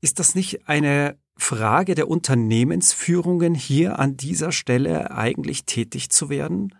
ist 0.00 0.18
das 0.18 0.34
nicht 0.34 0.68
eine 0.68 1.18
Frage 1.36 1.94
der 1.94 2.08
Unternehmensführungen 2.08 3.54
hier 3.54 3.98
an 3.98 4.16
dieser 4.16 4.52
Stelle 4.52 5.10
eigentlich 5.10 5.64
tätig 5.64 6.10
zu 6.10 6.30
werden? 6.30 6.74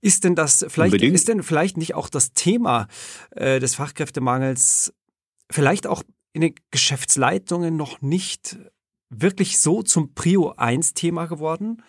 Ist 0.00 0.24
denn 0.24 0.34
das 0.34 0.66
vielleicht, 0.68 0.94
Unbedingt. 0.94 1.14
ist 1.14 1.28
denn 1.28 1.42
vielleicht 1.42 1.76
nicht 1.76 1.94
auch 1.94 2.08
das 2.08 2.32
Thema 2.32 2.88
äh, 3.30 3.60
des 3.60 3.74
Fachkräftemangels 3.74 4.92
vielleicht 5.50 5.86
auch 5.86 6.02
in 6.32 6.42
den 6.42 6.54
Geschäftsleitungen 6.70 7.76
noch 7.76 8.02
nicht 8.02 8.58
wirklich 9.08 9.58
so 9.58 9.82
zum 9.82 10.14
Prio 10.14 10.52
1 10.56 10.94
Thema 10.94 11.26
geworden? 11.26 11.82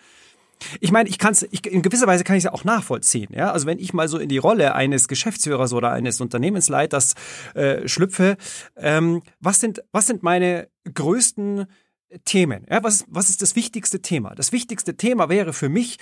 Ich 0.80 0.92
meine, 0.92 1.08
ich 1.08 1.18
kann 1.18 1.32
es, 1.32 1.42
in 1.42 1.82
gewisser 1.82 2.06
Weise 2.06 2.24
kann 2.24 2.36
ich 2.36 2.40
es 2.40 2.44
ja 2.44 2.52
auch 2.52 2.64
nachvollziehen. 2.64 3.32
Ja? 3.32 3.52
Also 3.52 3.66
wenn 3.66 3.78
ich 3.78 3.92
mal 3.92 4.08
so 4.08 4.18
in 4.18 4.28
die 4.28 4.38
Rolle 4.38 4.74
eines 4.74 5.08
Geschäftsführers 5.08 5.72
oder 5.72 5.92
eines 5.92 6.20
Unternehmensleiters 6.20 7.14
äh, 7.54 7.86
schlüpfe, 7.88 8.36
ähm, 8.76 9.22
was 9.40 9.60
sind, 9.60 9.82
was 9.92 10.06
sind 10.06 10.22
meine 10.22 10.68
größten 10.92 11.66
Themen. 12.24 12.66
Ja, 12.70 12.82
was, 12.82 13.04
was 13.08 13.28
ist 13.28 13.42
das 13.42 13.54
wichtigste 13.54 14.00
Thema? 14.00 14.34
Das 14.34 14.52
wichtigste 14.52 14.96
Thema 14.96 15.28
wäre 15.28 15.52
für 15.52 15.68
mich, 15.68 15.98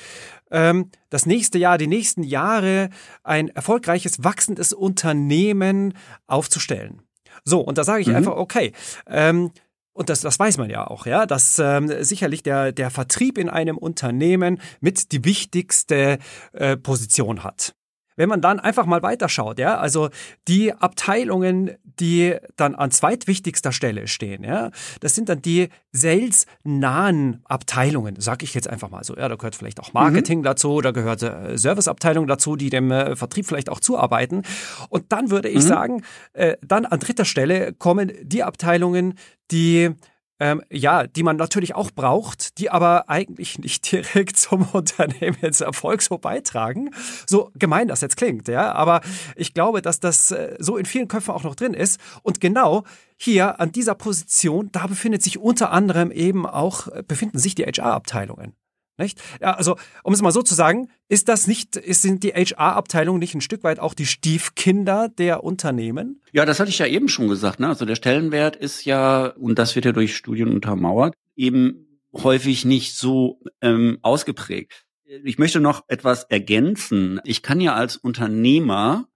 ähm, 0.50 0.90
das 1.10 1.26
nächste 1.26 1.58
Jahr, 1.58 1.78
die 1.78 1.88
nächsten 1.88 2.22
Jahre 2.22 2.90
ein 3.24 3.48
erfolgreiches, 3.48 4.22
wachsendes 4.22 4.72
Unternehmen 4.72 5.94
aufzustellen. 6.28 7.02
So, 7.44 7.60
und 7.60 7.78
da 7.78 7.84
sage 7.84 8.02
ich 8.02 8.08
mhm. 8.08 8.16
einfach, 8.16 8.36
okay, 8.36 8.72
ähm, 9.08 9.50
und 9.96 10.10
das, 10.10 10.20
das 10.20 10.38
weiß 10.38 10.58
man 10.58 10.68
ja 10.68 10.86
auch, 10.86 11.06
ja, 11.06 11.24
dass 11.26 11.58
ähm, 11.58 11.90
sicherlich 12.04 12.42
der, 12.42 12.72
der 12.72 12.90
Vertrieb 12.90 13.38
in 13.38 13.48
einem 13.48 13.78
Unternehmen 13.78 14.60
mit 14.80 15.10
die 15.12 15.24
wichtigste 15.24 16.18
äh, 16.52 16.76
Position 16.76 17.42
hat. 17.42 17.74
Wenn 18.16 18.28
man 18.28 18.40
dann 18.40 18.58
einfach 18.60 18.86
mal 18.86 19.02
weiterschaut, 19.02 19.58
ja, 19.58 19.78
also 19.78 20.08
die 20.48 20.72
Abteilungen, 20.72 21.72
die 21.84 22.36
dann 22.56 22.74
an 22.74 22.90
zweitwichtigster 22.90 23.72
Stelle 23.72 24.08
stehen, 24.08 24.42
ja, 24.44 24.70
das 25.00 25.14
sind 25.14 25.28
dann 25.28 25.42
die 25.42 25.68
sales-nahen 25.92 27.42
Abteilungen, 27.44 28.16
sag 28.18 28.42
ich 28.42 28.54
jetzt 28.54 28.68
einfach 28.68 28.90
mal 28.90 29.04
so. 29.04 29.16
Ja, 29.16 29.28
da 29.28 29.36
gehört 29.36 29.54
vielleicht 29.54 29.80
auch 29.80 29.92
Marketing 29.92 30.40
mhm. 30.40 30.44
dazu, 30.44 30.80
da 30.80 30.90
gehört 30.90 31.22
äh, 31.22 31.56
Serviceabteilung 31.56 32.26
dazu, 32.26 32.56
die 32.56 32.70
dem 32.70 32.90
äh, 32.90 33.16
Vertrieb 33.16 33.46
vielleicht 33.46 33.68
auch 33.68 33.80
zuarbeiten. 33.80 34.42
Und 34.88 35.12
dann 35.12 35.30
würde 35.30 35.48
ich 35.48 35.64
mhm. 35.64 35.68
sagen, 35.68 36.02
äh, 36.32 36.56
dann 36.62 36.86
an 36.86 37.00
dritter 37.00 37.24
Stelle 37.24 37.72
kommen 37.72 38.12
die 38.22 38.42
Abteilungen, 38.42 39.14
die 39.50 39.94
ähm, 40.38 40.62
ja, 40.70 41.06
die 41.06 41.22
man 41.22 41.36
natürlich 41.36 41.74
auch 41.74 41.90
braucht, 41.90 42.58
die 42.58 42.70
aber 42.70 43.08
eigentlich 43.08 43.58
nicht 43.58 43.90
direkt 43.90 44.36
zum 44.36 44.68
Unternehmenserfolg 44.72 46.02
so 46.02 46.18
beitragen. 46.18 46.90
So 47.26 47.50
gemein 47.54 47.88
das 47.88 48.00
jetzt 48.00 48.16
klingt, 48.16 48.48
ja, 48.48 48.72
aber 48.72 49.00
ich 49.34 49.54
glaube, 49.54 49.82
dass 49.82 50.00
das 50.00 50.30
äh, 50.30 50.56
so 50.58 50.76
in 50.76 50.86
vielen 50.86 51.08
Köpfen 51.08 51.34
auch 51.34 51.44
noch 51.44 51.54
drin 51.54 51.74
ist. 51.74 52.00
Und 52.22 52.40
genau 52.40 52.84
hier 53.16 53.60
an 53.60 53.72
dieser 53.72 53.94
Position, 53.94 54.70
da 54.72 54.86
befindet 54.86 55.22
sich 55.22 55.38
unter 55.38 55.72
anderem 55.72 56.10
eben 56.10 56.46
auch, 56.46 56.88
äh, 56.88 57.02
befinden 57.06 57.38
sich 57.38 57.54
die 57.54 57.64
HR-Abteilungen. 57.64 58.54
Nicht? 58.98 59.20
Ja, 59.40 59.54
also, 59.54 59.76
um 60.04 60.14
es 60.14 60.22
mal 60.22 60.32
so 60.32 60.42
zu 60.42 60.54
sagen, 60.54 60.88
ist 61.08 61.28
das 61.28 61.46
nicht, 61.46 61.76
ist, 61.76 62.02
sind 62.02 62.22
die 62.22 62.32
HR-Abteilungen 62.32 63.18
nicht 63.18 63.34
ein 63.34 63.42
Stück 63.42 63.62
weit 63.62 63.78
auch 63.78 63.92
die 63.92 64.06
Stiefkinder 64.06 65.08
der 65.08 65.44
Unternehmen? 65.44 66.22
Ja, 66.32 66.46
das 66.46 66.60
hatte 66.60 66.70
ich 66.70 66.78
ja 66.78 66.86
eben 66.86 67.08
schon 67.08 67.28
gesagt. 67.28 67.60
Ne? 67.60 67.68
Also 67.68 67.84
der 67.84 67.96
Stellenwert 67.96 68.56
ist 68.56 68.84
ja, 68.84 69.26
und 69.26 69.58
das 69.58 69.74
wird 69.74 69.84
ja 69.84 69.92
durch 69.92 70.16
Studien 70.16 70.48
untermauert, 70.48 71.14
eben 71.36 71.86
häufig 72.14 72.64
nicht 72.64 72.96
so 72.96 73.40
ähm, 73.60 73.98
ausgeprägt. 74.00 74.86
Ich 75.04 75.38
möchte 75.38 75.60
noch 75.60 75.84
etwas 75.88 76.24
ergänzen. 76.24 77.20
Ich 77.24 77.42
kann 77.42 77.60
ja 77.60 77.74
als 77.74 77.96
Unternehmer 77.96 79.06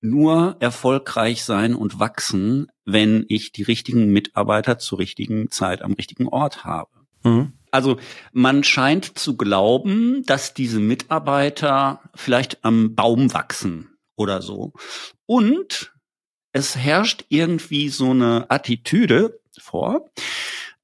nur 0.00 0.56
erfolgreich 0.60 1.44
sein 1.44 1.74
und 1.74 2.00
wachsen, 2.00 2.68
wenn 2.84 3.24
ich 3.28 3.52
die 3.52 3.62
richtigen 3.62 4.08
Mitarbeiter 4.12 4.78
zur 4.78 4.98
richtigen 4.98 5.50
Zeit 5.50 5.82
am 5.82 5.92
richtigen 5.92 6.28
Ort 6.28 6.64
habe. 6.64 6.90
Mhm. 7.24 7.52
Also 7.72 7.98
man 8.32 8.62
scheint 8.62 9.18
zu 9.18 9.36
glauben, 9.36 10.24
dass 10.26 10.54
diese 10.54 10.78
Mitarbeiter 10.78 12.02
vielleicht 12.14 12.64
am 12.64 12.94
Baum 12.94 13.32
wachsen 13.32 13.96
oder 14.14 14.42
so. 14.42 14.74
Und 15.26 15.92
es 16.52 16.76
herrscht 16.76 17.24
irgendwie 17.30 17.88
so 17.88 18.10
eine 18.10 18.50
Attitüde 18.50 19.40
vor, 19.58 20.10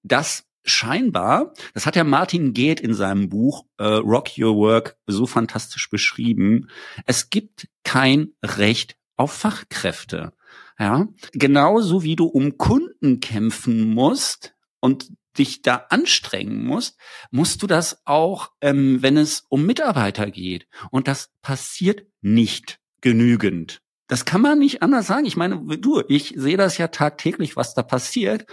dass 0.02 0.44
scheinbar, 0.64 1.52
das 1.74 1.84
hat 1.84 1.94
ja 1.94 2.04
Martin 2.04 2.54
Geht 2.54 2.80
in 2.80 2.94
seinem 2.94 3.28
Buch 3.28 3.66
äh, 3.76 3.84
Rock 3.84 4.38
Your 4.38 4.56
Work 4.56 4.96
so 5.06 5.26
fantastisch 5.26 5.90
beschrieben, 5.90 6.68
es 7.04 7.28
gibt 7.28 7.68
kein 7.84 8.32
Recht 8.42 8.96
auf 9.16 9.32
Fachkräfte. 9.32 10.32
Ja, 10.78 11.08
genauso 11.32 12.02
wie 12.02 12.14
du 12.14 12.26
um 12.26 12.56
Kunden 12.56 13.18
kämpfen 13.18 13.92
musst 13.92 14.54
und 14.80 15.10
dich 15.38 15.62
da 15.62 15.86
anstrengen 15.88 16.64
musst, 16.64 16.98
musst 17.30 17.62
du 17.62 17.66
das 17.66 18.02
auch, 18.04 18.50
ähm, 18.60 19.02
wenn 19.02 19.16
es 19.16 19.44
um 19.48 19.64
Mitarbeiter 19.64 20.30
geht. 20.30 20.66
Und 20.90 21.08
das 21.08 21.30
passiert 21.42 22.06
nicht 22.20 22.80
genügend. 23.00 23.80
Das 24.08 24.24
kann 24.24 24.40
man 24.40 24.58
nicht 24.58 24.82
anders 24.82 25.06
sagen. 25.06 25.26
Ich 25.26 25.36
meine, 25.36 25.78
du, 25.78 26.02
ich 26.08 26.34
sehe 26.36 26.56
das 26.56 26.78
ja 26.78 26.88
tagtäglich, 26.88 27.56
was 27.56 27.74
da 27.74 27.82
passiert. 27.82 28.46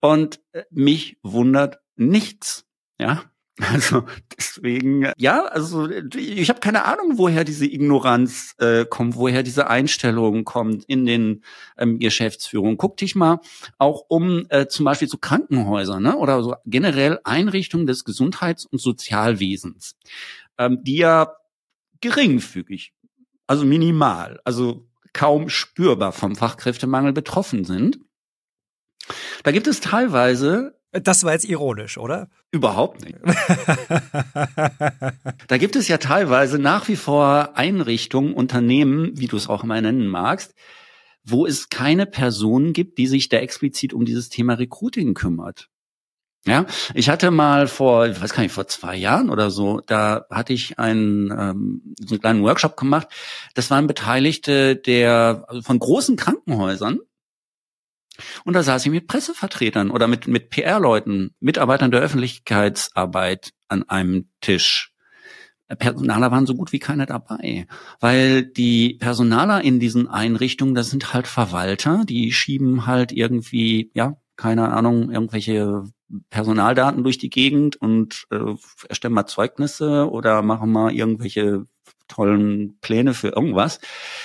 Und 0.00 0.40
äh, 0.52 0.64
mich 0.70 1.18
wundert 1.22 1.78
nichts. 1.96 2.66
Ja, 2.98 3.24
also 3.72 4.04
deswegen, 4.36 5.10
ja, 5.16 5.46
also 5.46 5.88
ich 5.88 6.50
habe 6.50 6.60
keine 6.60 6.84
Ahnung, 6.84 7.16
woher 7.16 7.42
diese 7.42 7.64
Ignoranz 7.64 8.54
äh, 8.58 8.84
kommt, 8.84 9.16
woher 9.16 9.42
diese 9.42 9.68
Einstellung 9.68 10.44
kommt 10.44 10.84
in 10.84 11.06
den 11.06 11.42
ähm, 11.78 11.98
Geschäftsführungen. 11.98 12.76
Guck 12.76 12.98
dich 12.98 13.14
mal 13.14 13.40
auch 13.78 14.04
um 14.08 14.44
äh, 14.50 14.66
zum 14.66 14.84
Beispiel 14.84 15.08
zu 15.08 15.16
Krankenhäusern 15.16 16.02
ne? 16.02 16.16
oder 16.16 16.42
so 16.42 16.54
generell 16.66 17.18
Einrichtungen 17.24 17.86
des 17.86 18.04
Gesundheits- 18.04 18.66
und 18.66 18.78
Sozialwesens, 18.78 19.96
ähm, 20.58 20.84
die 20.84 20.98
ja 20.98 21.34
geringfügig, 22.02 22.92
also 23.46 23.64
minimal, 23.64 24.38
also 24.44 24.86
kaum 25.14 25.48
spürbar 25.48 26.12
vom 26.12 26.36
Fachkräftemangel 26.36 27.14
betroffen 27.14 27.64
sind. 27.64 28.00
Da 29.44 29.52
gibt 29.52 29.66
es 29.66 29.80
teilweise 29.80 30.75
das 31.02 31.24
war 31.24 31.32
jetzt 31.32 31.44
ironisch, 31.44 31.98
oder? 31.98 32.28
Überhaupt 32.50 33.04
nicht. 33.04 33.16
da 35.48 35.58
gibt 35.58 35.76
es 35.76 35.88
ja 35.88 35.98
teilweise 35.98 36.58
nach 36.58 36.88
wie 36.88 36.96
vor 36.96 37.56
Einrichtungen, 37.56 38.34
Unternehmen, 38.34 39.12
wie 39.14 39.26
du 39.26 39.36
es 39.36 39.48
auch 39.48 39.64
immer 39.64 39.80
nennen 39.80 40.06
magst, 40.06 40.54
wo 41.24 41.46
es 41.46 41.68
keine 41.68 42.06
Personen 42.06 42.72
gibt, 42.72 42.98
die 42.98 43.06
sich 43.06 43.28
da 43.28 43.38
explizit 43.38 43.92
um 43.92 44.04
dieses 44.04 44.28
Thema 44.28 44.54
Recruiting 44.54 45.14
kümmert. 45.14 45.68
Ja, 46.46 46.64
ich 46.94 47.08
hatte 47.08 47.32
mal 47.32 47.66
vor, 47.66 48.06
ich 48.06 48.22
weiß 48.22 48.32
gar 48.32 48.44
nicht, 48.44 48.52
vor 48.52 48.68
zwei 48.68 48.94
Jahren 48.94 49.30
oder 49.30 49.50
so, 49.50 49.80
da 49.84 50.26
hatte 50.30 50.52
ich 50.52 50.78
einen, 50.78 51.32
ähm, 51.32 51.94
so 51.98 52.14
einen 52.14 52.20
kleinen 52.20 52.42
Workshop 52.44 52.76
gemacht. 52.76 53.08
Das 53.54 53.68
waren 53.70 53.88
Beteiligte 53.88 54.76
der 54.76 55.44
also 55.48 55.62
von 55.62 55.80
großen 55.80 56.14
Krankenhäusern, 56.14 57.00
und 58.44 58.54
da 58.54 58.62
saß 58.62 58.86
ich 58.86 58.92
mit 58.92 59.06
Pressevertretern 59.06 59.90
oder 59.90 60.08
mit, 60.08 60.26
mit 60.26 60.50
PR-Leuten, 60.50 61.34
Mitarbeitern 61.40 61.90
der 61.90 62.00
Öffentlichkeitsarbeit 62.00 63.52
an 63.68 63.82
einem 63.88 64.28
Tisch. 64.40 64.92
Personaler 65.68 66.30
waren 66.30 66.46
so 66.46 66.54
gut 66.54 66.72
wie 66.72 66.78
keiner 66.78 67.06
dabei, 67.06 67.66
weil 67.98 68.44
die 68.44 68.94
Personaler 68.94 69.62
in 69.62 69.80
diesen 69.80 70.06
Einrichtungen, 70.06 70.76
das 70.76 70.90
sind 70.90 71.12
halt 71.12 71.26
Verwalter, 71.26 72.04
die 72.04 72.32
schieben 72.32 72.86
halt 72.86 73.10
irgendwie, 73.10 73.90
ja, 73.94 74.16
keine 74.36 74.72
Ahnung, 74.72 75.10
irgendwelche 75.10 75.84
Personaldaten 76.30 77.02
durch 77.02 77.18
die 77.18 77.30
Gegend 77.30 77.76
und 77.76 78.26
äh, 78.30 78.54
erstellen 78.88 79.14
mal 79.14 79.26
Zeugnisse 79.26 80.08
oder 80.08 80.42
machen 80.42 80.70
mal 80.70 80.92
irgendwelche 80.92 81.66
tollen 82.08 82.78
Pläne 82.80 83.14
für 83.14 83.28
irgendwas. 83.28 83.80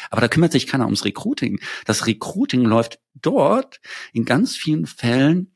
Aber 0.10 0.22
da 0.22 0.28
kümmert 0.28 0.52
sich 0.52 0.68
keiner 0.68 0.86
ums 0.86 1.06
Recruiting. 1.06 1.60
Das 1.86 2.08
Recruiting 2.08 2.64
läuft 2.64 3.00
dort 3.16 3.80
in 4.14 4.26
ganz 4.26 4.56
vielen 4.56 4.86
Fällen 4.86 5.56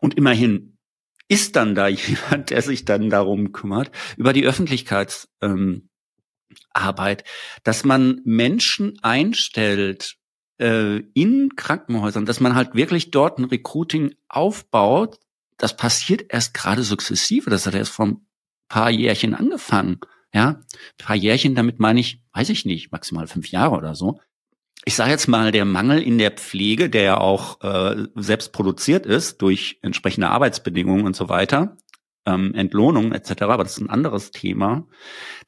und 0.00 0.14
immerhin 0.14 0.78
ist 1.28 1.56
dann 1.56 1.74
da 1.74 1.88
jemand, 1.88 2.50
der 2.50 2.62
sich 2.62 2.84
dann 2.84 3.10
darum 3.10 3.52
kümmert, 3.52 3.90
über 4.16 4.32
die 4.32 4.44
Öffentlichkeitsarbeit, 4.44 5.30
ähm, 5.42 5.88
dass 7.64 7.84
man 7.84 8.20
Menschen 8.24 8.98
einstellt 9.02 10.16
äh, 10.58 10.98
in 11.14 11.56
Krankenhäusern, 11.56 12.26
dass 12.26 12.40
man 12.40 12.54
halt 12.54 12.74
wirklich 12.74 13.10
dort 13.10 13.38
ein 13.38 13.44
Recruiting 13.44 14.14
aufbaut. 14.28 15.18
Das 15.56 15.76
passiert 15.76 16.26
erst 16.28 16.54
gerade 16.54 16.82
sukzessive. 16.82 17.50
Das 17.50 17.66
hat 17.66 17.74
erst 17.74 17.92
vor 17.92 18.06
ein 18.06 18.26
paar 18.68 18.90
Jährchen 18.90 19.34
angefangen. 19.34 20.00
Ja, 20.34 20.48
ein 20.48 20.98
paar 20.98 21.16
Jährchen, 21.16 21.54
damit 21.54 21.78
meine 21.78 22.00
ich, 22.00 22.22
weiß 22.32 22.48
ich 22.48 22.64
nicht, 22.64 22.90
maximal 22.90 23.26
fünf 23.26 23.50
Jahre 23.50 23.76
oder 23.76 23.94
so. 23.94 24.20
Ich 24.84 24.94
sage 24.94 25.10
jetzt 25.10 25.28
mal, 25.28 25.52
der 25.52 25.64
Mangel 25.64 26.02
in 26.02 26.18
der 26.18 26.32
Pflege, 26.32 26.90
der 26.90 27.02
ja 27.02 27.18
auch 27.18 27.60
äh, 27.60 28.06
selbst 28.16 28.52
produziert 28.52 29.06
ist 29.06 29.40
durch 29.42 29.78
entsprechende 29.82 30.30
Arbeitsbedingungen 30.30 31.06
und 31.06 31.14
so 31.14 31.28
weiter, 31.28 31.76
ähm, 32.26 32.54
Entlohnung 32.54 33.12
etc., 33.12 33.42
aber 33.42 33.62
das 33.62 33.76
ist 33.76 33.82
ein 33.82 33.90
anderes 33.90 34.30
Thema, 34.30 34.88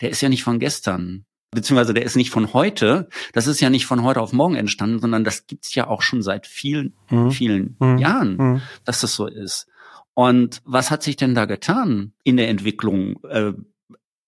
der 0.01 0.11
ist 0.11 0.21
ja 0.21 0.29
nicht 0.29 0.45
von 0.45 0.59
gestern 0.59 1.25
beziehungsweise 1.55 1.95
der 1.95 2.05
ist 2.05 2.17
nicht 2.17 2.31
von 2.31 2.53
heute, 2.53 3.09
das 3.33 3.47
ist 3.47 3.61
ja 3.61 3.71
nicht 3.71 3.87
von 3.87 4.03
heute 4.03 4.21
auf 4.21 4.33
morgen 4.33 4.57
entstanden, 4.57 4.99
sondern 4.99 5.25
das 5.25 5.47
gibt's 5.47 5.75
ja 5.75 5.87
auch 5.87 6.03
schon 6.03 6.23
seit 6.23 6.47
vielen, 6.47 6.95
mhm. 7.11 7.31
vielen 7.31 7.77
mhm. 7.79 7.99
Jahren, 7.99 8.37
mhm. 8.37 8.63
dass 8.85 9.01
das 9.01 9.15
so 9.15 9.27
ist. 9.27 9.69
Und 10.15 10.61
was 10.65 10.91
hat 10.91 11.03
sich 11.03 11.17
denn 11.17 11.35
da 11.35 11.45
getan 11.45 12.13
in 12.23 12.37
der 12.37 12.49
Entwicklung? 12.49 13.23
Äh, 13.25 13.53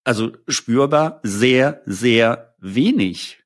also 0.07 0.33
spürbar 0.47 1.21
sehr, 1.25 1.83
sehr 1.85 2.55
wenig. 2.59 3.42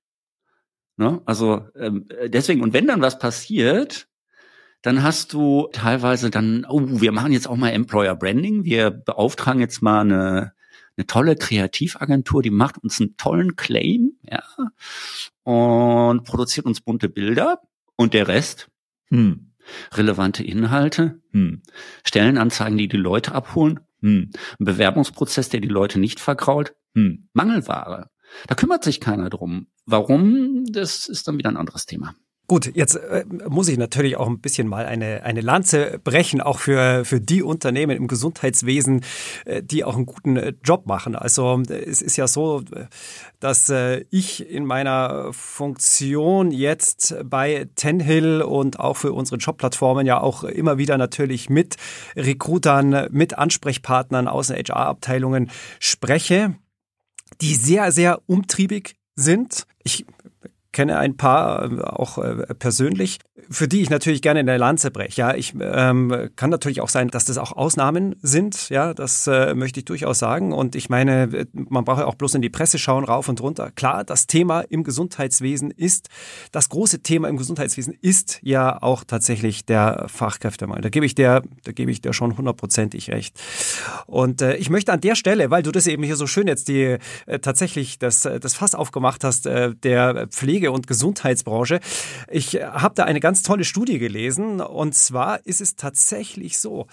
Ne? 0.96 1.22
Also 1.24 1.66
ähm, 1.74 2.06
deswegen, 2.26 2.62
und 2.62 2.74
wenn 2.74 2.86
dann 2.86 3.00
was 3.00 3.18
passiert, 3.18 4.08
dann 4.82 5.02
hast 5.02 5.32
du 5.32 5.68
teilweise 5.72 6.30
dann, 6.30 6.66
oh, 6.68 6.82
wir 7.00 7.12
machen 7.12 7.32
jetzt 7.32 7.48
auch 7.48 7.56
mal 7.56 7.70
Employer 7.70 8.14
Branding, 8.14 8.64
wir 8.64 8.90
beauftragen 8.90 9.62
jetzt 9.62 9.80
mal 9.80 10.00
eine, 10.00 10.52
eine 10.96 11.06
tolle 11.06 11.34
Kreativagentur, 11.34 12.42
die 12.42 12.50
macht 12.50 12.76
uns 12.76 13.00
einen 13.00 13.16
tollen 13.16 13.56
Claim, 13.56 14.12
ja, 14.22 14.42
und 15.44 16.24
produziert 16.24 16.66
uns 16.66 16.82
bunte 16.82 17.08
Bilder. 17.08 17.60
Und 17.96 18.14
der 18.14 18.28
Rest, 18.28 18.70
hm, 19.08 19.52
relevante 19.92 20.44
Inhalte, 20.44 21.20
hm, 21.32 21.62
Stellenanzeigen, 22.04 22.76
die 22.76 22.88
die 22.88 22.96
Leute 22.96 23.32
abholen, 23.32 23.80
hm. 24.00 24.30
Ein 24.58 24.64
Bewerbungsprozess, 24.64 25.48
der 25.48 25.60
die 25.60 25.68
Leute 25.68 25.98
nicht 26.00 26.20
verkrault. 26.20 26.74
Hm. 26.94 27.28
Mangelware. 27.32 28.10
Da 28.46 28.54
kümmert 28.54 28.84
sich 28.84 29.00
keiner 29.00 29.30
drum. 29.30 29.68
Warum? 29.86 30.64
Das 30.70 31.06
ist 31.06 31.26
dann 31.26 31.38
wieder 31.38 31.50
ein 31.50 31.56
anderes 31.56 31.86
Thema. 31.86 32.14
Gut, 32.50 32.72
jetzt 32.74 32.96
äh, 32.96 33.24
muss 33.48 33.68
ich 33.68 33.78
natürlich 33.78 34.16
auch 34.16 34.26
ein 34.26 34.40
bisschen 34.40 34.66
mal 34.66 34.84
eine, 34.84 35.22
eine 35.22 35.40
Lanze 35.40 36.00
brechen, 36.02 36.40
auch 36.40 36.58
für, 36.58 37.04
für 37.04 37.20
die 37.20 37.44
Unternehmen 37.44 37.96
im 37.96 38.08
Gesundheitswesen, 38.08 39.04
äh, 39.44 39.62
die 39.62 39.84
auch 39.84 39.94
einen 39.94 40.04
guten 40.04 40.36
äh, 40.36 40.52
Job 40.64 40.84
machen. 40.84 41.14
Also 41.14 41.62
es 41.68 42.02
ist 42.02 42.16
ja 42.16 42.26
so, 42.26 42.64
dass 43.38 43.70
äh, 43.70 44.04
ich 44.10 44.50
in 44.50 44.64
meiner 44.64 45.32
Funktion 45.32 46.50
jetzt 46.50 47.14
bei 47.22 47.68
Tenhill 47.76 48.42
und 48.42 48.80
auch 48.80 48.96
für 48.96 49.12
unsere 49.12 49.36
Jobplattformen 49.36 50.04
ja 50.04 50.20
auch 50.20 50.42
immer 50.42 50.76
wieder 50.76 50.98
natürlich 50.98 51.50
mit 51.50 51.76
Recruitern, 52.16 53.06
mit 53.12 53.38
Ansprechpartnern 53.38 54.26
aus 54.26 54.48
den 54.48 54.56
HR-Abteilungen 54.56 55.52
spreche, 55.78 56.56
die 57.40 57.54
sehr, 57.54 57.92
sehr 57.92 58.22
umtriebig 58.26 58.96
sind. 59.14 59.68
Ich 59.84 60.04
kenne 60.72 60.98
ein 60.98 61.16
paar 61.16 61.70
äh, 61.70 61.80
auch 61.80 62.18
äh, 62.18 62.54
persönlich, 62.54 63.18
für 63.48 63.66
die 63.66 63.80
ich 63.80 63.90
natürlich 63.90 64.22
gerne 64.22 64.40
in 64.40 64.46
der 64.46 64.58
Lanze 64.58 64.90
breche. 64.90 65.20
Ja, 65.20 65.34
ich 65.34 65.54
ähm, 65.60 66.30
kann 66.36 66.50
natürlich 66.50 66.80
auch 66.80 66.88
sein, 66.88 67.08
dass 67.08 67.24
das 67.24 67.38
auch 67.38 67.52
Ausnahmen 67.52 68.14
sind. 68.22 68.68
Ja, 68.68 68.94
das 68.94 69.26
äh, 69.26 69.54
möchte 69.54 69.80
ich 69.80 69.86
durchaus 69.86 70.18
sagen. 70.18 70.52
Und 70.52 70.76
ich 70.76 70.88
meine, 70.88 71.46
man 71.52 71.84
braucht 71.84 72.00
ja 72.00 72.06
auch 72.06 72.14
bloß 72.14 72.34
in 72.34 72.42
die 72.42 72.50
Presse 72.50 72.78
schauen, 72.78 73.04
rauf 73.04 73.28
und 73.28 73.40
runter. 73.40 73.70
Klar, 73.74 74.04
das 74.04 74.26
Thema 74.26 74.60
im 74.60 74.84
Gesundheitswesen 74.84 75.70
ist, 75.70 76.08
das 76.52 76.68
große 76.68 77.02
Thema 77.02 77.28
im 77.28 77.36
Gesundheitswesen 77.36 77.96
ist 78.00 78.38
ja 78.42 78.80
auch 78.80 79.02
tatsächlich 79.04 79.64
der 79.64 80.06
Fachkräftemangel. 80.08 80.82
Da 80.82 80.88
gebe 80.90 81.06
ich 81.06 81.14
der, 81.14 81.42
da 81.64 81.72
gebe 81.72 81.90
ich 81.90 82.00
dir 82.00 82.12
schon 82.12 82.36
hundertprozentig 82.36 83.10
recht. 83.10 83.40
Und 84.06 84.42
äh, 84.42 84.56
ich 84.56 84.70
möchte 84.70 84.92
an 84.92 85.00
der 85.00 85.16
Stelle, 85.16 85.50
weil 85.50 85.62
du 85.62 85.72
das 85.72 85.86
eben 85.86 86.02
hier 86.04 86.16
so 86.16 86.26
schön 86.26 86.46
jetzt 86.46 86.68
die 86.68 86.98
äh, 87.26 87.38
tatsächlich 87.40 87.98
das, 87.98 88.20
das 88.20 88.54
Fass 88.54 88.74
aufgemacht 88.74 89.24
hast, 89.24 89.46
äh, 89.46 89.74
der 89.74 90.28
Pflege- 90.28 90.59
und 90.68 90.86
Gesundheitsbranche. 90.86 91.80
Ich 92.30 92.54
habe 92.54 92.94
da 92.94 93.04
eine 93.04 93.20
ganz 93.20 93.42
tolle 93.42 93.64
Studie 93.64 93.98
gelesen 93.98 94.60
und 94.60 94.94
zwar 94.94 95.44
ist 95.46 95.60
es 95.60 95.76
tatsächlich 95.76 96.58
so, 96.58 96.86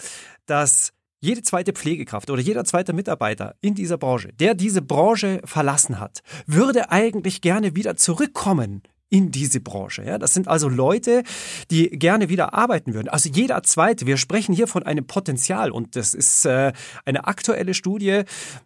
dass 0.45 0.93
jede 1.19 1.41
zweite 1.41 1.73
Pflegekraft 1.73 2.29
oder 2.29 2.41
jeder 2.41 2.63
zweite 2.63 2.93
Mitarbeiter 2.93 3.55
in 3.61 3.75
dieser 3.75 3.97
Branche, 3.97 4.31
der 4.33 4.53
diese 4.53 4.81
Branche 4.81 5.41
verlassen 5.45 5.99
hat, 5.99 6.21
würde 6.45 6.91
eigentlich 6.91 7.41
gerne 7.41 7.75
wieder 7.75 7.95
zurückkommen 7.95 8.83
in 9.09 9.31
diese 9.31 9.61
Branche. 9.61 10.03
Ja, 10.03 10.17
das 10.17 10.33
sind 10.33 10.47
also 10.47 10.69
Leute, 10.69 11.23
die 11.71 11.89
gerne 11.89 12.29
wieder 12.29 12.53
arbeiten 12.53 12.93
würden. 12.93 13.09
Also 13.09 13.29
jeder 13.29 13.63
zweite. 13.63 14.05
Wir 14.05 14.15
sprechen 14.17 14.53
hier 14.53 14.67
von 14.67 14.83
einem 14.83 15.07
Potenzial 15.07 15.71
und 15.71 15.95
das 15.95 16.13
ist 16.13 16.45
äh, 16.45 16.73
eine 17.05 17.25
aktuelle 17.25 17.73
Studie. 17.73 18.21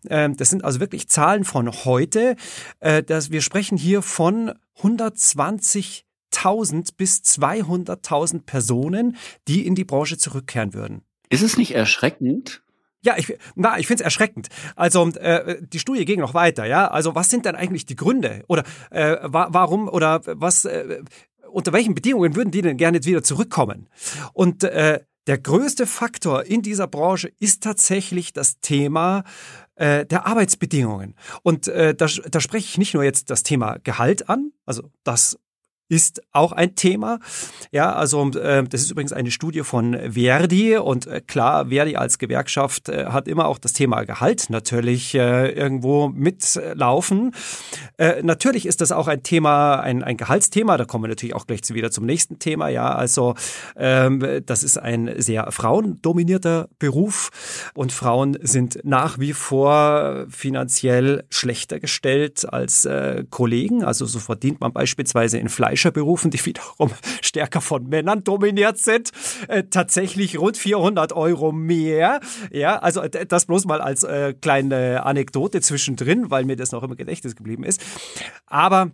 Äh, 0.07 0.31
das 0.31 0.49
sind 0.49 0.65
also 0.65 0.79
wirklich 0.79 1.07
Zahlen 1.09 1.43
von 1.43 1.71
heute. 1.85 2.35
Äh, 2.79 3.03
dass 3.03 3.29
wir 3.31 3.41
sprechen 3.41 3.77
hier 3.77 4.01
von 4.01 4.53
120.000 4.81 6.89
bis 6.97 7.21
200.000 7.21 8.41
Personen, 8.43 9.15
die 9.47 9.67
in 9.67 9.75
die 9.75 9.85
Branche 9.85 10.17
zurückkehren 10.17 10.73
würden. 10.73 11.03
Ist 11.29 11.43
es 11.43 11.57
nicht 11.57 11.75
erschreckend, 11.75 12.63
ja, 13.03 13.15
ich, 13.17 13.37
na, 13.55 13.79
ich 13.79 13.87
finde 13.87 14.03
es 14.03 14.05
erschreckend. 14.05 14.47
Also 14.75 15.07
äh, 15.09 15.57
die 15.61 15.79
Studie 15.79 16.05
ging 16.05 16.19
noch 16.19 16.33
weiter, 16.33 16.65
ja. 16.65 16.87
Also 16.87 17.15
was 17.15 17.29
sind 17.29 17.45
denn 17.45 17.55
eigentlich 17.55 17.85
die 17.85 17.95
Gründe? 17.95 18.43
Oder 18.47 18.63
äh, 18.91 19.17
wa 19.23 19.47
warum 19.51 19.87
oder 19.89 20.21
was 20.25 20.65
äh, 20.65 21.01
unter 21.51 21.73
welchen 21.73 21.95
Bedingungen 21.95 22.35
würden 22.35 22.51
die 22.51 22.61
denn 22.61 22.77
gerne 22.77 23.03
wieder 23.03 23.23
zurückkommen? 23.23 23.89
Und 24.33 24.63
äh, 24.63 24.99
der 25.27 25.37
größte 25.37 25.85
Faktor 25.85 26.45
in 26.45 26.61
dieser 26.61 26.87
Branche 26.87 27.31
ist 27.39 27.63
tatsächlich 27.63 28.33
das 28.33 28.59
Thema 28.59 29.23
äh, 29.75 30.05
der 30.05 30.25
Arbeitsbedingungen. 30.25 31.15
Und 31.43 31.67
äh, 31.67 31.93
da, 31.93 32.07
da 32.29 32.39
spreche 32.39 32.65
ich 32.65 32.77
nicht 32.77 32.93
nur 32.93 33.03
jetzt 33.03 33.29
das 33.29 33.43
Thema 33.43 33.77
Gehalt 33.83 34.29
an, 34.29 34.51
also 34.65 34.89
das 35.03 35.37
ist 35.91 36.21
auch 36.31 36.53
ein 36.53 36.75
Thema. 36.75 37.19
Ja, 37.71 37.93
also 37.93 38.31
äh, 38.31 38.63
das 38.63 38.81
ist 38.81 38.91
übrigens 38.91 39.11
eine 39.11 39.29
Studie 39.29 39.63
von 39.63 39.93
Verdi 40.13 40.77
und 40.77 41.05
äh, 41.05 41.19
klar, 41.19 41.67
Verdi 41.67 41.97
als 41.97 42.17
Gewerkschaft 42.17 42.87
äh, 42.87 43.07
hat 43.07 43.27
immer 43.27 43.47
auch 43.47 43.57
das 43.57 43.73
Thema 43.73 44.05
Gehalt 44.05 44.49
natürlich 44.49 45.13
äh, 45.15 45.51
irgendwo 45.51 46.07
mitlaufen. 46.07 47.35
Äh, 47.97 48.23
natürlich 48.23 48.65
ist 48.65 48.79
das 48.79 48.93
auch 48.93 49.09
ein 49.09 49.21
Thema, 49.21 49.81
ein, 49.81 50.01
ein 50.01 50.15
Gehaltsthema. 50.15 50.77
Da 50.77 50.85
kommen 50.85 51.03
wir 51.03 51.09
natürlich 51.09 51.35
auch 51.35 51.45
gleich 51.45 51.61
wieder 51.69 51.91
zum 51.91 52.05
nächsten 52.05 52.39
Thema. 52.39 52.69
Ja, 52.69 52.95
also 52.95 53.35
ähm, 53.75 54.41
das 54.45 54.63
ist 54.63 54.77
ein 54.77 55.13
sehr 55.17 55.51
frauendominierter 55.51 56.69
Beruf 56.79 57.71
und 57.73 57.91
Frauen 57.91 58.37
sind 58.41 58.79
nach 58.83 59.19
wie 59.19 59.33
vor 59.33 60.25
finanziell 60.29 61.25
schlechter 61.29 61.81
gestellt 61.81 62.45
als 62.51 62.85
äh, 62.85 63.25
Kollegen. 63.29 63.83
Also 63.83 64.05
so 64.05 64.19
verdient 64.19 64.61
man 64.61 64.71
beispielsweise 64.71 65.37
in 65.37 65.49
Fleisch 65.49 65.80
Fleischerberufen, 65.81 66.31
die 66.31 66.45
wiederum 66.45 66.91
stärker 67.21 67.61
von 67.61 67.87
Männern 67.87 68.23
dominiert 68.23 68.77
sind, 68.77 69.11
äh, 69.47 69.63
tatsächlich 69.63 70.39
rund 70.39 70.57
400 70.57 71.13
Euro 71.13 71.51
mehr. 71.51 72.19
Ja, 72.51 72.77
also 72.77 73.01
das 73.07 73.45
bloß 73.45 73.65
mal 73.65 73.81
als 73.81 74.03
äh, 74.03 74.33
kleine 74.33 75.03
Anekdote 75.05 75.61
zwischendrin, 75.61 76.29
weil 76.29 76.45
mir 76.45 76.55
das 76.55 76.71
noch 76.71 76.83
im 76.83 76.95
Gedächtnis 76.95 77.35
geblieben 77.35 77.63
ist. 77.63 77.81
Aber 78.45 78.91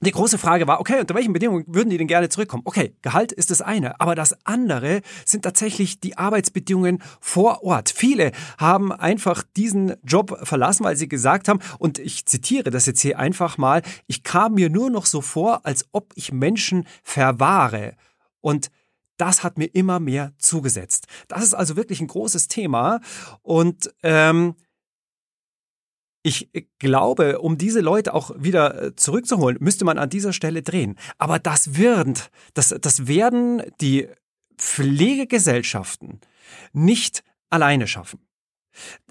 die 0.00 0.10
große 0.10 0.36
Frage 0.36 0.66
war, 0.66 0.80
okay, 0.80 1.00
unter 1.00 1.14
welchen 1.14 1.32
Bedingungen 1.32 1.64
würden 1.66 1.88
die 1.88 1.96
denn 1.96 2.06
gerne 2.06 2.28
zurückkommen? 2.28 2.62
Okay, 2.66 2.94
Gehalt 3.00 3.32
ist 3.32 3.50
das 3.50 3.62
eine, 3.62 3.98
aber 3.98 4.14
das 4.14 4.36
andere 4.44 5.00
sind 5.24 5.42
tatsächlich 5.42 6.00
die 6.00 6.18
Arbeitsbedingungen 6.18 7.02
vor 7.18 7.62
Ort. 7.62 7.88
Viele 7.88 8.32
haben 8.58 8.92
einfach 8.92 9.42
diesen 9.56 9.94
Job 10.04 10.38
verlassen, 10.42 10.84
weil 10.84 10.96
sie 10.96 11.08
gesagt 11.08 11.48
haben, 11.48 11.60
und 11.78 11.98
ich 11.98 12.26
zitiere 12.26 12.70
das 12.70 12.84
jetzt 12.84 13.00
hier 13.00 13.18
einfach 13.18 13.56
mal, 13.56 13.80
ich 14.06 14.22
kam 14.22 14.54
mir 14.54 14.68
nur 14.68 14.90
noch 14.90 15.06
so 15.06 15.22
vor, 15.22 15.64
als 15.64 15.86
ob 15.92 16.12
ich 16.14 16.30
Menschen 16.30 16.86
verwahre. 17.02 17.94
Und 18.42 18.70
das 19.16 19.42
hat 19.42 19.56
mir 19.56 19.66
immer 19.66 19.98
mehr 19.98 20.34
zugesetzt. 20.38 21.06
Das 21.28 21.42
ist 21.42 21.54
also 21.54 21.76
wirklich 21.76 22.00
ein 22.00 22.06
großes 22.06 22.48
Thema. 22.48 23.00
Und 23.42 23.94
ähm, 24.02 24.56
ich 26.26 26.50
glaube, 26.80 27.38
um 27.38 27.56
diese 27.56 27.80
Leute 27.80 28.12
auch 28.12 28.32
wieder 28.36 28.82
äh, 28.82 28.96
zurückzuholen, 28.96 29.58
müsste 29.60 29.84
man 29.84 29.96
an 29.96 30.10
dieser 30.10 30.32
Stelle 30.32 30.62
drehen. 30.62 30.96
Aber 31.18 31.38
das 31.38 31.78
werden, 31.78 32.14
das, 32.52 32.74
das 32.80 33.06
werden 33.06 33.62
die 33.80 34.08
Pflegegesellschaften 34.58 36.20
nicht 36.72 37.22
alleine 37.48 37.86
schaffen. 37.86 38.25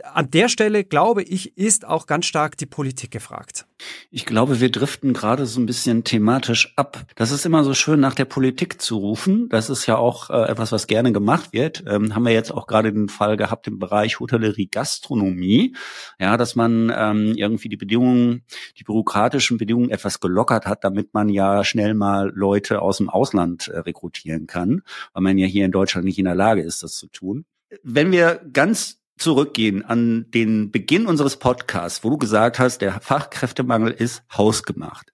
An 0.03 0.29
der 0.31 0.49
Stelle, 0.49 0.83
glaube 0.83 1.23
ich, 1.23 1.57
ist 1.57 1.85
auch 1.85 2.07
ganz 2.07 2.25
stark 2.25 2.57
die 2.57 2.65
Politik 2.65 3.11
gefragt. 3.11 3.65
Ich 4.09 4.25
glaube, 4.25 4.61
wir 4.61 4.71
driften 4.71 5.13
gerade 5.13 5.45
so 5.45 5.59
ein 5.59 5.65
bisschen 5.65 6.03
thematisch 6.03 6.73
ab. 6.77 7.05
Das 7.15 7.31
ist 7.31 7.45
immer 7.45 7.63
so 7.63 7.73
schön, 7.73 7.99
nach 7.99 8.15
der 8.15 8.25
Politik 8.25 8.81
zu 8.81 8.97
rufen. 8.97 9.49
Das 9.49 9.69
ist 9.69 9.85
ja 9.85 9.97
auch 9.97 10.29
äh, 10.29 10.49
etwas, 10.49 10.71
was 10.71 10.87
gerne 10.87 11.11
gemacht 11.11 11.51
wird. 11.51 11.83
Ähm, 11.87 12.15
haben 12.15 12.25
wir 12.25 12.31
jetzt 12.31 12.51
auch 12.51 12.67
gerade 12.67 12.93
den 12.93 13.09
Fall 13.09 13.37
gehabt 13.37 13.67
im 13.67 13.79
Bereich 13.79 14.19
Hotellerie, 14.19 14.67
Gastronomie. 14.67 15.75
Ja, 16.19 16.37
dass 16.37 16.55
man 16.55 16.91
ähm, 16.95 17.33
irgendwie 17.35 17.69
die 17.69 17.77
Bedingungen, 17.77 18.43
die 18.77 18.83
bürokratischen 18.83 19.57
Bedingungen 19.57 19.89
etwas 19.89 20.19
gelockert 20.19 20.65
hat, 20.65 20.83
damit 20.83 21.13
man 21.13 21.29
ja 21.29 21.63
schnell 21.63 21.93
mal 21.93 22.31
Leute 22.33 22.81
aus 22.81 22.97
dem 22.97 23.09
Ausland 23.09 23.67
äh, 23.67 23.79
rekrutieren 23.79 24.47
kann, 24.47 24.83
weil 25.13 25.23
man 25.23 25.37
ja 25.37 25.47
hier 25.47 25.65
in 25.65 25.71
Deutschland 25.71 26.05
nicht 26.05 26.19
in 26.19 26.25
der 26.25 26.35
Lage 26.35 26.61
ist, 26.61 26.83
das 26.83 26.95
zu 26.95 27.07
tun. 27.07 27.45
Wenn 27.83 28.11
wir 28.11 28.41
ganz 28.53 28.99
zurückgehen 29.17 29.83
an 29.83 30.25
den 30.29 30.71
Beginn 30.71 31.05
unseres 31.05 31.37
Podcasts, 31.37 32.03
wo 32.03 32.09
du 32.09 32.17
gesagt 32.17 32.59
hast, 32.59 32.79
der 32.79 32.99
Fachkräftemangel 32.99 33.91
ist 33.91 34.23
hausgemacht. 34.35 35.11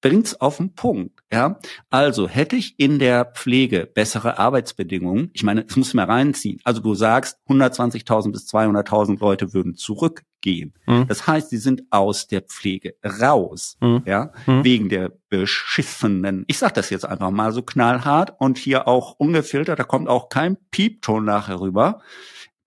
Bringt's 0.00 0.40
auf 0.40 0.58
den 0.58 0.74
Punkt, 0.74 1.20
ja. 1.32 1.58
Also 1.90 2.28
hätte 2.28 2.54
ich 2.54 2.78
in 2.78 3.00
der 3.00 3.24
Pflege 3.24 3.84
bessere 3.92 4.38
Arbeitsbedingungen, 4.38 5.30
ich 5.32 5.42
meine, 5.42 5.64
es 5.68 5.76
muss 5.76 5.92
mir 5.92 6.08
reinziehen. 6.08 6.60
Also 6.62 6.80
du 6.80 6.94
sagst, 6.94 7.38
120.000 7.48 8.30
bis 8.30 8.46
200.000 8.46 9.18
Leute 9.18 9.52
würden 9.52 9.74
zurückgehen. 9.74 10.72
Mhm. 10.86 11.08
Das 11.08 11.26
heißt, 11.26 11.50
sie 11.50 11.56
sind 11.56 11.82
aus 11.90 12.28
der 12.28 12.42
Pflege 12.42 12.94
raus, 13.04 13.76
mhm. 13.80 14.02
ja, 14.06 14.30
mhm. 14.46 14.62
wegen 14.62 14.88
der 14.88 15.10
beschissenen, 15.30 16.44
ich 16.46 16.58
sag 16.58 16.74
das 16.74 16.90
jetzt 16.90 17.04
einfach 17.04 17.32
mal 17.32 17.52
so 17.52 17.62
knallhart 17.62 18.34
und 18.38 18.56
hier 18.56 18.86
auch 18.86 19.16
ungefiltert, 19.18 19.80
da 19.80 19.84
kommt 19.84 20.08
auch 20.08 20.28
kein 20.28 20.56
Piepton 20.70 21.24
nachher 21.24 21.60
rüber 21.60 22.00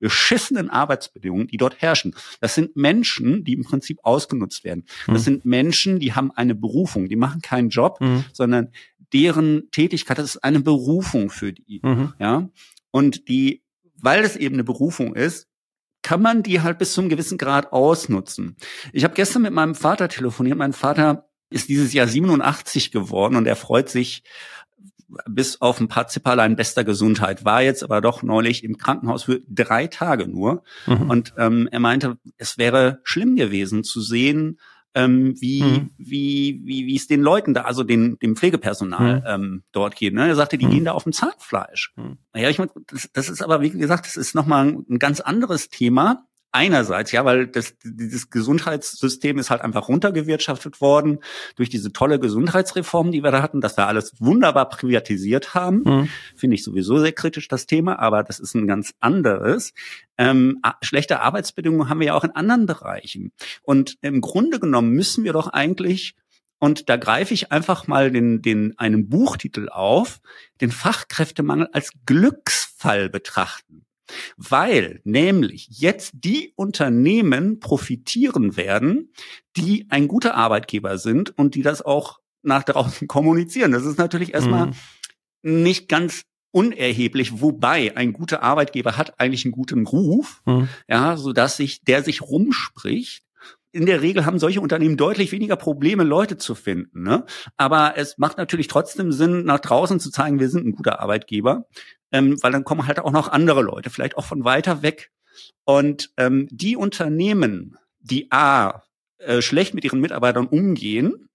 beschissenen 0.02 0.70
Arbeitsbedingungen, 0.70 1.48
die 1.48 1.58
dort 1.58 1.82
herrschen. 1.82 2.14
Das 2.42 2.56
sind 2.56 2.76
Menschen, 2.76 3.46
die 3.46 3.54
im 3.54 3.64
Prinzip 3.64 4.00
ausgenutzt 4.04 4.66
werden. 4.66 4.84
Das 5.08 5.22
mhm. 5.22 5.24
sind 5.24 5.46
Menschen, 5.46 6.00
die 6.00 6.14
haben 6.14 6.32
eine 6.32 6.56
Berufung, 6.56 7.08
die 7.08 7.16
machen 7.16 7.42
keinen 7.42 7.70
Job, 7.70 8.02
mhm. 8.02 8.26
sondern 8.34 8.70
deren 9.14 9.70
Tätigkeit, 9.72 10.18
das 10.18 10.36
ist 10.36 10.44
eine 10.44 10.60
Berufung 10.60 11.30
für 11.30 11.54
die. 11.54 11.80
Mhm. 11.84 12.14
Ja. 12.20 12.50
Und 12.90 13.30
die, 13.30 13.64
weil 13.96 14.24
es 14.24 14.36
eben 14.36 14.56
eine 14.56 14.64
Berufung 14.64 15.16
ist, 15.16 15.48
kann 16.02 16.22
man 16.22 16.42
die 16.42 16.62
halt 16.62 16.80
bis 16.80 16.94
zu 16.94 17.02
einem 17.02 17.10
gewissen 17.10 17.38
Grad 17.38 17.72
ausnutzen. 17.72 18.58
Ich 18.92 19.04
habe 19.04 19.14
gestern 19.14 19.44
mit 19.44 19.54
meinem 19.54 19.76
Vater 19.76 20.10
telefoniert. 20.10 20.58
Mein 20.58 20.74
Vater 20.74 21.30
ist 21.52 21.70
dieses 21.70 21.94
Jahr 21.94 22.08
87 22.08 22.92
geworden 22.92 23.36
und 23.36 23.46
er 23.46 23.56
freut 23.56 23.90
sich 23.90 24.24
bis 25.28 25.62
auf 25.62 25.80
ein 25.80 25.88
paar 25.88 26.08
Zipperlein 26.08 26.56
bester 26.56 26.84
Gesundheit, 26.84 27.46
war 27.46 27.62
jetzt 27.62 27.84
aber 27.84 28.02
doch 28.02 28.24
neulich 28.24 28.64
im 28.64 28.78
Krankenhaus 28.78 29.24
für 29.24 29.42
drei 29.48 29.88
Tage 29.88 30.28
nur. 30.28 30.64
Mhm. 30.88 31.10
Und 31.10 31.34
ähm, 31.38 31.70
er 31.72 31.80
meinte, 31.80 32.18
es 32.38 32.58
wäre 32.58 33.00
schlimm 33.04 33.36
gewesen 33.36 33.84
zu 33.84 34.02
sehen, 34.02 34.60
ähm, 34.94 35.36
wie, 35.40 35.64
mhm. 35.64 35.90
wie, 35.98 36.62
wie, 36.64 36.86
wie 36.86 36.96
es 36.96 37.08
den 37.08 37.22
Leuten 37.22 37.54
da, 37.54 37.62
also 37.62 37.84
den, 37.84 38.18
dem 38.20 38.36
Pflegepersonal 38.36 39.20
mhm. 39.20 39.26
ähm, 39.26 39.64
dort 39.72 39.96
geht. 39.96 40.14
Ne? 40.14 40.28
Er 40.28 40.36
sagte, 40.36 40.58
die 40.58 40.66
mhm. 40.66 40.72
gehen 40.72 40.86
da 40.86 40.92
auf 40.92 41.04
dem 41.04 41.14
Zahnfleisch. 41.14 41.94
Mhm. 41.96 42.18
Naja, 42.34 42.50
ich 42.50 42.60
meine, 42.60 42.72
das, 42.88 43.10
das 43.14 43.30
ist 43.30 43.42
aber, 43.42 43.62
wie 43.62 43.70
gesagt, 43.70 44.06
das 44.06 44.18
ist 44.18 44.36
nochmal 44.36 44.68
ein 44.68 45.00
ganz 45.00 45.22
anderes 45.22 45.70
Thema. 45.70 46.26
Einerseits, 46.54 47.14
ja, 47.14 47.24
weil 47.24 47.48
das, 47.48 47.76
dieses 47.84 48.30
Gesundheitssystem 48.30 49.38
ist 49.38 49.50
halt 49.50 49.62
einfach 49.62 49.88
runtergewirtschaftet 49.88 50.82
worden 50.82 51.20
durch 51.56 51.70
diese 51.70 51.94
tolle 51.94 52.20
Gesundheitsreform, 52.20 53.12
die 53.12 53.24
wir 53.24 53.32
da 53.32 53.42
hatten, 53.42 53.62
dass 53.62 53.78
wir 53.78 53.88
alles 53.88 54.14
wunderbar 54.20 54.68
privatisiert 54.68 55.54
haben. 55.54 55.84
Mhm. 55.86 56.10
Finde 56.36 56.56
ich 56.56 56.64
sowieso 56.64 57.00
sehr 57.00 57.14
kritisch, 57.14 57.48
das 57.48 57.68
Thema, 57.68 58.00
aber 58.00 58.24
das 58.24 58.40
ist 58.40 58.54
ein 58.54 58.68
ganz 58.68 58.94
anderes. 59.00 59.74
Ähm, 60.18 60.60
schlechte 60.82 61.22
Arbeitsbedingungen 61.22 61.88
haben 61.88 62.02
wir 62.02 62.08
ja 62.08 62.16
auch 62.16 62.26
in 62.26 62.32
anderen 62.32 62.66
Bereichen. 62.66 63.32
Und 63.62 63.98
im 64.02 64.20
Grunde 64.20 64.60
genommen 64.60 64.92
müssen 64.92 65.24
wir 65.24 65.32
doch 65.32 65.48
eigentlich 65.48 66.16
Und 66.64 66.90
da 66.90 66.98
greife 66.98 67.34
ich 67.34 67.52
einfach 67.52 67.88
mal 67.88 68.12
den, 68.12 68.44
den, 68.44 68.78
einen 68.78 69.10
Buchtitel 69.10 69.68
auf, 69.70 70.22
den 70.62 70.70
Fachkräftemangel 70.70 71.68
als 71.72 71.92
Glücksfall 72.06 73.10
betrachten. 73.10 73.84
Weil 74.38 75.02
nämlich 75.04 75.68
jetzt 75.70 76.12
die 76.14 76.54
Unternehmen 76.56 77.60
profitieren 77.60 78.58
werden, 78.58 79.12
die 79.58 79.88
ein 79.90 80.08
guter 80.08 80.36
Arbeitgeber 80.36 80.98
sind 80.98 81.38
und 81.38 81.56
die 81.56 81.62
das 81.62 81.82
auch 81.82 82.20
nach 82.44 82.64
draußen 82.64 83.08
kommunizieren. 83.08 83.72
Das 83.72 83.86
ist 83.86 83.98
natürlich 83.98 84.34
erstmal 84.34 84.68
mhm. 84.68 84.74
nicht 85.42 85.90
ganz 85.90 86.24
unerheblich, 86.52 87.42
wobei 87.42 87.96
ein 87.96 88.12
guter 88.12 88.44
Arbeitgeber 88.44 88.98
hat 88.98 89.20
eigentlich 89.20 89.46
einen 89.46 89.54
guten 89.54 89.86
Ruf, 89.88 90.42
mhm. 90.46 90.68
ja, 90.88 91.16
so 91.16 91.32
dass 91.32 91.58
sich 91.58 91.82
der 91.84 92.04
sich 92.04 92.22
rumspricht 92.22 93.24
in 93.72 93.86
der 93.86 94.02
Regel 94.02 94.26
haben 94.26 94.40
solche 94.40 94.62
Unternehmen 94.62 94.98
deutlich 94.98 95.32
weniger 95.32 95.56
Probleme, 95.56 96.04
Leute 96.04 96.38
zu 96.38 96.56
finden. 96.56 97.04
Ne? 97.04 97.26
Aber 97.58 97.94
es 97.96 98.18
macht 98.18 98.38
natürlich 98.38 98.68
trotzdem 98.68 99.12
Sinn, 99.12 99.46
nach 99.46 99.60
draußen 99.60 100.00
zu 100.00 100.12
zeigen, 100.12 100.40
wir 100.40 100.50
sind 100.50 100.66
ein 100.66 100.74
guter 100.74 101.00
Arbeitgeber, 101.00 101.68
ähm, 102.12 102.42
weil 102.42 102.52
dann 102.52 102.64
kommen 102.64 102.88
halt 102.88 103.00
auch 103.00 103.12
noch 103.12 103.30
andere 103.30 103.62
Leute, 103.62 103.90
vielleicht 103.90 104.18
auch 104.18 104.26
von 104.26 104.44
weiter 104.44 104.82
weg. 104.82 105.12
Und 105.64 106.12
ähm, 106.18 106.48
die 106.52 106.76
Unternehmen, 106.76 107.78
die 108.00 108.32
A, 108.32 108.84
äh, 109.18 109.42
schlecht 109.42 109.74
mit 109.74 109.84
ihren 109.84 110.02
Mitarbeitern 110.02 110.48
umgehen 110.48 111.30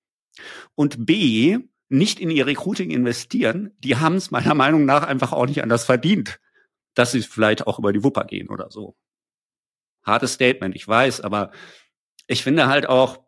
und 0.74 1.06
B, 1.06 1.58
nicht 1.88 2.18
in 2.18 2.30
ihr 2.30 2.46
Recruiting 2.46 2.90
investieren, 2.90 3.72
die 3.78 3.96
haben 3.96 4.16
es 4.16 4.30
meiner 4.30 4.54
Meinung 4.54 4.84
nach 4.84 5.04
einfach 5.04 5.32
auch 5.32 5.46
nicht 5.46 5.62
anders 5.62 5.84
verdient, 5.84 6.40
dass 6.94 7.12
sie 7.12 7.22
vielleicht 7.22 7.66
auch 7.66 7.78
über 7.78 7.92
die 7.92 8.02
Wupper 8.02 8.24
gehen 8.24 8.48
oder 8.48 8.70
so. 8.70 8.96
Hartes 10.02 10.34
Statement, 10.34 10.76
ich 10.76 10.86
weiß, 10.86 11.20
aber 11.20 11.50
ich 12.26 12.42
finde 12.42 12.66
halt 12.66 12.88
auch, 12.88 13.24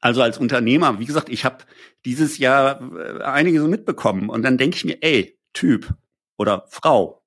also 0.00 0.22
als 0.22 0.38
Unternehmer, 0.38 0.98
wie 0.98 1.04
gesagt, 1.04 1.28
ich 1.28 1.44
habe 1.44 1.64
dieses 2.04 2.38
Jahr 2.38 2.80
äh, 2.96 3.22
einige 3.22 3.60
so 3.60 3.68
mitbekommen 3.68 4.28
und 4.28 4.42
dann 4.42 4.58
denke 4.58 4.76
ich 4.76 4.84
mir, 4.84 5.02
ey, 5.02 5.38
Typ 5.52 5.94
oder 6.38 6.64
Frau, 6.68 7.22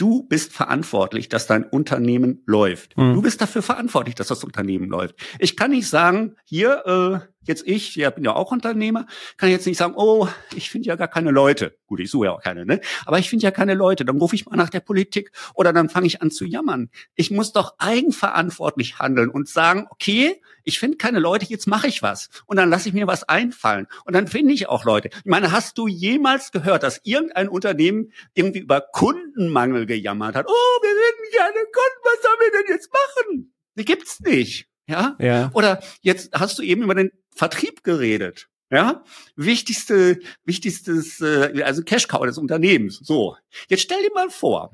Du 0.00 0.22
bist 0.22 0.54
verantwortlich, 0.54 1.28
dass 1.28 1.46
dein 1.46 1.62
Unternehmen 1.62 2.42
läuft. 2.46 2.96
Mhm. 2.96 3.12
Du 3.12 3.20
bist 3.20 3.42
dafür 3.42 3.60
verantwortlich, 3.60 4.14
dass 4.14 4.28
das 4.28 4.44
Unternehmen 4.44 4.88
läuft. 4.88 5.14
Ich 5.38 5.58
kann 5.58 5.72
nicht 5.72 5.90
sagen, 5.90 6.36
hier, 6.46 6.86
äh, 6.86 7.26
jetzt 7.42 7.68
ich, 7.68 7.96
ja, 7.96 8.08
bin 8.08 8.24
ja 8.24 8.34
auch 8.34 8.50
Unternehmer, 8.50 9.06
kann 9.36 9.50
jetzt 9.50 9.66
nicht 9.66 9.76
sagen, 9.76 9.92
oh, 9.96 10.26
ich 10.56 10.70
finde 10.70 10.88
ja 10.88 10.96
gar 10.96 11.08
keine 11.08 11.30
Leute. 11.30 11.76
Gut, 11.86 12.00
ich 12.00 12.10
suche 12.10 12.26
ja 12.26 12.32
auch 12.32 12.40
keine, 12.40 12.64
ne? 12.64 12.80
Aber 13.04 13.18
ich 13.18 13.28
finde 13.28 13.44
ja 13.44 13.50
keine 13.50 13.74
Leute. 13.74 14.06
Dann 14.06 14.16
rufe 14.16 14.34
ich 14.34 14.46
mal 14.46 14.56
nach 14.56 14.70
der 14.70 14.80
Politik 14.80 15.32
oder 15.52 15.74
dann 15.74 15.90
fange 15.90 16.06
ich 16.06 16.22
an 16.22 16.30
zu 16.30 16.46
jammern. 16.46 16.88
Ich 17.14 17.30
muss 17.30 17.52
doch 17.52 17.74
eigenverantwortlich 17.76 18.98
handeln 18.98 19.28
und 19.28 19.50
sagen, 19.50 19.86
okay, 19.90 20.40
ich 20.64 20.78
finde 20.78 20.98
keine 20.98 21.18
Leute, 21.18 21.46
jetzt 21.46 21.66
mache 21.66 21.88
ich 21.88 22.02
was. 22.02 22.28
Und 22.46 22.56
dann 22.56 22.70
lasse 22.70 22.88
ich 22.88 22.94
mir 22.94 23.06
was 23.06 23.28
einfallen. 23.28 23.86
Und 24.04 24.14
dann 24.14 24.28
finde 24.28 24.54
ich 24.54 24.68
auch 24.68 24.84
Leute. 24.84 25.08
Ich 25.08 25.24
meine, 25.24 25.52
hast 25.52 25.78
du 25.78 25.88
jemals 25.88 26.52
gehört, 26.52 26.82
dass 26.82 27.00
irgendein 27.04 27.48
Unternehmen 27.48 28.12
irgendwie 28.34 28.60
über 28.60 28.80
Kundenmangel 28.80 29.86
gejammert 29.90 30.36
hat? 30.36 30.46
Oh, 30.48 30.82
wir 30.82 30.90
sind 30.90 31.36
keine 31.36 31.64
Kunden, 31.64 32.04
was 32.04 32.22
sollen 32.22 32.38
wir 32.40 32.50
denn 32.58 32.74
jetzt 32.74 32.90
machen? 32.92 33.54
Die 33.76 33.84
gibt's 33.84 34.20
nicht. 34.20 34.68
Ja? 34.88 35.16
ja. 35.20 35.50
Oder 35.54 35.82
jetzt 36.00 36.30
hast 36.32 36.58
du 36.58 36.62
eben 36.62 36.82
über 36.82 36.94
den 36.94 37.10
Vertrieb 37.34 37.84
geredet. 37.84 38.48
Ja, 38.72 39.02
wichtigste, 39.34 40.20
wichtigstes, 40.44 41.20
äh, 41.20 41.62
also 41.64 41.82
Cash 41.82 42.06
Cow 42.06 42.24
des 42.24 42.38
Unternehmens. 42.38 43.00
So, 43.02 43.36
jetzt 43.68 43.82
stell 43.82 44.00
dir 44.00 44.12
mal 44.14 44.30
vor, 44.30 44.72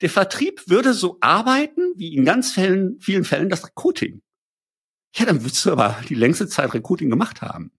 der 0.00 0.08
Vertrieb 0.08 0.62
würde 0.66 0.94
so 0.94 1.18
arbeiten 1.20 1.92
wie 1.96 2.14
in 2.14 2.24
ganz 2.24 2.52
Fällen, 2.52 2.98
vielen 3.00 3.24
Fällen 3.24 3.50
das 3.50 3.66
Recruiting. 3.66 4.22
Ja, 5.14 5.26
dann 5.26 5.42
würdest 5.42 5.64
du 5.66 5.72
aber 5.72 6.00
die 6.08 6.14
längste 6.14 6.48
Zeit 6.48 6.72
Recruiting 6.72 7.10
gemacht 7.10 7.42
haben. 7.42 7.70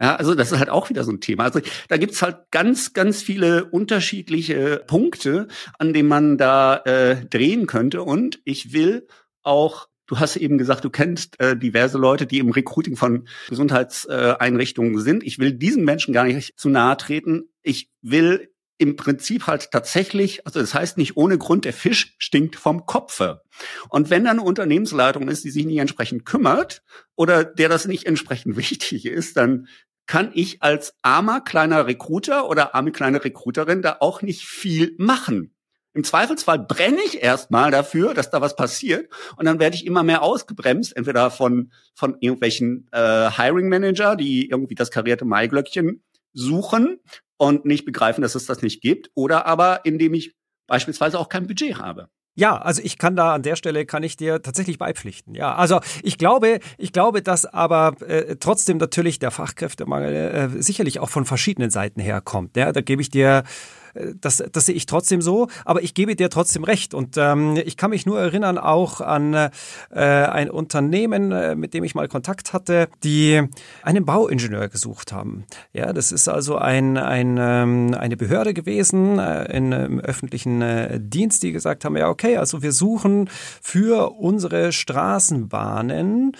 Ja, 0.00 0.14
also 0.16 0.34
das 0.34 0.52
ist 0.52 0.58
halt 0.58 0.70
auch 0.70 0.90
wieder 0.90 1.02
so 1.02 1.10
ein 1.10 1.20
Thema. 1.20 1.44
Also 1.44 1.60
da 1.88 1.96
gibt's 1.96 2.22
halt 2.22 2.50
ganz, 2.50 2.92
ganz 2.92 3.20
viele 3.20 3.64
unterschiedliche 3.64 4.84
Punkte, 4.86 5.48
an 5.78 5.92
denen 5.92 6.08
man 6.08 6.38
da 6.38 6.76
äh, 6.84 7.26
drehen 7.26 7.66
könnte. 7.66 8.02
Und 8.02 8.40
ich 8.44 8.72
will 8.72 9.08
auch 9.42 9.88
Du 10.08 10.18
hast 10.18 10.36
eben 10.36 10.56
gesagt, 10.56 10.86
du 10.86 10.90
kennst 10.90 11.38
äh, 11.38 11.54
diverse 11.54 11.98
Leute, 11.98 12.26
die 12.26 12.38
im 12.38 12.50
Recruiting 12.50 12.96
von 12.96 13.28
Gesundheitseinrichtungen 13.50 14.96
äh, 14.96 15.00
sind. 15.02 15.22
Ich 15.22 15.38
will 15.38 15.52
diesen 15.52 15.84
Menschen 15.84 16.14
gar 16.14 16.24
nicht 16.24 16.58
zu 16.58 16.70
nahe 16.70 16.96
treten. 16.96 17.50
Ich 17.62 17.90
will 18.00 18.48
im 18.78 18.96
Prinzip 18.96 19.46
halt 19.46 19.70
tatsächlich, 19.70 20.46
also 20.46 20.60
das 20.60 20.72
heißt 20.72 20.96
nicht 20.96 21.16
ohne 21.16 21.36
Grund, 21.36 21.64
der 21.64 21.72
Fisch 21.74 22.14
stinkt 22.18 22.56
vom 22.56 22.86
Kopfe. 22.86 23.42
Und 23.90 24.08
wenn 24.08 24.24
da 24.24 24.30
eine 24.30 24.42
Unternehmensleitung 24.42 25.28
ist, 25.28 25.44
die 25.44 25.50
sich 25.50 25.66
nicht 25.66 25.78
entsprechend 25.78 26.24
kümmert 26.24 26.82
oder 27.14 27.44
der 27.44 27.68
das 27.68 27.86
nicht 27.86 28.06
entsprechend 28.06 28.56
wichtig 28.56 29.04
ist, 29.04 29.36
dann 29.36 29.66
kann 30.08 30.32
ich 30.34 30.62
als 30.62 30.94
armer 31.02 31.42
kleiner 31.42 31.86
Recruiter 31.86 32.48
oder 32.48 32.74
arme 32.74 32.90
kleine 32.90 33.22
Recruiterin 33.22 33.82
da 33.82 33.98
auch 34.00 34.22
nicht 34.22 34.44
viel 34.46 34.96
machen. 34.98 35.54
Im 35.94 36.02
Zweifelsfall 36.02 36.60
brenne 36.60 37.00
ich 37.06 37.22
erstmal 37.22 37.70
dafür, 37.70 38.14
dass 38.14 38.30
da 38.30 38.40
was 38.40 38.56
passiert 38.56 39.12
und 39.36 39.44
dann 39.44 39.58
werde 39.58 39.76
ich 39.76 39.86
immer 39.86 40.02
mehr 40.02 40.22
ausgebremst, 40.22 40.96
entweder 40.96 41.30
von, 41.30 41.72
von 41.94 42.16
irgendwelchen 42.20 42.88
äh, 42.92 43.30
Hiring 43.30 43.68
Manager, 43.68 44.16
die 44.16 44.48
irgendwie 44.48 44.74
das 44.74 44.90
karierte 44.90 45.24
Maiglöckchen 45.24 46.02
suchen 46.32 47.00
und 47.36 47.64
nicht 47.64 47.84
begreifen, 47.84 48.22
dass 48.22 48.34
es 48.34 48.46
das 48.46 48.62
nicht 48.62 48.80
gibt, 48.80 49.10
oder 49.14 49.46
aber 49.46 49.84
indem 49.84 50.14
ich 50.14 50.34
beispielsweise 50.66 51.18
auch 51.18 51.28
kein 51.28 51.46
Budget 51.46 51.78
habe. 51.78 52.08
Ja, 52.38 52.56
also 52.56 52.80
ich 52.84 52.98
kann 52.98 53.16
da 53.16 53.34
an 53.34 53.42
der 53.42 53.56
Stelle 53.56 53.84
kann 53.84 54.04
ich 54.04 54.16
dir 54.16 54.40
tatsächlich 54.40 54.78
beipflichten. 54.78 55.34
Ja, 55.34 55.56
also 55.56 55.80
ich 56.04 56.18
glaube, 56.18 56.60
ich 56.76 56.92
glaube, 56.92 57.20
dass 57.20 57.46
aber 57.46 57.96
äh, 58.06 58.36
trotzdem 58.36 58.76
natürlich 58.76 59.18
der 59.18 59.32
Fachkräftemangel 59.32 60.14
äh, 60.14 60.62
sicherlich 60.62 61.00
auch 61.00 61.08
von 61.08 61.24
verschiedenen 61.24 61.70
Seiten 61.70 62.00
herkommt. 62.00 62.56
Ja, 62.56 62.70
da 62.70 62.80
gebe 62.80 63.02
ich 63.02 63.10
dir 63.10 63.42
das, 64.20 64.42
das 64.52 64.66
sehe 64.66 64.74
ich 64.74 64.86
trotzdem 64.86 65.22
so, 65.22 65.48
aber 65.64 65.82
ich 65.82 65.94
gebe 65.94 66.16
dir 66.16 66.30
trotzdem 66.30 66.64
recht. 66.64 66.94
Und 66.94 67.16
ähm, 67.16 67.56
ich 67.64 67.76
kann 67.76 67.90
mich 67.90 68.06
nur 68.06 68.20
erinnern 68.20 68.58
auch 68.58 69.00
an 69.00 69.34
äh, 69.34 69.50
ein 69.90 70.50
Unternehmen, 70.50 71.32
äh, 71.32 71.54
mit 71.54 71.74
dem 71.74 71.84
ich 71.84 71.94
mal 71.94 72.08
Kontakt 72.08 72.52
hatte, 72.52 72.88
die 73.04 73.42
einen 73.82 74.04
Bauingenieur 74.04 74.68
gesucht 74.68 75.12
haben. 75.12 75.44
Ja, 75.72 75.92
das 75.92 76.12
ist 76.12 76.28
also 76.28 76.56
ein, 76.56 76.96
ein, 76.96 77.36
ähm, 77.38 77.94
eine 77.98 78.16
Behörde 78.16 78.54
gewesen 78.54 79.18
äh, 79.18 79.44
in, 79.56 79.72
im 79.72 80.00
öffentlichen 80.00 80.62
äh, 80.62 81.00
Dienst, 81.00 81.42
die 81.42 81.52
gesagt 81.52 81.84
haben, 81.84 81.96
ja, 81.96 82.08
okay, 82.08 82.36
also 82.36 82.62
wir 82.62 82.72
suchen 82.72 83.28
für 83.60 84.12
unsere 84.18 84.72
Straßenbahnen 84.72 86.32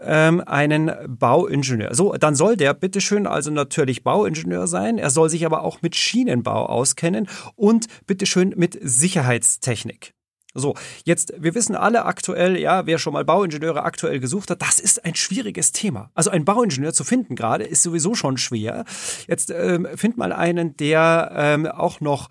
ähm, 0.00 0.42
einen 0.46 0.90
Bauingenieur. 1.06 1.94
So, 1.94 2.12
dann 2.14 2.34
soll 2.34 2.56
der 2.56 2.74
bitteschön 2.74 3.26
also 3.26 3.50
natürlich 3.50 4.04
Bauingenieur 4.04 4.66
sein. 4.66 4.98
Er 4.98 5.10
soll 5.10 5.28
sich 5.28 5.44
aber 5.46 5.62
auch 5.62 5.82
mit 5.82 5.96
Schienenbau 5.96 6.66
auskennen 6.66 6.97
auskennen 6.98 7.28
und 7.54 7.86
bitteschön 8.06 8.54
mit 8.56 8.78
Sicherheitstechnik. 8.80 10.14
So, 10.54 10.74
jetzt, 11.04 11.32
wir 11.38 11.54
wissen 11.54 11.76
alle 11.76 12.04
aktuell, 12.04 12.58
ja, 12.58 12.86
wer 12.86 12.98
schon 12.98 13.12
mal 13.12 13.24
Bauingenieure 13.24 13.84
aktuell 13.84 14.18
gesucht 14.18 14.50
hat, 14.50 14.62
das 14.62 14.80
ist 14.80 15.04
ein 15.04 15.14
schwieriges 15.14 15.72
Thema. 15.72 16.10
Also 16.14 16.30
ein 16.30 16.44
Bauingenieur 16.44 16.92
zu 16.92 17.04
finden 17.04 17.36
gerade 17.36 17.64
ist 17.64 17.82
sowieso 17.82 18.14
schon 18.14 18.38
schwer. 18.38 18.84
Jetzt 19.28 19.50
ähm, 19.50 19.86
find 19.94 20.16
mal 20.16 20.32
einen, 20.32 20.76
der 20.76 21.30
ähm, 21.34 21.66
auch 21.66 22.00
noch 22.00 22.30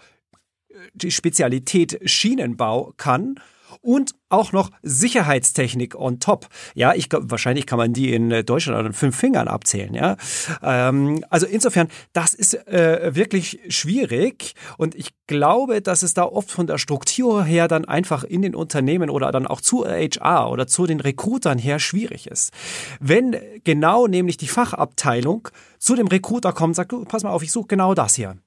äh, 0.69 0.73
die 0.93 1.11
Spezialität 1.11 1.99
Schienenbau 2.03 2.93
kann 2.97 3.35
und 3.81 4.15
auch 4.29 4.51
noch 4.51 4.71
Sicherheitstechnik 4.81 5.95
on 5.95 6.19
top. 6.19 6.47
Ja, 6.75 6.93
ich 6.93 7.09
glaube, 7.09 7.31
wahrscheinlich 7.31 7.65
kann 7.65 7.77
man 7.77 7.93
die 7.93 8.13
in 8.13 8.31
äh, 8.31 8.43
Deutschland 8.43 8.85
an 8.85 8.93
fünf 8.93 9.17
Fingern 9.17 9.47
abzählen. 9.47 9.93
Ja, 9.93 10.17
ähm, 10.61 11.23
also 11.29 11.45
insofern, 11.45 11.87
das 12.13 12.33
ist 12.33 12.53
äh, 12.67 13.15
wirklich 13.15 13.59
schwierig 13.69 14.53
und 14.77 14.95
ich 14.95 15.11
glaube, 15.27 15.81
dass 15.81 16.03
es 16.03 16.13
da 16.13 16.23
oft 16.23 16.51
von 16.51 16.67
der 16.67 16.77
Struktur 16.77 17.43
her 17.43 17.67
dann 17.67 17.85
einfach 17.85 18.23
in 18.23 18.41
den 18.41 18.55
Unternehmen 18.55 19.09
oder 19.09 19.31
dann 19.31 19.47
auch 19.47 19.61
zu 19.61 19.85
HR 19.85 20.49
oder 20.51 20.67
zu 20.67 20.85
den 20.85 20.99
Recruitern 20.99 21.57
her 21.57 21.79
schwierig 21.79 22.27
ist. 22.27 22.51
Wenn 22.99 23.37
genau 23.63 24.07
nämlich 24.07 24.37
die 24.37 24.47
Fachabteilung 24.47 25.49
zu 25.79 25.95
dem 25.95 26.07
Recruiter 26.07 26.53
kommt 26.53 26.71
und 26.71 26.75
sagt, 26.75 26.91
du, 26.91 27.05
pass 27.05 27.23
mal 27.23 27.31
auf, 27.31 27.43
ich 27.43 27.51
suche 27.51 27.67
genau 27.67 27.93
das 27.93 28.15
hier 28.15 28.37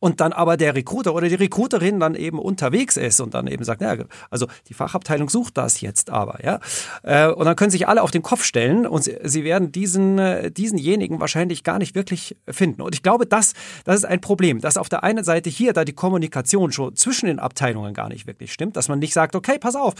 und 0.00 0.20
dann 0.20 0.32
aber 0.32 0.56
der 0.56 0.74
Recruiter 0.74 1.14
oder 1.14 1.28
die 1.28 1.34
Recruiterin 1.34 1.98
dann 2.00 2.14
eben 2.14 2.38
unterwegs 2.38 2.96
ist 2.96 3.20
und 3.20 3.34
dann 3.34 3.46
eben 3.46 3.64
sagt, 3.64 3.80
ja, 3.80 3.96
also 4.30 4.46
die 4.68 4.74
Fachabteilung 4.74 5.28
sucht 5.28 5.56
das 5.56 5.80
jetzt 5.80 6.10
aber, 6.10 6.44
ja. 6.44 6.60
Äh, 7.02 7.28
und 7.28 7.44
dann 7.44 7.56
können 7.56 7.70
sich 7.70 7.88
alle 7.88 8.02
auf 8.02 8.10
den 8.10 8.22
Kopf 8.22 8.44
stellen 8.44 8.86
und 8.86 9.02
sie, 9.04 9.44
werden 9.44 9.72
diesen, 9.72 10.18
äh, 10.18 10.50
diesenjenigen 10.50 11.20
wahrscheinlich 11.20 11.64
gar 11.64 11.78
nicht 11.78 11.94
wirklich 11.94 12.36
finden. 12.48 12.82
Und 12.82 12.94
ich 12.94 13.02
glaube, 13.02 13.26
das, 13.26 13.54
das 13.84 13.96
ist 13.96 14.04
ein 14.04 14.20
Problem, 14.20 14.60
dass 14.60 14.76
auf 14.76 14.88
der 14.88 15.02
einen 15.02 15.24
Seite 15.24 15.50
hier 15.50 15.72
da 15.72 15.84
die 15.84 15.92
Kommunikation 15.92 16.72
schon 16.72 16.94
zwischen 16.96 17.26
den 17.26 17.38
Abteilungen 17.38 17.94
gar 17.94 18.08
nicht 18.08 18.26
wirklich 18.26 18.52
stimmt, 18.52 18.76
dass 18.76 18.88
man 18.88 18.98
nicht 18.98 19.14
sagt, 19.14 19.34
okay, 19.34 19.58
pass 19.58 19.74
auf, 19.74 19.94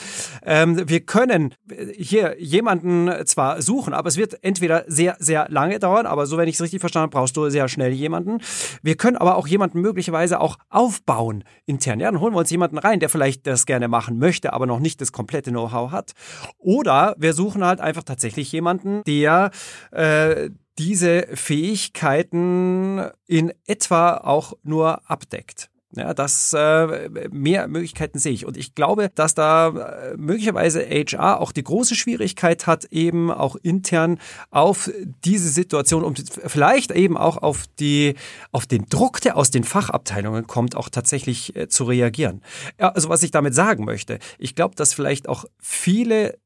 ähm, 0.44 0.88
wir 0.88 1.00
können 1.00 1.54
hier 1.96 2.36
jemanden 2.40 3.10
zwar 3.26 3.62
suchen, 3.62 3.94
aber 3.94 4.08
es 4.08 4.16
wird 4.16 4.42
entweder 4.44 4.84
sehr, 4.86 5.16
sehr 5.18 5.48
lange 5.48 5.78
dauern, 5.78 6.06
aber 6.06 6.26
so, 6.26 6.36
wenn 6.36 6.48
ich 6.48 6.54
es 6.54 6.62
richtig 6.62 6.80
verstanden 6.80 7.04
habe, 7.04 7.18
brauchst 7.18 7.36
du 7.36 7.48
sehr 7.50 7.68
schnell 7.68 7.92
jemanden. 7.92 8.38
Wir 8.82 8.96
können 8.96 9.16
aber 9.16 9.36
auch 9.36 9.46
jemanden 9.46 9.80
möglicherweise 9.88 10.40
auch 10.40 10.58
aufbauen 10.68 11.44
intern. 11.64 11.98
Ja, 12.00 12.10
dann 12.10 12.20
holen 12.20 12.34
wir 12.34 12.38
uns 12.40 12.50
jemanden 12.50 12.78
rein, 12.78 13.00
der 13.00 13.08
vielleicht 13.08 13.46
das 13.46 13.64
gerne 13.64 13.88
machen 13.88 14.18
möchte, 14.18 14.52
aber 14.52 14.66
noch 14.66 14.80
nicht 14.80 15.00
das 15.00 15.12
komplette 15.12 15.50
Know-how 15.50 15.90
hat. 15.90 16.12
Oder 16.58 17.14
wir 17.18 17.32
suchen 17.32 17.64
halt 17.64 17.80
einfach 17.80 18.02
tatsächlich 18.02 18.52
jemanden, 18.52 19.02
der 19.04 19.50
äh, 19.90 20.50
diese 20.78 21.26
Fähigkeiten 21.34 23.10
in 23.26 23.52
etwa 23.66 24.18
auch 24.18 24.52
nur 24.62 25.10
abdeckt. 25.10 25.70
Ja, 25.96 26.12
das 26.12 26.52
äh, 26.52 27.08
mehr 27.30 27.66
Möglichkeiten 27.66 28.18
sehe 28.18 28.32
ich. 28.32 28.44
Und 28.44 28.58
ich 28.58 28.74
glaube, 28.74 29.10
dass 29.14 29.34
da 29.34 29.68
äh, 29.68 30.16
möglicherweise 30.18 30.82
HR 30.82 31.40
auch 31.40 31.50
die 31.50 31.64
große 31.64 31.94
Schwierigkeit 31.94 32.66
hat, 32.66 32.84
eben 32.86 33.30
auch 33.30 33.56
intern 33.56 34.18
auf 34.50 34.90
diese 35.24 35.48
Situation 35.48 36.04
und 36.04 36.24
vielleicht 36.28 36.90
eben 36.90 37.16
auch 37.16 37.38
auf 37.38 37.64
die, 37.78 38.16
auf 38.52 38.66
den 38.66 38.84
Druck, 38.90 39.22
der 39.22 39.38
aus 39.38 39.50
den 39.50 39.64
Fachabteilungen 39.64 40.46
kommt, 40.46 40.76
auch 40.76 40.90
tatsächlich 40.90 41.56
äh, 41.56 41.68
zu 41.68 41.84
reagieren. 41.84 42.42
Ja, 42.78 42.90
also 42.90 43.08
was 43.08 43.22
ich 43.22 43.30
damit 43.30 43.54
sagen 43.54 43.86
möchte, 43.86 44.18
ich 44.38 44.54
glaube, 44.54 44.74
dass 44.74 44.92
vielleicht 44.92 45.26
auch 45.26 45.46
viele 45.58 46.38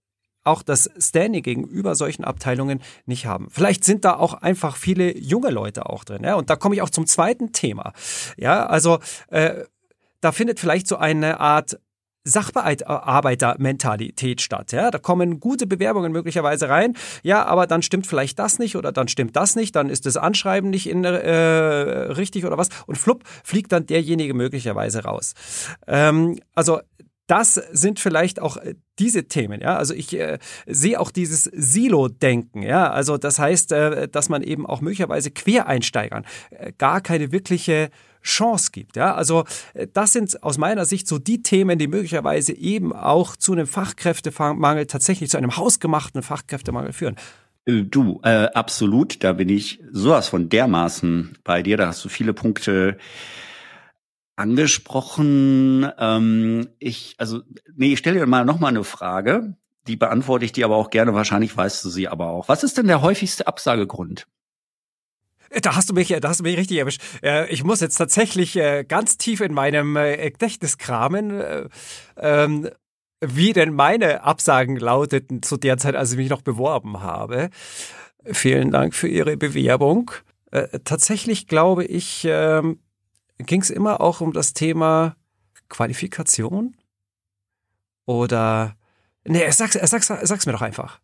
auch 0.45 0.63
das 0.63 0.91
Standing 0.99 1.43
gegenüber 1.43 1.95
solchen 1.95 2.25
Abteilungen 2.25 2.81
nicht 3.07 3.27
haben. 3.27 3.49
Vielleicht 3.51 3.85
sind 3.85 4.05
da 4.05 4.17
auch 4.17 4.35
einfach 4.35 4.77
viele 4.77 5.17
junge 5.17 5.51
Leute 5.51 5.87
auch 5.87 6.05
drin. 6.05 6.25
Ja? 6.25 6.35
Und 6.35 6.51
da 6.51 6.57
komme 6.57 6.75
ich 6.75 6.83
auch 6.83 6.91
zum 6.91 7.07
zweiten 7.07 7.53
Thema. 7.53 7.93
Ja, 8.37 8.67
also 8.67 8.99
äh, 9.29 9.65
da 10.21 10.33
findet 10.33 10.61
vielleicht 10.61 10.87
so 10.87 10.97
eine 10.97 11.41
Art 11.41 11.79
Sachbearbeitermentalität 12.25 14.41
statt. 14.41 14.71
Ja, 14.73 14.93
da 14.93 14.99
kommen 14.99 15.41
gute 15.41 15.67
Bewerbungen 15.67 16.13
möglicherweise 16.13 16.69
rein. 16.69 16.95
Ja, 17.23 17.45
aber 17.45 17.67
dann 17.67 17.83
stimmt 17.83 18.07
vielleicht 18.07 18.39
das 18.39 18.61
nicht 18.61 18.77
oder 18.77 18.93
dann 18.93 19.09
stimmt 19.09 19.35
das 19.35 19.57
nicht. 19.57 19.75
Dann 19.75 19.91
ist 19.91 20.07
das 20.07 20.17
Anschreiben 20.17 20.71
nicht 20.71 20.89
in, 20.89 21.03
äh, 21.05 21.11
richtig 21.11 22.45
oder 22.45 22.59
was. 22.59 22.69
Und 22.87 22.97
flupp 22.97 23.25
fliegt 23.43 23.73
dann 23.73 23.87
derjenige 23.87 24.35
möglicherweise 24.35 25.03
raus. 25.03 25.35
Ähm, 25.89 26.39
also 26.55 26.79
das 27.27 27.55
sind 27.55 28.01
vielleicht 28.01 28.41
auch 28.41 28.57
äh, 28.57 28.75
diese 28.99 29.25
Themen, 29.25 29.61
ja. 29.61 29.77
Also 29.77 29.95
ich 29.95 30.19
äh, 30.19 30.39
sehe 30.67 30.99
auch 31.01 31.11
dieses 31.11 31.45
Silo-Denken, 31.45 32.63
ja. 32.63 32.91
Also 32.91 33.17
das 33.17 33.39
heißt, 33.39 33.73
äh, 33.73 34.09
dass 34.09 34.29
man 34.29 34.43
eben 34.43 34.67
auch 34.67 34.81
möglicherweise 34.81 35.31
Quereinsteigern 35.31 36.25
äh, 36.51 36.73
gar 36.77 37.01
keine 37.01 37.33
wirkliche 37.33 37.91
Chance 38.23 38.71
gibt, 38.73 38.97
ja. 38.97 39.15
Also 39.15 39.45
äh, 39.75 39.87
das 39.93 40.13
sind 40.13 40.43
aus 40.43 40.59
meiner 40.59 40.85
Sicht 40.85 41.07
so 41.07 41.19
die 41.19 41.43
Themen, 41.43 41.79
die 41.79 41.89
möglicherweise 41.89 42.53
eben 42.53 42.93
auch 42.93 43.37
zu 43.37 43.53
einem 43.53 43.67
Fachkräftemangel, 43.67 44.87
tatsächlich 44.87 45.31
zu 45.31 45.39
einem 45.39 45.57
hausgemachten 45.57 46.23
Fachkräftemangel 46.23 46.93
führen. 46.93 47.17
Äh, 47.65 47.83
du, 47.85 48.21
absolut, 48.21 49.23
da 49.23 49.33
bin 49.33 49.49
ich 49.49 49.81
sowas 49.93 50.29
von 50.29 50.49
dermaßen 50.49 51.39
bei 51.45 51.63
dir, 51.63 51.77
da 51.77 51.87
hast 51.87 52.05
du 52.05 52.09
viele 52.09 52.35
Punkte 52.35 52.99
angesprochen. 54.37 55.91
Ähm, 55.99 56.69
ich, 56.79 57.15
also, 57.19 57.41
nee, 57.75 57.93
ich 57.93 57.99
stelle 57.99 58.21
dir 58.21 58.27
mal 58.27 58.45
nochmal 58.45 58.71
eine 58.71 58.85
Frage. 58.85 59.57
Die 59.87 59.97
beantworte 59.97 60.45
ich 60.45 60.53
dir 60.53 60.65
aber 60.65 60.77
auch 60.77 60.91
gerne. 60.91 61.15
Wahrscheinlich 61.15 61.57
weißt 61.57 61.85
du 61.85 61.91
sie 61.91 62.09
aber 62.09 62.29
auch. 62.29 62.49
Was 62.49 62.63
ist 62.63 62.79
denn 62.79 62.87
der 62.87 63.03
häufigste 63.03 63.47
Absagegrund? 63.47 64.27
Da 65.61 65.77
hast 65.77 65.91
du 65.91 65.95
mich, 65.95 66.09
da 66.09 66.29
hast 66.29 66.41
du 66.41 66.45
mich 66.45 66.57
richtig 66.57 66.79
erwischt. 66.79 67.03
Äh, 67.23 67.53
ich 67.53 67.63
muss 67.63 67.81
jetzt 67.81 67.97
tatsächlich 67.97 68.57
äh, 68.57 68.85
ganz 68.85 69.19
tief 69.19 69.41
in 69.41 69.53
meinem 69.53 69.97
äh, 69.97 70.31
Gedächtnis 70.31 70.79
kramen, 70.79 71.69
ähm, 72.17 72.71
wie 73.21 73.53
denn 73.53 73.75
meine 73.75 74.25
Absagen 74.25 74.77
lauteten 74.77 75.43
zu 75.43 75.57
der 75.57 75.77
Zeit, 75.77 75.95
als 75.95 76.13
ich 76.13 76.19
mich 76.19 76.31
noch 76.31 76.43
beworben 76.43 77.03
habe. 77.03 77.51
Vielen 78.25 78.71
Dank 78.71 78.95
für 78.95 79.09
Ihre 79.09 79.37
Bewerbung. 79.37 80.11
Tatsächlich 80.85 81.47
glaube 81.47 81.85
ich, 81.85 82.27
ähm, 82.29 82.79
ging 83.47 83.61
es 83.61 83.71
immer 83.71 84.01
auch 84.01 84.21
um 84.21 84.33
das 84.33 84.55
Thema 84.55 85.17
Qualifikation? 85.69 86.77
Oder, 88.07 88.77
nee, 89.25 89.51
sag's, 89.51 89.75
sag's, 89.75 90.07
sag's 90.07 90.47
mir 90.47 90.53
doch 90.53 90.63
einfach. 90.63 91.01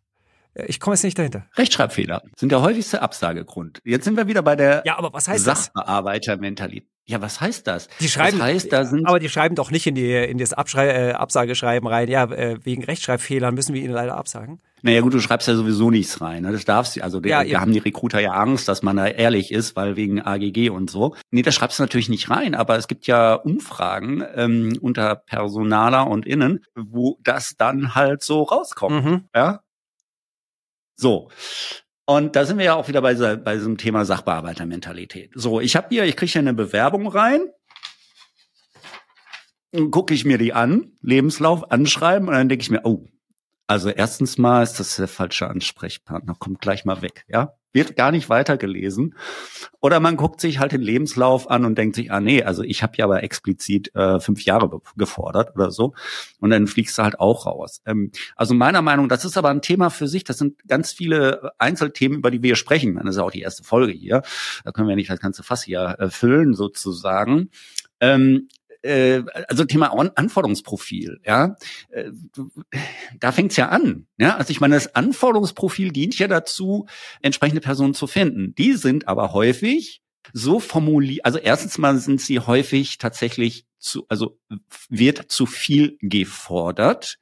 Ich 0.67 0.79
komme 0.79 0.95
jetzt 0.95 1.03
nicht 1.03 1.17
dahinter. 1.17 1.45
Rechtschreibfehler 1.55 2.21
sind 2.37 2.51
der 2.51 2.61
häufigste 2.61 3.01
Absagegrund. 3.01 3.79
Jetzt 3.83 4.05
sind 4.05 4.17
wir 4.17 4.27
wieder 4.27 4.41
bei 4.41 4.55
der 4.55 4.83
ja, 4.85 4.97
aber 4.97 5.13
was 5.13 5.27
heißt 5.27 5.43
Sachbearbeitermentalität. 5.45 6.87
Ja, 7.09 7.19
was 7.21 7.41
heißt 7.41 7.65
das? 7.65 7.87
Die 7.99 8.07
schreiben, 8.07 8.37
das 8.37 8.47
heißt, 8.47 8.71
da 8.71 8.85
sind 8.85 9.07
aber 9.07 9.19
die 9.19 9.29
schreiben 9.29 9.55
doch 9.55 9.71
nicht 9.71 9.87
in 9.87 9.95
die 9.95 10.13
in 10.13 10.37
das 10.37 10.53
Abschrei 10.53 10.89
äh, 10.89 11.11
Absageschreiben 11.13 11.89
rein. 11.89 12.07
Ja, 12.07 12.25
äh, 12.25 12.63
wegen 12.63 12.83
Rechtschreibfehlern 12.83 13.55
müssen 13.55 13.73
wir 13.73 13.81
ihnen 13.81 13.95
leider 13.95 14.15
absagen. 14.15 14.61
Naja 14.83 15.01
gut, 15.01 15.15
du 15.15 15.19
schreibst 15.19 15.47
ja 15.47 15.55
sowieso 15.55 15.89
nichts 15.89 16.21
rein. 16.21 16.43
Ne? 16.43 16.51
Das 16.51 16.65
darfst 16.65 16.95
du. 16.95 17.03
Also 17.03 17.19
ja, 17.21 17.43
da 17.43 17.61
haben 17.61 17.71
die 17.71 17.79
Recruiter 17.79 18.19
ja 18.19 18.33
Angst, 18.33 18.67
dass 18.67 18.83
man 18.83 18.97
da 18.97 19.07
ehrlich 19.07 19.51
ist, 19.51 19.75
weil 19.75 19.95
wegen 19.95 20.21
AGG 20.21 20.69
und 20.69 20.91
so. 20.91 21.15
Nee, 21.31 21.41
das 21.41 21.55
schreibst 21.55 21.79
du 21.79 21.83
natürlich 21.83 22.09
nicht 22.09 22.29
rein. 22.29 22.53
Aber 22.53 22.77
es 22.77 22.87
gibt 22.87 23.07
ja 23.07 23.33
Umfragen 23.33 24.23
ähm, 24.35 24.77
unter 24.79 25.15
Personaler 25.15 26.05
und 26.07 26.27
Innen, 26.27 26.63
wo 26.75 27.17
das 27.23 27.55
dann 27.57 27.95
halt 27.95 28.23
so 28.23 28.43
rauskommt. 28.43 29.03
Mhm. 29.03 29.23
Ja. 29.35 29.61
So. 30.99 31.29
Und 32.05 32.35
da 32.35 32.45
sind 32.45 32.57
wir 32.57 32.65
ja 32.65 32.75
auch 32.75 32.87
wieder 32.87 33.01
bei, 33.01 33.13
bei 33.13 33.55
diesem 33.55 33.77
Thema 33.77 34.03
Sachbearbeitermentalität. 34.03 35.31
So, 35.35 35.61
ich 35.61 35.75
habe 35.75 35.87
hier, 35.89 36.05
ich 36.05 36.15
kriege 36.15 36.31
hier 36.31 36.41
eine 36.41 36.53
Bewerbung 36.53 37.07
rein, 37.07 37.41
gucke 39.91 40.13
ich 40.13 40.25
mir 40.25 40.37
die 40.37 40.53
an, 40.53 40.91
Lebenslauf 41.01 41.71
anschreiben 41.71 42.27
und 42.27 42.33
dann 42.33 42.49
denke 42.49 42.63
ich 42.63 42.71
mir, 42.71 42.81
oh, 42.83 43.05
also 43.67 43.89
erstens 43.89 44.37
mal 44.39 44.63
ist 44.63 44.79
das 44.79 44.95
der 44.95 45.07
falsche 45.07 45.47
Ansprechpartner, 45.47 46.35
kommt 46.39 46.59
gleich 46.59 46.85
mal 46.85 47.01
weg, 47.01 47.25
ja. 47.27 47.53
Wird 47.71 47.95
gar 47.95 48.11
nicht 48.11 48.29
weitergelesen. 48.29 49.15
Oder 49.79 49.99
man 49.99 50.17
guckt 50.17 50.41
sich 50.41 50.59
halt 50.59 50.71
den 50.71 50.81
Lebenslauf 50.81 51.49
an 51.49 51.65
und 51.65 51.77
denkt 51.77 51.95
sich, 51.95 52.11
ah 52.11 52.19
nee, 52.19 52.43
also 52.43 52.63
ich 52.63 52.83
habe 52.83 52.93
ja 52.97 53.05
aber 53.05 53.23
explizit 53.23 53.93
äh, 53.95 54.19
fünf 54.19 54.43
Jahre 54.43 54.81
gefordert 54.97 55.55
oder 55.55 55.71
so. 55.71 55.93
Und 56.39 56.49
dann 56.49 56.67
fliegst 56.67 56.97
du 56.97 57.03
halt 57.03 57.19
auch 57.19 57.45
raus. 57.45 57.81
Ähm, 57.85 58.11
also 58.35 58.53
meiner 58.53 58.81
Meinung, 58.81 59.07
das 59.07 59.25
ist 59.25 59.37
aber 59.37 59.49
ein 59.49 59.61
Thema 59.61 59.89
für 59.89 60.07
sich. 60.07 60.23
Das 60.23 60.37
sind 60.37 60.67
ganz 60.67 60.91
viele 60.91 61.51
Einzelthemen, 61.57 62.19
über 62.19 62.31
die 62.31 62.43
wir 62.43 62.55
sprechen. 62.55 62.95
Das 62.95 63.11
ist 63.11 63.17
ja 63.17 63.23
auch 63.23 63.31
die 63.31 63.41
erste 63.41 63.63
Folge 63.63 63.93
hier. 63.93 64.23
Da 64.63 64.71
können 64.71 64.87
wir 64.87 64.95
nicht 64.95 65.09
das 65.09 65.19
ganze 65.19 65.43
Fass 65.43 65.63
hier 65.63 65.95
äh, 65.99 66.09
füllen 66.09 66.53
sozusagen. 66.53 67.49
Ähm, 68.01 68.47
äh, 68.81 69.23
also 69.47 69.65
Thema 69.65 69.87
Anforderungsprofil, 70.15 71.19
ja, 71.25 71.55
äh, 71.89 72.11
da 73.19 73.31
fängt's 73.31 73.57
ja 73.57 73.69
an. 73.69 74.07
Ja, 74.17 74.35
also 74.37 74.51
ich 74.51 74.61
meine, 74.61 74.75
das 74.75 74.95
Anforderungsprofil 74.95 75.91
dient 75.91 76.17
ja 76.17 76.27
dazu, 76.27 76.87
entsprechende 77.21 77.61
Personen 77.61 77.93
zu 77.93 78.07
finden. 78.07 78.55
Die 78.55 78.73
sind 78.73 79.07
aber 79.07 79.33
häufig 79.33 80.01
so 80.33 80.59
formuliert, 80.59 81.25
also 81.25 81.39
erstens 81.39 81.77
mal 81.77 81.97
sind 81.97 82.21
sie 82.21 82.39
häufig 82.39 82.97
tatsächlich 82.97 83.65
zu, 83.79 84.05
also 84.09 84.37
wird 84.89 85.31
zu 85.31 85.45
viel 85.45 85.97
gefordert. 86.01 87.17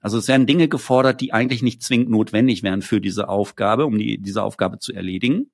Also 0.00 0.18
es 0.18 0.28
werden 0.28 0.46
Dinge 0.46 0.68
gefordert, 0.68 1.20
die 1.20 1.32
eigentlich 1.32 1.62
nicht 1.62 1.82
zwingend 1.82 2.10
notwendig 2.10 2.62
wären 2.62 2.82
für 2.82 3.00
diese 3.00 3.28
Aufgabe, 3.28 3.86
um 3.86 3.98
die, 3.98 4.18
diese 4.18 4.42
Aufgabe 4.42 4.78
zu 4.78 4.92
erledigen 4.92 5.50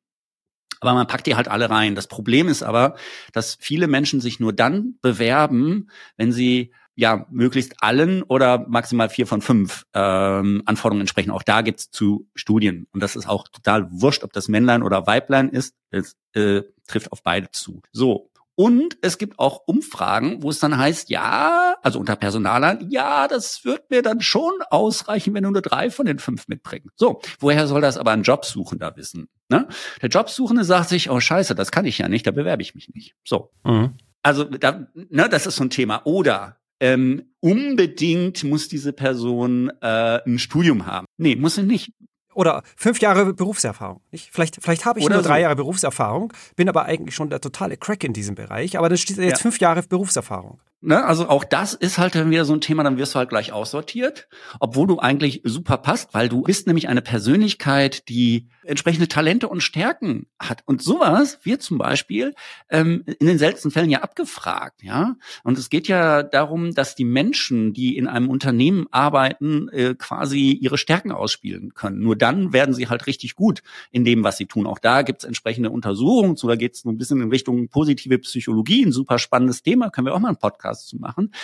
aber 0.85 0.95
man 0.95 1.07
packt 1.07 1.27
die 1.27 1.37
halt 1.37 1.49
alle 1.49 1.71
rein. 1.71 1.95
Das 1.95 2.07
Problem 2.07 2.49
ist 2.49 2.63
aber, 2.63 2.97
dass 3.33 3.57
viele 3.61 3.87
Menschen 3.87 4.21
sich 4.21 4.41
nur 4.41 4.53
dann 4.53 4.97
bewerben, 5.01 5.89
wenn 6.17 6.33
sie 6.33 6.73
ja 6.97 7.27
möglichst 7.31 7.83
allen 7.83 8.23
oder 8.23 8.67
maximal 8.69 9.09
vier 9.09 9.27
von 9.27 9.41
fünf 9.41 9.85
ähm, 9.95 10.63
Anforderungen 10.65 11.01
entsprechen. 11.01 11.31
Auch 11.31 11.43
da 11.43 11.63
gibt's 11.63 11.91
zu 11.91 12.29
Studien 12.35 12.87
und 12.93 13.03
das 13.03 13.17
ist 13.17 13.29
auch 13.29 13.49
total 13.49 13.89
wurscht, 13.91 14.23
ob 14.23 14.33
das 14.33 14.49
Männlein 14.49 14.83
oder 14.83 15.07
Weiblein 15.07 15.49
ist. 15.49 15.75
Es 15.91 16.17
äh, 16.35 16.63
trifft 16.87 17.11
auf 17.13 17.23
beide 17.23 17.51
zu. 17.51 17.83
So 17.93 18.31
und 18.57 18.97
es 19.03 19.19
gibt 19.19 19.39
auch 19.39 19.63
Umfragen, 19.67 20.43
wo 20.43 20.51
es 20.51 20.61
dann 20.61 20.79
heißt, 20.79 21.11
ja, 21.11 21.77
also 21.83 21.99
unter 21.99 22.17
Personalern, 22.17 22.87
ja, 22.91 23.27
das 23.27 23.65
wird 23.65 23.91
mir 23.91 24.03
dann 24.03 24.21
schon 24.21 24.53
ausreichen, 24.71 25.35
wenn 25.35 25.45
du 25.45 25.51
nur 25.51 25.63
drei 25.63 25.91
von 25.91 26.07
den 26.07 26.19
fünf 26.19 26.47
mitbringst. 26.47 26.97
So, 26.97 27.21
woher 27.41 27.67
soll 27.67 27.81
das 27.81 27.99
aber 27.99 28.13
ein 28.13 28.23
Jobsuchender 28.23 28.97
wissen? 28.97 29.29
Ne? 29.49 29.67
Der 30.03 30.09
Jobsuchende 30.09 30.65
sagt 30.65 30.89
sich, 30.89 31.11
oh 31.11 31.21
scheiße, 31.21 31.55
das 31.55 31.73
kann 31.73 31.85
ich 31.85 31.99
ja 31.99 32.09
nicht, 32.09 32.27
da 32.27 32.31
bewerbe 32.31 32.63
ich 32.63 32.75
mich 32.75 32.89
nicht. 32.95 33.15
So. 33.25 33.51
Mhm. 33.65 33.95
Also, 34.23 34.45
da, 34.45 34.87
ne, 34.95 35.29
das 35.29 35.47
ist 35.47 35.57
so 35.57 35.65
ein 35.65 35.71
Thema. 35.71 36.03
Oder 36.05 36.57
ähm, 36.81 37.35
unbedingt 37.41 38.45
muss 38.45 38.69
diese 38.69 38.93
Person 38.93 39.71
äh, 39.81 40.21
ein 40.25 40.39
Studium 40.39 40.87
haben. 40.87 41.07
Nee, 41.19 41.37
muss 41.37 41.57
sie 41.57 41.63
nicht 41.63 41.93
oder 42.35 42.63
fünf 42.77 43.01
Jahre 43.01 43.33
Berufserfahrung. 43.33 44.01
Nicht? 44.11 44.31
Vielleicht, 44.33 44.57
vielleicht 44.61 44.85
habe 44.85 44.99
ich 44.99 45.07
oder 45.07 45.17
nur 45.17 45.23
drei 45.23 45.39
so. 45.39 45.43
Jahre 45.43 45.57
Berufserfahrung, 45.57 46.33
bin 46.57 46.69
aber 46.69 46.85
eigentlich 46.85 47.15
schon 47.15 47.31
der 47.31 47.41
totale 47.41 47.77
Crack 47.77 48.05
in 48.05 48.13
diesem 48.13 48.35
Bereich, 48.35 48.79
aber 48.79 48.89
dann 48.89 48.99
steht 48.99 49.17
jetzt 49.19 49.31
ja. 49.31 49.37
fünf 49.39 49.59
Jahre 49.59 49.83
Berufserfahrung. 49.83 50.61
Ne? 50.85 51.03
Also 51.03 51.31
auch 51.31 51.45
das 51.45 51.73
ist 51.73 51.97
halt 51.97 52.15
dann 52.15 52.31
wieder 52.31 52.45
so 52.45 52.53
ein 52.53 52.61
Thema, 52.61 52.83
dann 52.83 52.99
wirst 52.99 53.15
du 53.15 53.19
halt 53.19 53.31
gleich 53.31 53.53
aussortiert, 53.53 54.29
obwohl 54.61 54.87
du 54.87 54.99
eigentlich 54.99 55.41
super 55.43 55.79
passt, 55.79 56.13
weil 56.13 56.29
du 56.29 56.43
bist 56.43 56.67
nämlich 56.67 56.89
eine 56.89 57.01
Persönlichkeit, 57.01 58.09
die 58.11 58.49
entsprechende 58.65 59.09
Talente 59.09 59.49
und 59.49 59.63
Stärken 59.63 60.27
hat. 60.39 60.63
Und 60.67 60.83
sowas 60.83 61.39
wird 61.43 61.63
zum 61.63 61.79
Beispiel 61.79 62.35
ähm, 62.69 63.03
in 63.19 63.27
den 63.27 63.39
seltensten 63.39 63.71
Fällen 63.71 63.89
ja 63.89 64.01
abgefragt, 64.01 64.83
ja. 64.83 65.17
Und 65.43 65.57
es 65.57 65.71
geht 65.71 65.89
ja 65.89 66.23
darum, 66.23 66.75
dass 66.75 66.95
die 66.95 67.05
Menschen, 67.05 67.73
die 67.73 67.97
in 67.97 68.07
einem 68.07 68.29
Unternehmen 68.29 68.87
arbeiten, 68.91 69.71
äh, 69.71 69.95
quasi 69.95 70.53
ihre 70.53 70.77
Stärken 70.77 71.13
ausspielen 71.13 71.73
können. 71.73 72.01
Nur 72.01 72.17
dann 72.17 72.53
werden 72.53 72.75
sie 72.75 72.89
halt 72.89 73.07
richtig 73.07 73.37
gut 73.37 73.63
in 73.91 74.05
dem, 74.05 74.23
was 74.23 74.37
sie 74.37 74.47
tun. 74.47 74.67
Auch 74.67 74.79
da 74.79 75.01
gibt 75.01 75.23
es 75.23 75.25
entsprechende 75.25 75.71
Untersuchungen 75.71 76.37
zu, 76.37 76.47
da 76.47 76.57
geht 76.57 76.75
es 76.75 76.83
so 76.83 76.91
ein 76.91 76.99
bisschen 76.99 77.23
in 77.23 77.31
Richtung 77.31 77.69
positive 77.69 78.19
Psychologie, 78.19 78.85
ein 78.85 78.93
super 78.93 79.19
spannendes 79.19 79.63
Thema, 79.63 79.89
können 79.89 80.07
wir 80.07 80.15
auch 80.15 80.21
mal 80.21 80.29
einen 80.29 80.37
Podcast 80.37 80.74
zu 80.81 80.97
machen. 80.97 81.35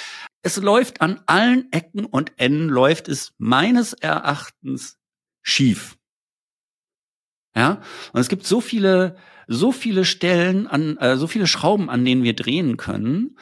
Es 0.42 0.56
läuft 0.56 1.00
an 1.00 1.20
allen 1.26 1.70
Ecken 1.72 2.04
und 2.04 2.32
Enden, 2.36 2.68
läuft 2.68 3.08
es 3.08 3.32
meines 3.38 3.92
Erachtens 3.92 4.98
schief. 5.42 5.96
Ja, 7.54 7.80
und 8.12 8.20
es 8.20 8.28
gibt 8.28 8.46
so 8.46 8.60
viele, 8.60 9.16
so 9.48 9.72
viele 9.72 10.04
Stellen 10.04 10.66
an, 10.66 10.96
äh, 10.98 11.16
so 11.16 11.26
viele 11.26 11.46
Schrauben, 11.46 11.90
an 11.90 12.04
denen 12.04 12.22
wir 12.22 12.36
drehen 12.36 12.76
können. 12.76 13.36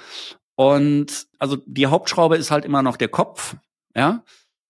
Und 0.54 1.28
also 1.38 1.56
die 1.66 1.86
Hauptschraube 1.86 2.36
ist 2.36 2.50
halt 2.50 2.64
immer 2.64 2.82
noch 2.82 2.96
der 2.96 3.08
Kopf. 3.08 3.56
Ja, 3.94 4.24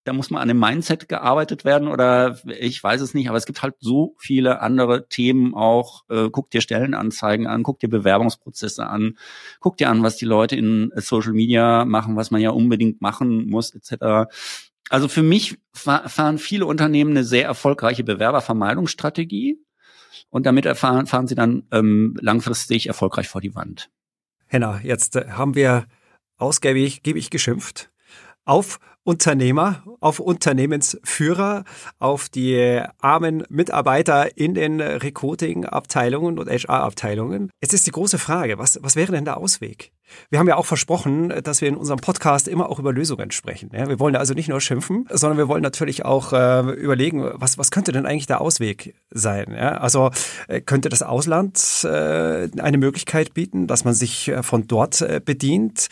da 0.09 0.15
muss 0.15 0.31
man 0.31 0.41
an 0.41 0.49
dem 0.49 0.59
Mindset 0.59 1.07
gearbeitet 1.07 1.67
werden 1.67 1.87
oder 1.87 2.39
ich 2.47 2.83
weiß 2.83 3.03
es 3.03 3.13
nicht, 3.13 3.29
aber 3.29 3.37
es 3.37 3.45
gibt 3.45 3.61
halt 3.61 3.75
so 3.79 4.15
viele 4.19 4.63
andere 4.63 5.07
Themen 5.07 5.55
auch. 5.55 6.05
Äh, 6.09 6.31
guck 6.31 6.51
dir 6.51 6.63
Stellenanzeigen 6.63 7.47
an, 7.47 7.63
guck 7.63 7.79
dir 7.79 7.91
Bewerbungsprozesse 7.91 8.87
an, 8.87 9.19
guck 9.61 9.77
dir 9.77 9.91
an, 9.91 10.03
was 10.03 10.17
die 10.17 10.25
Leute 10.25 10.57
in 10.57 10.91
Social 10.97 11.35
Media 11.35 11.85
machen, 11.85 12.17
was 12.17 12.31
man 12.31 12.41
ja 12.41 12.51
unbedingt 12.51 13.03
machen 13.03 13.51
muss, 13.51 13.75
etc. 13.75 14.31
Also 14.89 15.09
für 15.09 15.23
mich 15.23 15.59
fahren 15.75 16.39
viele 16.39 16.65
Unternehmen 16.65 17.11
eine 17.11 17.25
sehr 17.25 17.45
erfolgreiche 17.45 18.03
Bewerbervermeidungsstrategie 18.03 19.63
und 20.31 20.47
damit 20.47 20.65
erfahren, 20.65 21.07
fahren 21.07 21.27
sie 21.27 21.35
dann 21.35 21.65
ähm, 21.71 22.17
langfristig 22.19 22.87
erfolgreich 22.87 23.29
vor 23.29 23.43
die 23.43 23.55
Wand. 23.55 23.91
Henna, 24.47 24.81
jetzt 24.83 25.17
äh, 25.17 25.27
haben 25.33 25.55
wir 25.55 25.87
ausgiebig 26.39 27.29
geschimpft 27.29 27.91
auf 28.49 28.81
Unternehmer, 29.09 29.83
auf 30.01 30.21
Unternehmensführer, 30.21 31.65
auf 31.99 32.29
die 32.29 32.83
armen 33.01 33.43
Mitarbeiter 33.49 34.37
in 34.37 34.53
den 34.53 34.83
Recruiting-Abteilungen 34.83 36.39
und 36.39 36.51
HR-Abteilungen. 36.51 37.51
Jetzt 37.63 37.73
ist 37.73 37.87
die 37.87 37.91
große 37.91 38.19
Frage, 38.19 38.59
was, 38.59 38.79
was 38.83 38.97
wäre 38.97 39.13
denn 39.13 39.25
der 39.25 39.39
Ausweg? 39.39 39.93
Wir 40.31 40.39
haben 40.39 40.49
ja 40.49 40.57
auch 40.57 40.67
versprochen, 40.67 41.33
dass 41.43 41.61
wir 41.61 41.69
in 41.69 41.77
unserem 41.77 42.01
Podcast 42.01 42.49
immer 42.49 42.69
auch 42.69 42.79
über 42.79 42.93
Lösungen 42.93 43.31
sprechen. 43.31 43.71
Wir 43.73 43.99
wollen 43.99 44.17
also 44.17 44.35
nicht 44.35 44.49
nur 44.49 44.61
schimpfen, 44.61 45.07
sondern 45.11 45.39
wir 45.39 45.49
wollen 45.49 45.63
natürlich 45.63 46.05
auch 46.05 46.33
äh, 46.33 46.61
überlegen, 46.73 47.31
was, 47.35 47.59
was 47.59 47.71
könnte 47.71 47.93
denn 47.93 48.07
eigentlich 48.07 48.27
der 48.27 48.41
Ausweg 48.41 48.95
sein? 49.11 49.55
Also 49.55 50.11
äh, 50.49 50.61
könnte 50.61 50.89
das 50.89 51.03
Ausland 51.03 51.59
äh, 51.85 52.49
eine 52.59 52.79
Möglichkeit 52.79 53.35
bieten, 53.35 53.67
dass 53.67 53.85
man 53.85 53.95
sich 53.95 54.33
von 54.43 54.67
dort 54.67 55.05
bedient? 55.25 55.89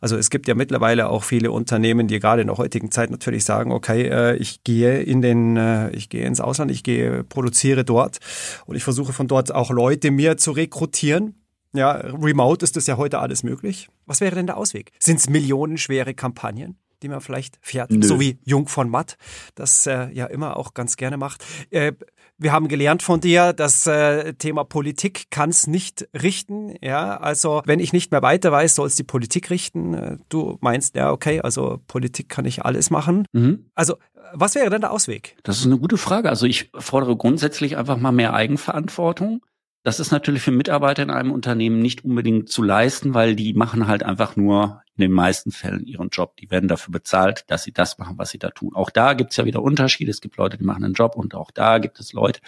Also 0.00 0.16
es 0.16 0.30
gibt 0.30 0.48
ja 0.48 0.54
mittlerweile 0.54 1.08
auch 1.08 1.24
viele 1.24 1.50
Unternehmen, 1.50 2.08
die 2.08 2.18
gerade 2.18 2.42
in 2.42 2.48
der 2.48 2.58
heutigen 2.58 2.90
Zeit 2.90 3.10
natürlich 3.10 3.44
sagen, 3.44 3.72
okay, 3.72 4.36
ich 4.36 4.64
gehe 4.64 5.00
in 5.00 5.22
den, 5.22 5.90
ich 5.92 6.08
gehe 6.08 6.26
ins 6.26 6.40
Ausland, 6.40 6.70
ich 6.70 6.82
gehe, 6.82 7.24
produziere 7.24 7.84
dort 7.84 8.18
und 8.66 8.76
ich 8.76 8.84
versuche 8.84 9.12
von 9.12 9.28
dort 9.28 9.54
auch 9.54 9.70
Leute 9.70 10.10
mir 10.10 10.36
zu 10.36 10.52
rekrutieren 10.52 11.37
ja, 11.74 11.92
remote 11.92 12.64
ist 12.64 12.76
das 12.76 12.86
ja 12.86 12.96
heute 12.96 13.18
alles 13.18 13.42
möglich. 13.42 13.88
Was 14.06 14.20
wäre 14.20 14.34
denn 14.34 14.46
der 14.46 14.56
Ausweg? 14.56 14.92
Sind 14.98 15.18
es 15.18 15.28
millionenschwere 15.28 16.14
Kampagnen? 16.14 16.78
die 17.02 17.08
man 17.08 17.20
vielleicht 17.20 17.58
fährt, 17.60 17.90
Nö. 17.90 18.04
so 18.04 18.20
wie 18.20 18.38
Jung 18.44 18.66
von 18.66 18.88
Matt 18.88 19.16
das 19.54 19.86
äh, 19.86 20.10
ja 20.12 20.26
immer 20.26 20.56
auch 20.56 20.74
ganz 20.74 20.96
gerne 20.96 21.16
macht. 21.16 21.44
Äh, 21.70 21.92
wir 22.38 22.52
haben 22.52 22.68
gelernt 22.68 23.02
von 23.02 23.20
dir, 23.20 23.52
das 23.52 23.86
äh, 23.86 24.34
Thema 24.34 24.64
Politik 24.64 25.30
kann 25.30 25.50
es 25.50 25.66
nicht 25.66 26.08
richten. 26.14 26.74
Ja, 26.80 27.16
also 27.16 27.62
wenn 27.66 27.80
ich 27.80 27.92
nicht 27.92 28.12
mehr 28.12 28.22
weiter 28.22 28.52
weiß, 28.52 28.76
soll 28.76 28.86
es 28.86 28.94
die 28.94 29.04
Politik 29.04 29.50
richten. 29.50 29.94
Äh, 29.94 30.16
du 30.28 30.56
meinst, 30.60 30.94
ja, 30.94 31.10
okay, 31.10 31.40
also 31.40 31.80
Politik 31.88 32.28
kann 32.28 32.44
ich 32.44 32.64
alles 32.64 32.90
machen. 32.90 33.26
Mhm. 33.32 33.66
Also 33.74 33.96
was 34.32 34.54
wäre 34.54 34.70
denn 34.70 34.82
der 34.82 34.92
Ausweg? 34.92 35.36
Das 35.42 35.58
ist 35.58 35.66
eine 35.66 35.78
gute 35.78 35.96
Frage. 35.96 36.28
Also 36.28 36.46
ich 36.46 36.70
fordere 36.78 37.16
grundsätzlich 37.16 37.76
einfach 37.76 37.96
mal 37.96 38.12
mehr 38.12 38.34
Eigenverantwortung. 38.34 39.40
Das 39.88 40.00
ist 40.00 40.10
natürlich 40.10 40.42
für 40.42 40.50
Mitarbeiter 40.50 41.02
in 41.02 41.08
einem 41.08 41.32
Unternehmen 41.32 41.78
nicht 41.78 42.04
unbedingt 42.04 42.50
zu 42.50 42.62
leisten, 42.62 43.14
weil 43.14 43.34
die 43.34 43.54
machen 43.54 43.86
halt 43.86 44.02
einfach 44.02 44.36
nur 44.36 44.82
in 44.94 45.00
den 45.00 45.12
meisten 45.12 45.50
Fällen 45.50 45.86
ihren 45.86 46.10
Job. 46.10 46.36
Die 46.36 46.50
werden 46.50 46.68
dafür 46.68 46.92
bezahlt, 46.92 47.44
dass 47.46 47.64
sie 47.64 47.72
das 47.72 47.96
machen, 47.96 48.18
was 48.18 48.28
sie 48.28 48.38
da 48.38 48.50
tun. 48.50 48.74
Auch 48.74 48.90
da 48.90 49.14
gibt 49.14 49.30
es 49.30 49.38
ja 49.38 49.46
wieder 49.46 49.62
Unterschiede. 49.62 50.10
Es 50.10 50.20
gibt 50.20 50.36
Leute, 50.36 50.58
die 50.58 50.64
machen 50.64 50.84
einen 50.84 50.92
Job 50.92 51.16
und 51.16 51.34
auch 51.34 51.50
da 51.50 51.78
gibt 51.78 52.00
es 52.00 52.12
Leute, 52.12 52.42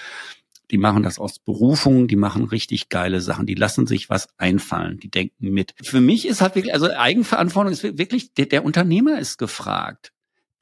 die 0.70 0.76
machen 0.76 1.02
das 1.02 1.18
aus 1.18 1.38
Berufung, 1.38 2.08
die 2.08 2.16
machen 2.16 2.44
richtig 2.44 2.90
geile 2.90 3.22
Sachen, 3.22 3.46
die 3.46 3.54
lassen 3.54 3.86
sich 3.86 4.10
was 4.10 4.28
einfallen, 4.36 4.98
die 4.98 5.10
denken 5.10 5.48
mit. 5.48 5.72
Für 5.82 6.02
mich 6.02 6.28
ist 6.28 6.42
halt 6.42 6.56
wirklich, 6.56 6.74
also 6.74 6.90
Eigenverantwortung 6.90 7.72
ist 7.72 7.82
wirklich, 7.82 8.34
der, 8.34 8.44
der 8.44 8.66
Unternehmer 8.66 9.18
ist 9.18 9.38
gefragt. 9.38 10.12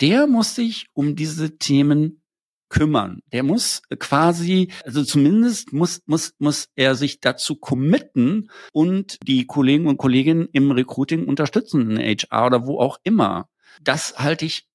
Der 0.00 0.28
muss 0.28 0.54
sich 0.54 0.86
um 0.92 1.16
diese 1.16 1.58
Themen 1.58 2.22
kümmern. 2.68 3.22
Der 3.32 3.42
muss 3.42 3.82
quasi, 3.98 4.70
also 4.84 5.04
zumindest 5.04 5.72
muss, 5.72 6.02
muss, 6.06 6.34
muss 6.38 6.68
er 6.76 6.94
sich 6.94 7.20
dazu 7.20 7.56
committen 7.56 8.50
und 8.72 9.18
die 9.26 9.46
Kollegen 9.46 9.86
und 9.86 9.96
Kolleginnen 9.96 10.48
im 10.52 10.70
Recruiting 10.70 11.26
unterstützen, 11.26 11.96
in 11.96 11.98
HR 11.98 12.46
oder 12.46 12.66
wo 12.66 12.78
auch 12.78 12.98
immer. 13.04 13.48
Das 13.82 14.18
halte 14.18 14.44
ich 14.44 14.66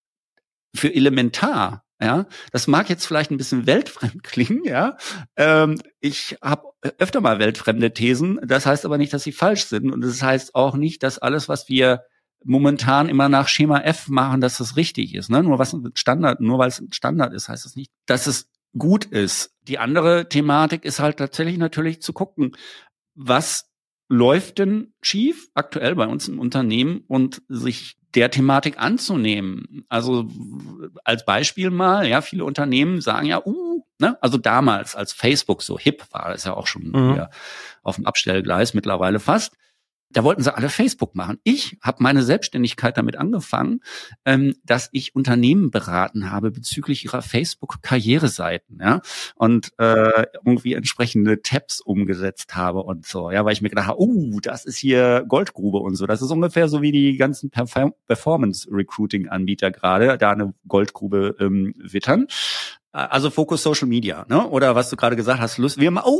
für 0.75 0.93
elementar. 0.93 1.83
Ja, 2.01 2.25
das 2.51 2.67
mag 2.67 2.89
jetzt 2.89 3.05
vielleicht 3.05 3.31
ein 3.31 3.37
bisschen 3.37 3.65
weltfremd 3.65 4.23
klingen, 4.23 4.65
ja. 4.65 4.97
Ähm, 5.37 5.79
ich 6.01 6.37
habe 6.41 6.67
öfter 6.97 7.21
mal 7.21 7.39
weltfremde 7.39 7.93
Thesen. 7.93 8.41
Das 8.43 8.65
heißt 8.65 8.85
aber 8.85 8.97
nicht, 8.97 9.13
dass 9.13 9.23
sie 9.23 9.31
falsch 9.31 9.65
sind. 9.65 9.89
Und 9.89 10.01
das 10.01 10.21
heißt 10.21 10.53
auch 10.53 10.75
nicht, 10.75 11.01
dass 11.03 11.19
alles, 11.19 11.47
was 11.47 11.69
wir 11.69 12.03
momentan 12.45 13.09
immer 13.09 13.29
nach 13.29 13.47
Schema 13.47 13.79
F 13.79 14.07
machen, 14.07 14.41
dass 14.41 14.57
das 14.57 14.75
richtig 14.77 15.15
ist. 15.15 15.29
Ne? 15.29 15.43
Nur 15.43 15.59
was 15.59 15.75
Standard, 15.95 16.41
nur 16.41 16.57
weil 16.59 16.69
es 16.69 16.79
ein 16.79 16.91
Standard 16.91 17.33
ist, 17.33 17.49
heißt 17.49 17.65
das 17.65 17.75
nicht, 17.75 17.91
dass 18.05 18.27
es 18.27 18.49
gut 18.77 19.05
ist. 19.05 19.53
Die 19.67 19.79
andere 19.79 20.27
Thematik 20.29 20.85
ist 20.85 20.99
halt 20.99 21.17
tatsächlich 21.17 21.57
natürlich 21.57 22.01
zu 22.01 22.13
gucken, 22.13 22.55
was 23.15 23.69
läuft 24.09 24.59
denn 24.59 24.93
schief 25.01 25.49
aktuell 25.53 25.95
bei 25.95 26.05
uns 26.05 26.27
im 26.27 26.39
Unternehmen 26.39 27.03
und 27.07 27.41
sich 27.47 27.97
der 28.15 28.29
Thematik 28.29 28.79
anzunehmen. 28.79 29.85
Also 29.89 30.27
als 31.03 31.25
Beispiel 31.25 31.71
mal, 31.71 32.07
ja, 32.07 32.21
viele 32.21 32.45
Unternehmen 32.45 33.01
sagen 33.01 33.25
ja, 33.25 33.43
uh, 33.43 33.83
ne, 33.99 34.17
also 34.21 34.37
damals, 34.37 34.95
als 34.95 35.13
Facebook 35.13 35.63
so 35.63 35.79
hip 35.79 36.03
war, 36.11 36.35
ist 36.35 36.45
ja 36.45 36.53
auch 36.53 36.67
schon 36.67 36.91
mhm. 36.91 37.25
auf 37.81 37.95
dem 37.95 38.05
Abstellgleis 38.05 38.73
mittlerweile 38.73 39.19
fast, 39.19 39.55
da 40.13 40.23
wollten 40.23 40.41
sie 40.41 40.55
alle 40.55 40.69
Facebook 40.69 41.13
machen. 41.15 41.39
Ich 41.43 41.77
habe 41.81 42.01
meine 42.01 42.23
Selbstständigkeit 42.23 42.95
damit 42.97 43.17
angefangen, 43.17 43.81
ähm, 44.25 44.55
dass 44.63 44.89
ich 44.91 45.15
Unternehmen 45.15 45.69
beraten 45.71 46.31
habe 46.31 46.51
bezüglich 46.51 47.05
ihrer 47.05 47.21
Facebook-Karriereseiten, 47.21 48.79
ja, 48.79 49.01
und 49.35 49.71
äh, 49.77 50.25
irgendwie 50.45 50.73
entsprechende 50.73 51.41
Tabs 51.41 51.79
umgesetzt 51.81 52.55
habe 52.55 52.83
und 52.83 53.05
so, 53.05 53.31
ja, 53.31 53.43
weil 53.45 53.53
ich 53.53 53.61
mir 53.61 53.69
gedacht 53.69 53.87
habe, 53.87 53.99
uh, 53.99 54.39
das 54.39 54.65
ist 54.65 54.77
hier 54.77 55.25
Goldgrube 55.27 55.79
und 55.79 55.95
so. 55.95 56.05
Das 56.05 56.21
ist 56.21 56.31
ungefähr 56.31 56.69
so 56.69 56.81
wie 56.81 56.91
die 56.91 57.17
ganzen 57.17 57.49
Performance-Recruiting-Anbieter 57.49 59.71
gerade, 59.71 60.17
da 60.17 60.31
eine 60.31 60.53
Goldgrube 60.67 61.35
ähm, 61.39 61.73
wittern. 61.77 62.27
Also 62.91 63.31
Fokus 63.31 63.63
Social 63.63 63.87
Media, 63.87 64.25
ne? 64.29 64.47
Oder 64.47 64.75
was 64.75 64.91
du 64.91 64.95
gerade 64.95 65.15
gesagt 65.15 65.41
hast, 65.41 65.57
Lust, 65.57 65.79
wir 65.79 65.89
mal, 65.89 66.03
oh, 66.05 66.19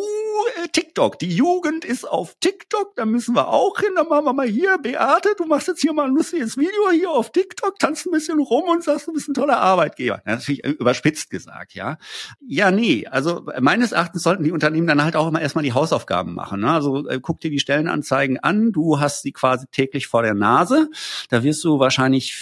TikTok. 0.74 1.20
Die 1.20 1.34
Jugend 1.34 1.86
ist 1.86 2.04
auf 2.04 2.36
TikTok, 2.40 2.96
da 2.96 3.06
müssen 3.06 3.36
wir 3.36 3.48
auch 3.48 3.80
hin. 3.80 3.92
Dann 3.96 4.08
machen 4.08 4.26
wir 4.26 4.34
mal 4.34 4.48
hier, 4.48 4.78
Beate, 4.78 5.36
du 5.38 5.46
machst 5.46 5.68
jetzt 5.68 5.82
hier 5.82 5.94
mal 5.94 6.08
ein 6.08 6.16
lustiges 6.16 6.58
Video 6.58 6.90
hier 6.92 7.12
auf 7.12 7.32
TikTok, 7.32 7.80
tanzt 7.80 8.06
ein 8.06 8.12
bisschen 8.12 8.40
rum 8.40 8.64
und 8.70 8.84
sagst, 8.84 9.08
du 9.08 9.14
bist 9.14 9.30
ein 9.30 9.34
toller 9.34 9.60
Arbeitgeber. 9.60 10.22
Natürlich 10.26 10.64
überspitzt 10.66 11.30
gesagt, 11.30 11.74
ja. 11.74 11.98
Ja, 12.46 12.72
nee, 12.72 13.08
also 13.08 13.46
meines 13.62 13.92
Erachtens 13.92 14.24
sollten 14.24 14.44
die 14.44 14.52
Unternehmen 14.52 14.88
dann 14.88 15.04
halt 15.04 15.16
auch 15.16 15.28
immer 15.28 15.42
erstmal 15.42 15.64
die 15.64 15.74
Hausaufgaben 15.74 16.34
machen. 16.34 16.62
Ne? 16.62 16.72
Also 16.72 17.08
äh, 17.08 17.20
guck 17.22 17.40
dir 17.40 17.52
die 17.52 17.60
Stellenanzeigen 17.60 18.40
an, 18.40 18.72
du 18.72 19.00
hast 19.00 19.22
sie 19.22 19.32
quasi 19.32 19.68
täglich 19.68 20.08
vor 20.08 20.24
der 20.24 20.34
Nase. 20.34 20.90
Da 21.30 21.44
wirst 21.44 21.64
du 21.64 21.80
wahrscheinlich 21.80 22.36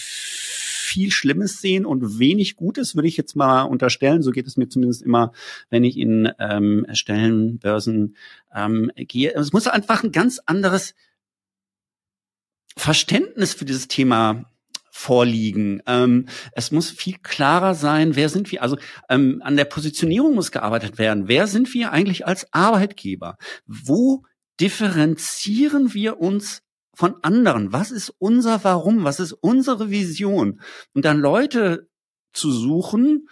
viel 0.91 1.09
Schlimmes 1.09 1.61
sehen 1.61 1.85
und 1.85 2.19
wenig 2.19 2.57
Gutes, 2.57 2.95
würde 2.95 3.07
ich 3.07 3.15
jetzt 3.15 3.35
mal 3.35 3.63
unterstellen. 3.63 4.21
So 4.21 4.31
geht 4.31 4.45
es 4.45 4.57
mir 4.57 4.67
zumindest 4.67 5.01
immer, 5.01 5.31
wenn 5.69 5.85
ich 5.85 5.97
in 5.97 6.29
ähm, 6.37 6.85
Stellenbörsen 6.91 8.17
ähm, 8.53 8.91
gehe. 8.95 9.33
Es 9.33 9.53
muss 9.53 9.67
einfach 9.67 10.03
ein 10.03 10.11
ganz 10.11 10.41
anderes 10.45 10.93
Verständnis 12.75 13.53
für 13.53 13.63
dieses 13.63 13.87
Thema 13.87 14.51
vorliegen. 14.89 15.81
Ähm, 15.87 16.25
es 16.51 16.71
muss 16.71 16.91
viel 16.91 17.15
klarer 17.23 17.73
sein, 17.73 18.17
wer 18.17 18.27
sind 18.27 18.51
wir? 18.51 18.61
Also 18.61 18.77
ähm, 19.09 19.41
an 19.45 19.55
der 19.55 19.65
Positionierung 19.65 20.35
muss 20.35 20.51
gearbeitet 20.51 20.97
werden. 20.97 21.29
Wer 21.29 21.47
sind 21.47 21.73
wir 21.73 21.93
eigentlich 21.93 22.27
als 22.27 22.51
Arbeitgeber? 22.51 23.37
Wo 23.65 24.25
differenzieren 24.59 25.93
wir 25.93 26.19
uns 26.19 26.63
von 26.93 27.15
anderen. 27.23 27.73
Was 27.73 27.91
ist 27.91 28.13
unser 28.19 28.63
Warum? 28.63 29.03
Was 29.03 29.19
ist 29.19 29.33
unsere 29.33 29.89
Vision? 29.89 30.61
Und 30.93 31.05
dann 31.05 31.19
Leute 31.19 31.89
zu 32.33 32.51
suchen, 32.51 33.27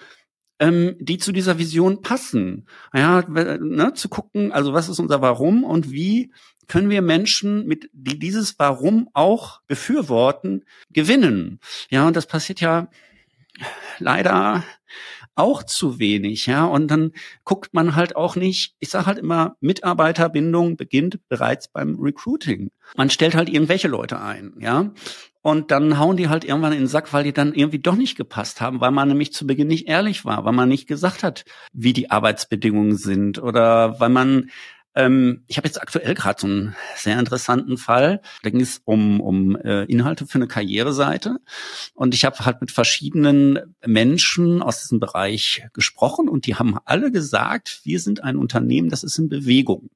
ähm, 0.59 0.95
die 0.99 1.17
zu 1.17 1.31
dieser 1.31 1.57
Vision 1.57 2.01
passen. 2.01 2.67
Ja, 2.93 3.21
ne, 3.27 3.93
zu 3.93 4.09
gucken, 4.09 4.51
also 4.51 4.73
was 4.73 4.89
ist 4.89 4.99
unser 4.99 5.21
Warum 5.21 5.63
und 5.63 5.91
wie 5.91 6.31
können 6.67 6.89
wir 6.89 7.01
Menschen, 7.01 7.65
mit 7.65 7.89
die 7.93 8.19
dieses 8.19 8.59
Warum 8.59 9.09
auch 9.13 9.61
befürworten, 9.67 10.65
gewinnen. 10.91 11.59
Ja, 11.89 12.07
und 12.07 12.15
das 12.15 12.27
passiert 12.27 12.61
ja 12.61 12.89
leider 13.97 14.63
auch 15.39 15.63
zu 15.63 15.99
wenig, 15.99 16.45
ja. 16.45 16.65
Und 16.65 16.89
dann 16.89 17.13
guckt 17.45 17.73
man 17.73 17.95
halt 17.95 18.15
auch 18.15 18.35
nicht, 18.35 18.75
ich 18.79 18.89
sage 18.89 19.05
halt 19.07 19.17
immer, 19.17 19.55
Mitarbeiterbindung 19.61 20.75
beginnt 20.75 21.19
bereits 21.29 21.67
beim 21.67 21.97
Recruiting. 21.99 22.71
Man 22.95 23.09
stellt 23.09 23.35
halt 23.35 23.49
irgendwelche 23.49 23.87
Leute 23.87 24.21
ein, 24.21 24.53
ja. 24.59 24.91
Und 25.41 25.71
dann 25.71 25.97
hauen 25.97 26.17
die 26.17 26.27
halt 26.27 26.43
irgendwann 26.43 26.73
in 26.73 26.79
den 26.79 26.87
Sack, 26.87 27.13
weil 27.13 27.23
die 27.23 27.31
dann 27.31 27.53
irgendwie 27.53 27.79
doch 27.79 27.95
nicht 27.95 28.17
gepasst 28.17 28.59
haben, 28.59 28.81
weil 28.81 28.91
man 28.91 29.07
nämlich 29.07 29.31
zu 29.31 29.47
Beginn 29.47 29.69
nicht 29.69 29.87
ehrlich 29.87 30.25
war, 30.25 30.43
weil 30.43 30.53
man 30.53 30.67
nicht 30.67 30.87
gesagt 30.87 31.23
hat, 31.23 31.45
wie 31.71 31.93
die 31.93 32.11
Arbeitsbedingungen 32.11 32.97
sind 32.97 33.41
oder 33.41 33.99
weil 34.01 34.09
man 34.09 34.49
ähm, 34.95 35.43
ich 35.47 35.57
habe 35.57 35.67
jetzt 35.67 35.81
aktuell 35.81 36.13
gerade 36.13 36.41
so 36.41 36.47
einen 36.47 36.75
sehr 36.95 37.19
interessanten 37.19 37.77
Fall. 37.77 38.21
Da 38.43 38.49
ging 38.49 38.61
es 38.61 38.81
um, 38.85 39.21
um 39.21 39.55
äh, 39.55 39.83
Inhalte 39.85 40.25
für 40.25 40.37
eine 40.37 40.47
Karriereseite. 40.47 41.37
Und 41.93 42.13
ich 42.13 42.25
habe 42.25 42.45
halt 42.45 42.61
mit 42.61 42.71
verschiedenen 42.71 43.75
Menschen 43.85 44.61
aus 44.61 44.81
diesem 44.81 44.99
Bereich 44.99 45.67
gesprochen 45.73 46.27
und 46.27 46.45
die 46.45 46.55
haben 46.55 46.77
alle 46.85 47.11
gesagt, 47.11 47.81
wir 47.83 47.99
sind 47.99 48.23
ein 48.23 48.37
Unternehmen, 48.37 48.89
das 48.89 49.03
ist 49.03 49.17
in 49.17 49.29
Bewegung. 49.29 49.89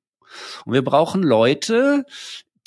Und 0.66 0.74
wir 0.74 0.84
brauchen 0.84 1.24
Leute, 1.24 2.06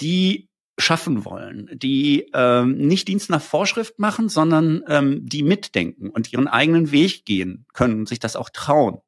die 0.01 0.49
schaffen 0.79 1.25
wollen, 1.25 1.71
die 1.73 2.29
ähm, 2.35 2.77
nicht 2.77 3.09
Dienst 3.09 3.31
nach 3.31 3.41
Vorschrift 3.41 3.99
machen, 3.99 4.29
sondern 4.29 4.83
ähm, 4.89 5.27
die 5.27 5.43
mitdenken 5.43 6.11
und 6.11 6.33
ihren 6.33 6.49
eigenen 6.49 6.91
Weg 6.91 7.25
gehen 7.25 7.65
können 7.73 8.01
und 8.01 8.09
sich 8.09 8.19
das 8.19 8.37
auch 8.37 8.51
trauen. 8.51 8.99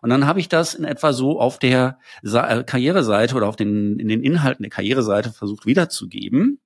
Und 0.00 0.10
dann 0.10 0.26
habe 0.26 0.40
ich 0.40 0.48
das 0.48 0.74
in 0.74 0.84
etwa 0.84 1.12
so 1.12 1.40
auf 1.40 1.58
der 1.58 1.98
Sa 2.22 2.48
äh, 2.48 2.64
Karriereseite 2.64 3.34
oder 3.34 3.46
auf 3.46 3.56
den, 3.56 3.98
in 3.98 4.08
den 4.08 4.22
Inhalten 4.22 4.62
der 4.62 4.70
Karriereseite 4.70 5.32
versucht 5.32 5.66
wiederzugeben. 5.66 6.60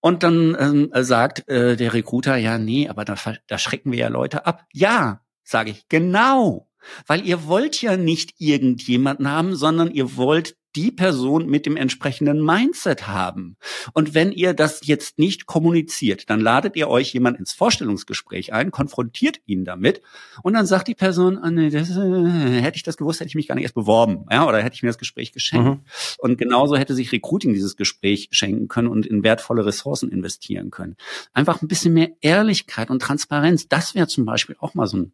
Und 0.00 0.22
dann 0.22 0.56
ähm, 0.58 0.90
sagt 1.04 1.46
äh, 1.48 1.76
der 1.76 1.92
Recruiter, 1.92 2.36
ja, 2.36 2.58
nee, 2.58 2.88
aber 2.88 3.04
da, 3.04 3.16
da 3.46 3.58
schrecken 3.58 3.92
wir 3.92 3.98
ja 3.98 4.08
Leute 4.08 4.46
ab. 4.46 4.64
Ja, 4.72 5.20
sage 5.42 5.70
ich, 5.70 5.88
genau. 5.88 6.69
Weil 7.06 7.26
ihr 7.26 7.46
wollt 7.46 7.80
ja 7.82 7.96
nicht 7.96 8.34
irgendjemanden 8.38 9.30
haben, 9.30 9.54
sondern 9.54 9.90
ihr 9.90 10.16
wollt 10.16 10.56
die 10.76 10.92
Person 10.92 11.46
mit 11.46 11.66
dem 11.66 11.76
entsprechenden 11.76 12.44
Mindset 12.44 13.08
haben. 13.08 13.56
Und 13.92 14.14
wenn 14.14 14.30
ihr 14.30 14.54
das 14.54 14.86
jetzt 14.86 15.18
nicht 15.18 15.46
kommuniziert, 15.46 16.30
dann 16.30 16.40
ladet 16.40 16.76
ihr 16.76 16.88
euch 16.88 17.12
jemand 17.12 17.38
ins 17.38 17.52
Vorstellungsgespräch 17.52 18.52
ein, 18.52 18.70
konfrontiert 18.70 19.40
ihn 19.46 19.64
damit 19.64 20.00
und 20.42 20.52
dann 20.52 20.66
sagt 20.66 20.88
die 20.88 20.94
Person, 20.94 21.38
ah, 21.38 21.50
nee, 21.50 21.70
das, 21.70 21.90
äh, 21.90 22.60
hätte 22.60 22.76
ich 22.76 22.82
das 22.82 22.96
gewusst, 22.96 23.20
hätte 23.20 23.28
ich 23.28 23.34
mich 23.34 23.48
gar 23.48 23.56
nicht 23.56 23.64
erst 23.64 23.74
beworben, 23.74 24.26
ja, 24.30 24.46
oder 24.46 24.62
hätte 24.62 24.74
ich 24.74 24.82
mir 24.82 24.88
das 24.88 24.98
Gespräch 24.98 25.32
geschenkt. 25.32 25.66
Mhm. 25.66 25.84
Und 26.18 26.38
genauso 26.38 26.76
hätte 26.76 26.94
sich 26.94 27.10
Recruiting 27.12 27.52
dieses 27.52 27.76
Gespräch 27.76 28.28
schenken 28.30 28.68
können 28.68 28.88
und 28.88 29.06
in 29.06 29.24
wertvolle 29.24 29.66
Ressourcen 29.66 30.10
investieren 30.10 30.70
können. 30.70 30.96
Einfach 31.32 31.62
ein 31.62 31.68
bisschen 31.68 31.94
mehr 31.94 32.10
Ehrlichkeit 32.20 32.90
und 32.90 33.02
Transparenz, 33.02 33.68
das 33.68 33.94
wäre 33.94 34.06
zum 34.06 34.24
Beispiel 34.24 34.56
auch 34.60 34.74
mal 34.74 34.86
so 34.86 34.98
ein 34.98 35.12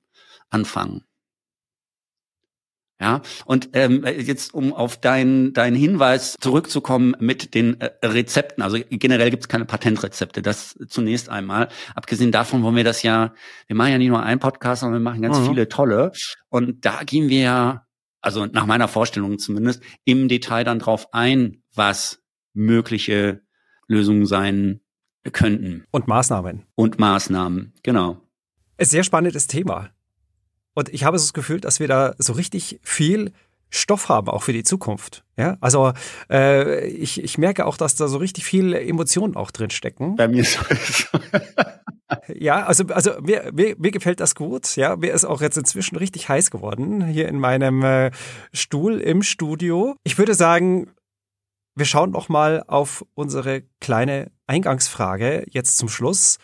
Anfang. 0.51 1.03
Ja, 2.99 3.21
und 3.45 3.71
ähm, 3.75 4.07
jetzt 4.07 4.55
um 4.55 4.73
auf 4.73 4.97
deinen 4.97 5.53
dein 5.53 5.75
Hinweis 5.75 6.35
zurückzukommen 6.41 7.15
mit 7.21 7.55
den 7.55 7.79
äh, 7.79 7.91
Rezepten, 8.03 8.63
also 8.63 8.79
generell 8.89 9.29
gibt 9.29 9.43
es 9.43 9.49
keine 9.49 9.67
Patentrezepte, 9.67 10.41
das 10.41 10.79
zunächst 10.89 11.29
einmal. 11.29 11.69
Abgesehen 11.95 12.33
davon 12.33 12.63
wollen 12.63 12.75
wir 12.77 12.85
das 12.85 13.03
ja, 13.03 13.35
wir 13.67 13.77
machen 13.77 13.93
ja 13.93 13.99
nicht 13.99 14.09
nur 14.09 14.23
einen 14.23 14.41
Podcast, 14.41 14.81
sondern 14.81 15.03
wir 15.03 15.05
machen 15.05 15.21
ganz 15.21 15.41
mhm. 15.41 15.49
viele 15.49 15.69
tolle. 15.69 16.13
Und 16.49 16.87
da 16.87 17.03
gehen 17.05 17.29
wir 17.29 17.41
ja, 17.41 17.87
also 18.23 18.47
nach 18.47 18.65
meiner 18.65 18.89
Vorstellung 18.89 19.39
zumindest, 19.39 19.83
im 20.05 20.29
Detail 20.29 20.65
dann 20.65 20.79
drauf 20.79 21.13
ein, 21.13 21.63
was 21.75 22.23
mögliche 22.55 23.43
Lösungen 23.89 24.25
sein 24.25 24.81
könnten. 25.33 25.85
Und 25.91 26.09
Maßnahmen. 26.09 26.65
Und 26.75 26.99
Maßnahmen, 26.99 27.75
genau. 27.83 28.23
Ein 28.79 28.87
sehr 28.87 29.05
spannendes 29.05 29.49
Thema. 29.49 29.91
Und 30.77 30.91
ich 30.91 31.05
habe 31.05 31.19
so 31.19 31.25
das 31.25 31.33
Gefühl, 31.33 31.61
dass 31.61 31.81
wir 31.81 31.89
da 31.89 32.15
so 32.19 32.35
richtig 32.35 32.79
viel 32.83 33.33
Stoff 33.71 34.11
haben, 34.11 34.29
auch 34.29 34.43
für 34.43 34.53
die 34.53 34.63
Zukunft. 34.63 35.25
Ja, 35.39 35.57
also 35.61 35.95
äh, 36.31 36.87
ich, 36.87 37.23
ich 37.25 37.39
merke 37.39 37.65
auch, 37.65 37.79
dass 37.79 37.95
da 37.95 38.09
so 38.09 38.19
richtig 38.19 38.45
viel 38.45 38.75
Emotionen 38.75 39.37
auch 39.37 39.51
drin 39.51 39.71
stecken. 39.71 40.17
Bei 40.17 40.29
mir 40.29 40.45
so. 40.45 40.61
ja, 42.35 42.67
also, 42.67 42.85
also 42.89 43.13
mir, 43.23 43.51
mir, 43.55 43.75
mir 43.79 43.91
gefällt 43.91 44.21
das 44.21 44.35
gut. 44.35 44.77
Ja, 44.77 44.97
mir 44.97 45.15
ist 45.15 45.25
auch 45.25 45.41
jetzt 45.41 45.57
inzwischen 45.57 45.97
richtig 45.97 46.29
heiß 46.29 46.51
geworden 46.51 47.07
hier 47.07 47.27
in 47.27 47.41
meinem 47.41 47.83
äh, 47.83 48.11
Stuhl 48.53 49.01
im 49.01 49.23
Studio. 49.23 49.97
Ich 50.05 50.19
würde 50.19 50.35
sagen, 50.35 50.91
wir 51.75 51.87
schauen 51.87 52.11
noch 52.11 52.29
mal 52.29 52.63
auf 52.67 53.03
unsere 53.15 53.63
kleine 53.81 54.31
Eingangsfrage 54.47 55.47
jetzt 55.51 55.79
zum 55.79 55.89
Schluss. 55.89 56.37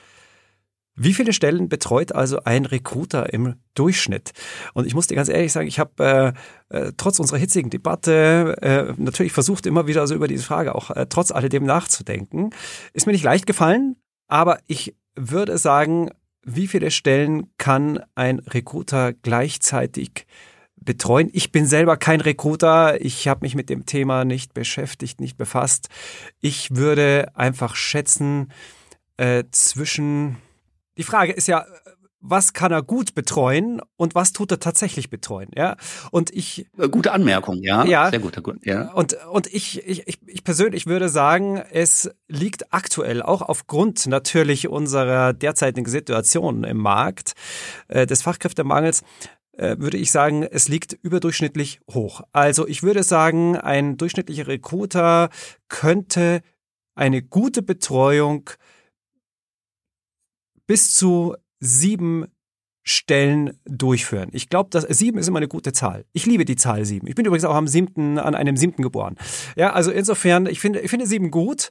Wie 0.95 1.15
viele 1.15 1.33
Stellen 1.33 1.69
betreut 1.69 2.15
also 2.15 2.45
ein 2.45 2.67
Recruiter 2.67 3.33
im 3.33 3.55
Durchschnitt? 3.75 4.33
Und 4.75 4.87
ich 4.87 4.95
muss 4.95 5.07
dir 5.07 5.15
ganz 5.15 5.29
ehrlich 5.29 5.53
sagen, 5.53 5.67
ich 5.67 5.79
habe 5.79 6.35
äh, 6.71 6.77
äh, 6.77 6.93
trotz 6.97 7.19
unserer 7.19 7.39
hitzigen 7.39 7.71
Debatte 7.71 8.57
äh, 8.61 8.93
natürlich 8.99 9.33
versucht, 9.33 9.65
immer 9.67 9.87
wieder 9.87 10.07
so 10.07 10.15
über 10.15 10.29
diese 10.29 10.45
Frage 10.45 10.75
auch 10.75 10.91
äh, 10.91 11.07
trotz 11.09 11.31
alledem 11.31 11.65
nachzudenken. 11.65 12.51
Ist 12.93 13.07
mir 13.07 13.13
nicht 13.13 13.25
leicht 13.25 13.47
gefallen, 13.47 13.97
aber 14.29 14.59
ich 14.67 14.95
würde 15.17 15.57
sagen, 15.57 16.11
wie 16.45 16.67
viele 16.67 16.91
Stellen 16.91 17.47
kann 17.57 18.01
ein 18.15 18.41
Recruiter 18.41 19.15
gleichzeitig 19.15 20.27
betreuen? 20.77 21.31
Ich 21.33 21.53
bin 21.53 21.67
selber 21.67 21.97
kein 21.97 22.21
Recruiter, 22.21 23.01
ich 23.01 23.29
habe 23.29 23.41
mich 23.43 23.55
mit 23.55 23.71
dem 23.71 23.87
Thema 23.87 24.25
nicht 24.25 24.53
beschäftigt, 24.53 25.21
nicht 25.21 25.39
befasst. 25.39 25.89
Ich 26.41 26.75
würde 26.75 27.29
einfach 27.35 27.77
schätzen, 27.77 28.53
äh, 29.17 29.45
zwischen 29.53 30.37
die 30.99 31.03
Frage 31.03 31.33
ist 31.33 31.49
ja, 31.49 31.65
was 32.23 32.53
kann 32.53 32.71
er 32.71 32.83
gut 32.83 33.15
betreuen 33.15 33.81
und 33.97 34.15
was 34.15 34.33
tut 34.33 34.53
er 34.53 34.61
tatsächlich 34.61 35.11
betreuen, 35.11 35.51
ja? 35.57 35.77
Und 36.13 36.31
ich 36.31 36.69
äh, 36.79 36.89
gute 36.89 37.13
Anmerkung, 37.13 37.63
ja, 37.63 37.85
ja 37.85 38.11
sehr 38.11 38.21
gut, 38.21 38.41
gut, 38.43 38.65
ja. 38.65 38.93
Und 38.93 39.17
und 39.31 39.53
ich, 39.53 39.87
ich 39.87 40.21
ich 40.25 40.45
persönlich 40.45 40.87
würde 40.87 41.09
sagen, 41.09 41.57
es 41.73 42.11
liegt 42.29 42.73
aktuell 42.73 43.23
auch 43.23 43.43
aufgrund 43.43 44.07
natürlich 44.07 44.69
unserer 44.69 45.33
derzeitigen 45.33 45.91
Situation 45.91 46.63
im 46.63 46.79
Markt 46.79 47.33
äh, 47.89 48.07
des 48.07 48.23
Fachkräftemangels 48.23 49.03
äh, 49.59 49.77
würde 49.79 49.99
ich 49.99 50.11
sagen, 50.11 50.45
es 50.45 50.69
liegt 50.69 50.93
überdurchschnittlich 50.93 51.81
hoch. 51.93 52.23
Also 52.33 52.67
ich 52.67 52.83
würde 52.83 53.03
sagen, 53.03 53.57
ein 53.57 53.97
durchschnittlicher 53.97 54.47
Recruiter 54.47 55.29
könnte 55.69 56.41
eine 56.95 57.23
gute 57.23 57.63
Betreuung 57.63 58.49
bis 60.67 60.95
zu 60.95 61.37
sieben 61.61 62.27
Stellen 62.85 63.59
durchführen. 63.65 64.31
Ich 64.33 64.49
glaube, 64.49 64.71
dass 64.71 64.83
sieben 64.85 65.19
ist 65.19 65.29
immer 65.29 65.39
eine 65.39 65.49
gute 65.49 65.73
Zahl. 65.73 66.05
Ich 66.13 66.27
liebe 66.27 66.45
die 66.45 66.57
Zahl 66.57 66.85
sieben. 66.85 67.07
Ich 67.07 67.15
bin 67.15 67.25
übrigens 67.25 67.45
auch 67.45 67.55
am 67.55 67.69
siebten, 67.69 68.19
an 68.19 68.35
einem 68.35 68.57
siebten 68.57 68.83
geboren. 68.83 69.17
Ja, 69.55 69.73
also 69.73 69.93
insofern, 69.93 70.47
ich 70.47 70.61
finde, 70.61 70.81
ich 70.81 70.91
finde 70.91 71.07
sieben 71.07 71.31
gut. 71.31 71.71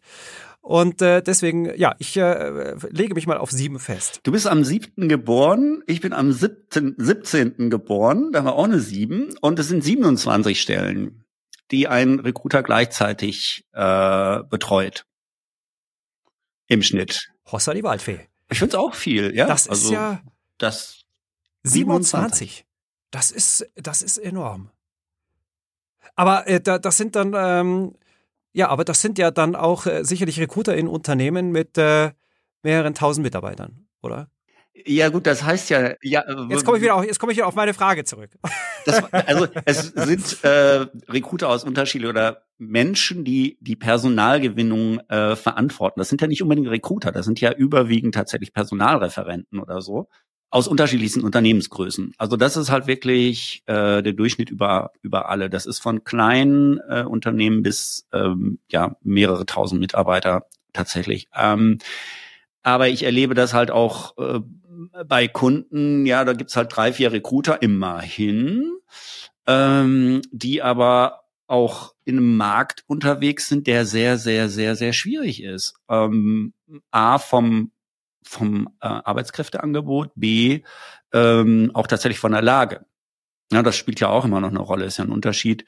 Und 0.61 1.01
äh, 1.01 1.21
deswegen, 1.21 1.75
ja, 1.75 1.95
ich 1.97 2.15
äh, 2.15 2.75
lege 2.91 3.15
mich 3.15 3.27
mal 3.27 3.37
auf 3.37 3.51
sieben 3.51 3.79
fest. 3.79 4.21
Du 4.23 4.31
bist 4.31 4.47
am 4.47 4.63
siebten 4.63 5.09
geboren, 5.09 5.83
ich 5.87 6.01
bin 6.01 6.13
am 6.13 6.31
siebten, 6.31 6.95
siebzehnten 6.97 7.69
geboren, 7.69 8.31
da 8.31 8.39
haben 8.39 8.45
wir 8.45 8.55
auch 8.55 8.65
eine 8.65 8.79
sieben. 8.79 9.35
Und 9.41 9.57
es 9.59 9.67
sind 9.67 9.83
27 9.83 10.61
Stellen, 10.61 11.25
die 11.71 11.87
ein 11.87 12.19
Recruiter 12.19 12.61
gleichzeitig 12.61 13.65
äh, 13.73 14.43
betreut. 14.49 15.05
Im 16.67 16.83
Schnitt. 16.83 17.31
Hossa 17.51 17.73
die 17.73 17.83
Waldfee. 17.83 18.30
Ich 18.51 18.59
finde 18.59 18.75
es 18.75 18.83
auch 18.83 18.93
viel, 18.93 19.35
ja. 19.35 19.47
Das 19.47 19.67
also, 19.67 19.85
ist 19.85 19.91
ja 19.91 20.21
das 20.57 21.01
27. 21.63 22.65
27. 22.65 22.65
Das 23.11 23.31
ist, 23.31 23.69
das 23.75 24.01
ist 24.01 24.17
enorm. 24.17 24.69
Aber 26.15 26.47
äh, 26.47 26.59
da, 26.59 26.77
das 26.77 26.97
sind 26.97 27.15
dann, 27.15 27.33
ähm, 27.35 27.95
ja, 28.53 28.69
aber 28.69 28.83
das 28.83 29.01
sind 29.01 29.17
ja 29.17 29.31
dann 29.31 29.55
auch 29.55 29.85
äh, 29.85 30.03
sicherlich 30.03 30.39
Recruiter 30.39 30.75
in 30.75 30.87
Unternehmen 30.87 31.51
mit 31.51 31.77
äh, 31.77 32.11
mehreren 32.63 32.93
tausend 32.93 33.23
Mitarbeitern, 33.23 33.87
oder? 34.01 34.29
Ja 34.73 35.09
gut, 35.09 35.27
das 35.27 35.43
heißt 35.43 35.69
ja, 35.69 35.93
ja. 36.01 36.21
Äh, 36.21 36.47
jetzt 36.49 36.65
komme 36.65 36.77
ich 36.77 36.83
wieder 36.83 36.95
auf, 36.95 37.05
jetzt 37.05 37.19
komme 37.19 37.31
ich 37.31 37.37
wieder 37.37 37.47
auf 37.47 37.55
meine 37.55 37.73
Frage 37.73 38.03
zurück. 38.03 38.31
Das, 38.85 39.03
also 39.13 39.47
es 39.65 39.87
sind 39.87 40.43
äh, 40.43 40.87
Recruiter 41.09 41.49
aus 41.49 41.63
Unterschied 41.63 42.05
oder 42.05 42.43
Menschen, 42.57 43.23
die 43.23 43.57
die 43.59 43.75
Personalgewinnung 43.75 44.99
äh, 45.09 45.35
verantworten. 45.35 45.99
Das 45.99 46.09
sind 46.09 46.21
ja 46.21 46.27
nicht 46.27 46.41
unbedingt 46.41 46.69
Recruiter, 46.69 47.11
das 47.11 47.25
sind 47.25 47.41
ja 47.41 47.51
überwiegend 47.51 48.15
tatsächlich 48.15 48.53
Personalreferenten 48.53 49.59
oder 49.59 49.81
so. 49.81 50.07
aus 50.53 50.67
unterschiedlichsten 50.67 51.23
Unternehmensgrößen. 51.23 52.13
Also 52.17 52.35
das 52.35 52.57
ist 52.57 52.69
halt 52.69 52.85
wirklich 52.85 53.63
äh, 53.67 54.01
der 54.03 54.13
Durchschnitt 54.13 54.49
über 54.49 54.91
über 55.01 55.29
alle. 55.29 55.49
Das 55.49 55.65
ist 55.65 55.79
von 55.79 56.03
kleinen 56.03 56.79
äh, 56.89 57.03
Unternehmen 57.03 57.63
bis 57.63 58.05
ähm, 58.13 58.59
ja 58.69 58.95
mehrere 59.01 59.45
tausend 59.45 59.79
Mitarbeiter 59.79 60.45
tatsächlich. 60.73 61.27
Ähm, 61.35 61.77
aber 62.63 62.89
ich 62.89 63.03
erlebe 63.03 63.33
das 63.33 63.53
halt 63.53 63.71
auch 63.71 64.17
äh, 64.17 64.41
bei 65.05 65.27
Kunden. 65.27 66.05
Ja, 66.05 66.25
da 66.25 66.33
gibt's 66.33 66.55
halt 66.55 66.75
drei, 66.75 66.93
vier 66.93 67.11
Recruiter 67.11 67.61
immerhin, 67.61 68.71
ähm, 69.47 70.21
die 70.31 70.61
aber 70.61 71.23
auch 71.47 71.93
in 72.05 72.17
einem 72.17 72.37
Markt 72.37 72.83
unterwegs 72.87 73.47
sind, 73.47 73.67
der 73.67 73.85
sehr, 73.85 74.17
sehr, 74.17 74.49
sehr, 74.49 74.75
sehr 74.75 74.93
schwierig 74.93 75.43
ist. 75.43 75.75
Ähm, 75.89 76.53
A 76.91 77.19
vom 77.19 77.71
vom 78.23 78.67
äh, 78.81 78.87
Arbeitskräfteangebot, 78.87 80.11
B 80.15 80.61
ähm, 81.11 81.71
auch 81.73 81.87
tatsächlich 81.87 82.19
von 82.19 82.31
der 82.31 82.41
Lage. 82.41 82.85
Ja, 83.51 83.63
das 83.63 83.75
spielt 83.75 83.99
ja 83.99 84.09
auch 84.09 84.25
immer 84.25 84.39
noch 84.39 84.49
eine 84.49 84.59
Rolle, 84.61 84.85
ist 84.85 84.97
ja 84.97 85.03
ein 85.03 85.11
Unterschied. 85.11 85.65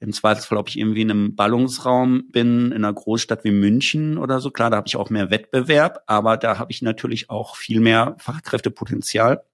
Im 0.00 0.12
Zweifelsfall, 0.12 0.58
ob 0.58 0.68
ich 0.68 0.78
irgendwie 0.78 1.02
in 1.02 1.10
einem 1.10 1.34
Ballungsraum 1.34 2.30
bin, 2.30 2.66
in 2.66 2.84
einer 2.84 2.92
Großstadt 2.92 3.42
wie 3.44 3.50
München 3.50 4.16
oder 4.16 4.40
so, 4.40 4.50
klar, 4.50 4.70
da 4.70 4.76
habe 4.76 4.86
ich 4.86 4.96
auch 4.96 5.10
mehr 5.10 5.30
Wettbewerb, 5.30 6.04
aber 6.06 6.36
da 6.36 6.58
habe 6.58 6.70
ich 6.70 6.82
natürlich 6.82 7.30
auch 7.30 7.56
viel 7.56 7.80
mehr 7.80 8.14
Fachkräftepotenzial. 8.18 9.44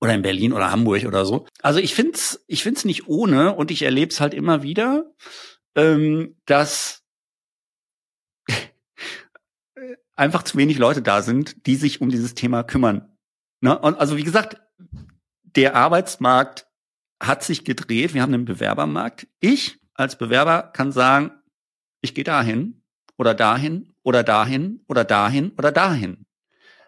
Oder 0.00 0.14
in 0.14 0.22
Berlin 0.22 0.52
oder 0.52 0.70
Hamburg 0.70 1.06
oder 1.06 1.24
so. 1.24 1.46
Also 1.60 1.80
ich 1.80 1.94
find's, 1.94 2.44
ich 2.46 2.62
find's 2.62 2.84
nicht 2.84 3.08
ohne 3.08 3.54
und 3.54 3.70
ich 3.70 3.82
erlebe 3.82 4.12
es 4.12 4.20
halt 4.20 4.34
immer 4.34 4.62
wieder, 4.62 5.10
ähm, 5.74 6.36
dass 6.44 7.02
einfach 10.14 10.44
zu 10.44 10.56
wenig 10.56 10.78
Leute 10.78 11.02
da 11.02 11.22
sind, 11.22 11.66
die 11.66 11.74
sich 11.74 12.00
um 12.00 12.10
dieses 12.10 12.34
Thema 12.34 12.62
kümmern. 12.62 13.16
Ne? 13.60 13.76
Und 13.76 13.98
also 13.98 14.16
wie 14.16 14.24
gesagt, 14.24 14.60
der 15.42 15.74
Arbeitsmarkt 15.74 16.67
hat 17.20 17.42
sich 17.42 17.64
gedreht. 17.64 18.14
Wir 18.14 18.22
haben 18.22 18.34
einen 18.34 18.44
Bewerbermarkt. 18.44 19.26
Ich 19.40 19.78
als 19.94 20.16
Bewerber 20.16 20.62
kann 20.72 20.92
sagen, 20.92 21.32
ich 22.00 22.14
gehe 22.14 22.24
dahin 22.24 22.82
oder 23.16 23.34
dahin 23.34 23.92
oder 24.02 24.22
dahin 24.22 24.80
oder 24.86 25.04
dahin 25.04 25.52
oder 25.58 25.72
dahin. 25.72 26.26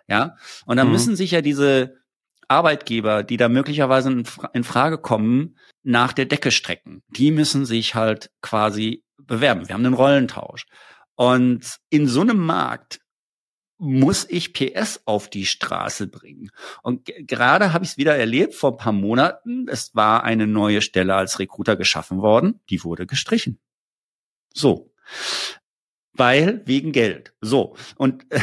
Ja, 0.06 0.36
und 0.66 0.76
dann 0.76 0.88
mhm. 0.88 0.92
müssen 0.92 1.16
sich 1.16 1.32
ja 1.32 1.40
diese 1.40 2.00
Arbeitgeber, 2.48 3.22
die 3.22 3.36
da 3.36 3.48
möglicherweise 3.48 4.24
in 4.52 4.64
Frage 4.64 4.98
kommen, 4.98 5.56
nach 5.82 6.12
der 6.12 6.26
Decke 6.26 6.50
strecken. 6.50 7.02
Die 7.08 7.30
müssen 7.30 7.64
sich 7.64 7.94
halt 7.94 8.30
quasi 8.42 9.04
bewerben. 9.18 9.68
Wir 9.68 9.74
haben 9.74 9.86
einen 9.86 9.94
Rollentausch. 9.94 10.66
Und 11.14 11.76
in 11.90 12.08
so 12.08 12.22
einem 12.22 12.38
Markt 12.38 13.00
muss 13.80 14.26
ich 14.28 14.52
PS 14.52 15.00
auf 15.06 15.30
die 15.30 15.46
Straße 15.46 16.06
bringen. 16.06 16.50
Und 16.82 17.10
gerade 17.26 17.72
habe 17.72 17.84
ich 17.84 17.92
es 17.92 17.96
wieder 17.96 18.14
erlebt 18.14 18.54
vor 18.54 18.72
ein 18.72 18.76
paar 18.76 18.92
Monaten. 18.92 19.66
Es 19.68 19.94
war 19.94 20.22
eine 20.22 20.46
neue 20.46 20.82
Stelle 20.82 21.14
als 21.14 21.38
Recruiter 21.38 21.76
geschaffen 21.76 22.20
worden. 22.20 22.60
Die 22.68 22.84
wurde 22.84 23.06
gestrichen. 23.06 23.58
So. 24.52 24.92
Weil 26.12 26.62
wegen 26.66 26.92
Geld. 26.92 27.32
So. 27.40 27.74
Und 27.96 28.30
äh, 28.30 28.40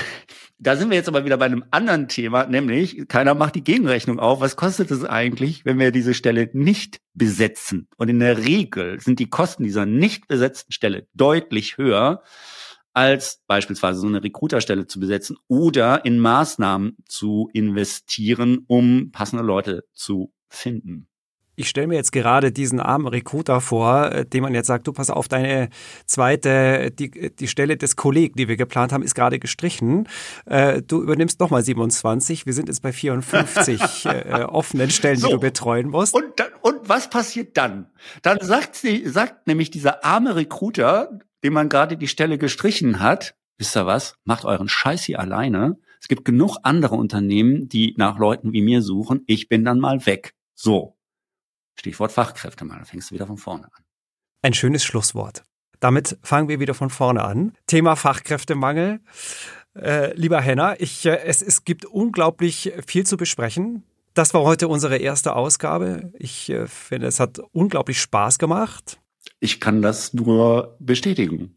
da 0.58 0.76
sind 0.76 0.90
wir 0.90 0.98
jetzt 0.98 1.08
aber 1.08 1.24
wieder 1.24 1.38
bei 1.38 1.46
einem 1.46 1.66
anderen 1.70 2.08
Thema, 2.08 2.48
nämlich 2.48 3.08
keiner 3.08 3.36
macht 3.36 3.54
die 3.54 3.64
Gegenrechnung 3.64 4.20
auf. 4.20 4.40
Was 4.40 4.56
kostet 4.56 4.90
es 4.90 5.04
eigentlich, 5.04 5.66
wenn 5.66 5.78
wir 5.78 5.92
diese 5.92 6.16
Stelle 6.16 6.50
nicht 6.54 7.00
besetzen? 7.14 7.88
Und 7.98 8.10
in 8.10 8.20
der 8.20 8.40
Regel 8.40 9.00
sind 9.00 9.20
die 9.20 9.30
Kosten 9.30 9.64
dieser 9.64 9.86
nicht 9.86 10.28
besetzten 10.28 10.72
Stelle 10.72 11.08
deutlich 11.14 11.78
höher 11.78 12.24
als 12.98 13.44
beispielsweise 13.46 14.00
so 14.00 14.08
eine 14.08 14.24
Recruiterstelle 14.24 14.88
zu 14.88 15.00
besetzen 15.00 15.38
oder 15.48 16.04
in 16.04 16.18
Maßnahmen 16.18 16.98
zu 17.06 17.48
investieren, 17.54 18.66
um 18.66 19.12
passende 19.12 19.44
Leute 19.44 19.84
zu 19.94 20.34
finden. 20.50 21.08
Ich 21.60 21.70
stelle 21.70 21.88
mir 21.88 21.96
jetzt 21.96 22.12
gerade 22.12 22.52
diesen 22.52 22.80
armen 22.80 23.08
Recruiter 23.08 23.62
vor, 23.62 24.12
äh, 24.12 24.26
dem 24.28 24.44
man 24.44 24.54
jetzt 24.54 24.68
sagt, 24.68 24.86
du 24.86 24.94
pass 24.94 25.10
auf, 25.10 25.28
deine 25.28 25.70
zweite, 26.06 26.92
die, 26.92 27.36
die 27.36 27.48
Stelle 27.48 27.78
des 27.78 27.96
Kollegen, 27.96 28.36
die 28.38 28.48
wir 28.48 28.58
geplant 28.58 28.94
haben, 28.94 29.02
ist 29.02 29.16
gerade 29.16 29.40
gestrichen. 29.40 30.08
Äh, 30.46 30.84
du 30.84 31.02
übernimmst 31.02 31.40
nochmal 31.40 31.64
27. 31.64 32.46
Wir 32.46 32.54
sind 32.54 32.68
jetzt 32.68 32.84
bei 32.84 32.94
54 32.94 33.82
äh, 34.06 34.44
offenen 34.44 34.92
Stellen, 34.92 35.18
so. 35.18 35.30
die 35.30 35.34
du 35.34 35.40
betreuen 35.40 35.90
musst. 35.90 36.14
Und, 36.14 36.26
dann, 36.36 36.50
und 36.62 36.88
was 36.88 37.10
passiert 37.10 37.58
dann? 37.58 37.90
Dann 38.22 38.38
sagt 38.40 38.76
sie, 38.76 39.08
sagt 39.08 39.48
nämlich 39.48 39.72
dieser 39.72 40.06
arme 40.06 40.36
Recruiter, 40.36 41.18
dem 41.44 41.54
man 41.54 41.70
gerade 41.70 41.98
die 41.98 42.08
Stelle 42.08 42.38
gestrichen 42.38 43.00
hat, 43.00 43.34
wisst 43.58 43.76
ihr 43.76 43.88
was, 43.88 44.14
macht 44.26 44.46
euren 44.46 44.70
Scheiß 44.70 45.04
hier 45.06 45.20
alleine. 45.20 45.80
Es 46.00 46.08
gibt 46.08 46.24
genug 46.24 46.58
andere 46.62 46.94
Unternehmen, 46.94 47.68
die 47.68 47.96
nach 47.98 48.20
Leuten 48.20 48.54
wie 48.54 48.62
mir 48.62 48.84
suchen. 48.84 49.24
Ich 49.26 49.50
bin 49.50 49.66
dann 49.66 49.80
mal 49.80 50.06
weg. 50.06 50.36
So. 50.54 50.97
Stichwort 51.80 52.12
Fachkräfte 52.12 52.66
mal. 52.66 52.80
Da 52.80 52.86
fängst 52.86 53.12
du 53.12 53.16
wieder 53.16 53.28
von 53.28 53.38
vorne 53.38 53.66
an. 53.66 53.84
Ein 54.42 54.54
schönes 54.54 54.84
Schlusswort. 54.84 55.44
Damit 55.80 56.18
fangen 56.24 56.48
wir 56.48 56.60
wieder 56.60 56.74
von 56.74 56.90
vorne 56.90 57.24
an. 57.24 57.54
Thema 57.68 57.96
Fachkräftemangel. 57.96 59.00
Äh, 59.76 60.14
lieber 60.16 60.42
Henner, 60.42 60.80
ich, 60.80 61.06
äh, 61.06 61.20
es, 61.24 61.42
es 61.42 61.64
gibt 61.64 61.86
unglaublich 61.86 62.74
viel 62.88 63.06
zu 63.06 63.16
besprechen. 63.16 63.84
Das 64.16 64.34
war 64.34 64.42
heute 64.42 64.68
unsere 64.68 64.98
erste 64.98 65.36
Ausgabe. 65.36 66.12
Ich 66.18 66.50
äh, 66.50 66.66
finde, 66.66 67.06
es 67.08 67.20
hat 67.20 67.40
unglaublich 67.52 68.02
Spaß 68.02 68.40
gemacht. 68.40 69.00
Ich 69.40 69.60
kann 69.60 69.84
das 69.84 70.14
nur 70.14 70.76
bestätigen. 70.80 71.54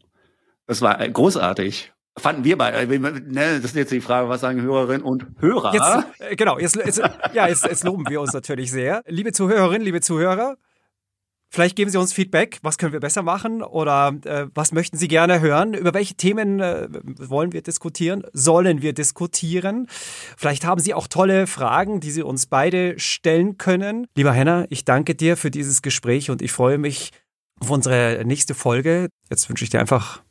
Es 0.67 0.81
war 0.81 0.97
großartig. 1.09 1.91
Fanden 2.17 2.43
wir 2.43 2.57
bei, 2.57 2.85
ne, 2.85 3.59
das 3.61 3.65
ist 3.71 3.75
jetzt 3.75 3.91
die 3.91 4.01
Frage, 4.01 4.27
was 4.27 4.41
sagen 4.41 4.61
Hörerinnen 4.61 5.03
und 5.03 5.27
Hörer? 5.39 5.73
Jetzt, 5.73 6.21
äh, 6.21 6.35
genau, 6.35 6.59
jetzt, 6.59 6.75
jetzt, 6.75 7.01
ja, 7.33 7.47
jetzt, 7.47 7.65
jetzt 7.65 7.83
loben 7.85 8.05
wir 8.09 8.19
uns 8.19 8.33
natürlich 8.33 8.69
sehr. 8.69 9.01
Liebe 9.07 9.31
Zuhörerinnen, 9.31 9.81
liebe 9.81 10.01
Zuhörer, 10.01 10.57
Vielleicht 11.53 11.75
geben 11.75 11.91
Sie 11.91 11.97
uns 11.97 12.13
Feedback, 12.13 12.59
was 12.61 12.77
können 12.77 12.93
wir 12.93 13.01
besser 13.01 13.23
machen 13.23 13.61
oder 13.61 14.17
äh, 14.23 14.47
was 14.55 14.71
möchten 14.71 14.95
Sie 14.95 15.09
gerne 15.09 15.41
hören? 15.41 15.73
Über 15.73 15.93
welche 15.93 16.15
Themen 16.15 16.61
äh, 16.61 16.87
wollen 17.17 17.51
wir 17.51 17.61
diskutieren? 17.61 18.23
Sollen 18.31 18.81
wir 18.81 18.93
diskutieren? 18.93 19.87
Vielleicht 19.89 20.63
haben 20.63 20.79
Sie 20.79 20.93
auch 20.93 21.09
tolle 21.09 21.47
Fragen, 21.47 21.99
die 21.99 22.11
Sie 22.11 22.23
uns 22.23 22.45
beide 22.45 22.97
stellen 22.99 23.57
können. 23.57 24.07
Lieber 24.15 24.31
Henner, 24.31 24.65
ich 24.69 24.85
danke 24.85 25.13
dir 25.13 25.35
für 25.35 25.51
dieses 25.51 25.81
Gespräch 25.81 26.29
und 26.29 26.41
ich 26.41 26.53
freue 26.53 26.77
mich 26.77 27.11
auf 27.59 27.69
unsere 27.69 28.23
nächste 28.23 28.53
Folge. 28.53 29.09
Jetzt 29.29 29.49
wünsche 29.49 29.65
ich 29.65 29.69
dir 29.69 29.81
einfach 29.81 30.23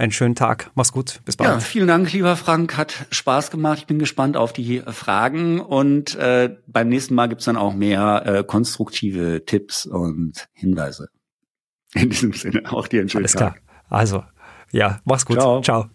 einen 0.00 0.12
schönen 0.12 0.34
Tag. 0.34 0.70
Mach's 0.74 0.92
gut. 0.92 1.20
Bis 1.24 1.36
bald. 1.36 1.50
Ja, 1.50 1.60
vielen 1.60 1.86
Dank, 1.86 2.12
lieber 2.12 2.36
Frank. 2.36 2.76
Hat 2.76 3.06
Spaß 3.10 3.50
gemacht. 3.50 3.78
Ich 3.78 3.86
bin 3.86 3.98
gespannt 3.98 4.36
auf 4.36 4.52
die 4.52 4.82
Fragen 4.86 5.60
und 5.60 6.16
äh, 6.16 6.56
beim 6.66 6.88
nächsten 6.88 7.14
Mal 7.14 7.28
gibt's 7.28 7.44
dann 7.44 7.56
auch 7.56 7.74
mehr 7.74 8.22
äh, 8.26 8.44
konstruktive 8.44 9.44
Tipps 9.44 9.86
und 9.86 10.48
Hinweise. 10.52 11.08
In 11.94 12.10
diesem 12.10 12.32
Sinne 12.32 12.72
auch 12.72 12.88
dir 12.88 13.00
einen 13.00 13.08
schönen 13.08 13.24
Alles 13.24 13.32
Tag. 13.32 13.54
Klar. 13.54 13.64
Also, 13.88 14.24
ja, 14.72 15.00
mach's 15.04 15.26
gut. 15.26 15.40
Ciao. 15.40 15.60
Ciao. 15.60 15.86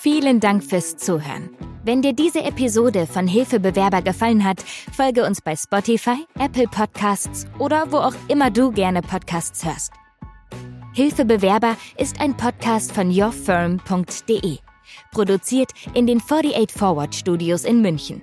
Vielen 0.00 0.40
Dank 0.40 0.62
fürs 0.62 0.96
Zuhören. 0.96 1.50
Wenn 1.88 2.02
dir 2.02 2.12
diese 2.12 2.44
Episode 2.44 3.06
von 3.06 3.26
Hilfebewerber 3.26 4.02
gefallen 4.02 4.44
hat, 4.44 4.62
folge 4.92 5.24
uns 5.24 5.40
bei 5.40 5.56
Spotify, 5.56 6.26
Apple 6.38 6.66
Podcasts 6.68 7.46
oder 7.58 7.90
wo 7.90 7.96
auch 7.96 8.12
immer 8.28 8.50
du 8.50 8.70
gerne 8.70 9.00
Podcasts 9.00 9.64
hörst. 9.64 9.92
Hilfebewerber 10.92 11.78
ist 11.96 12.20
ein 12.20 12.36
Podcast 12.36 12.92
von 12.92 13.10
yourfirm.de, 13.10 14.58
produziert 15.12 15.70
in 15.94 16.06
den 16.06 16.20
48 16.20 16.70
Forward 16.76 17.14
Studios 17.14 17.64
in 17.64 17.80
München. 17.80 18.20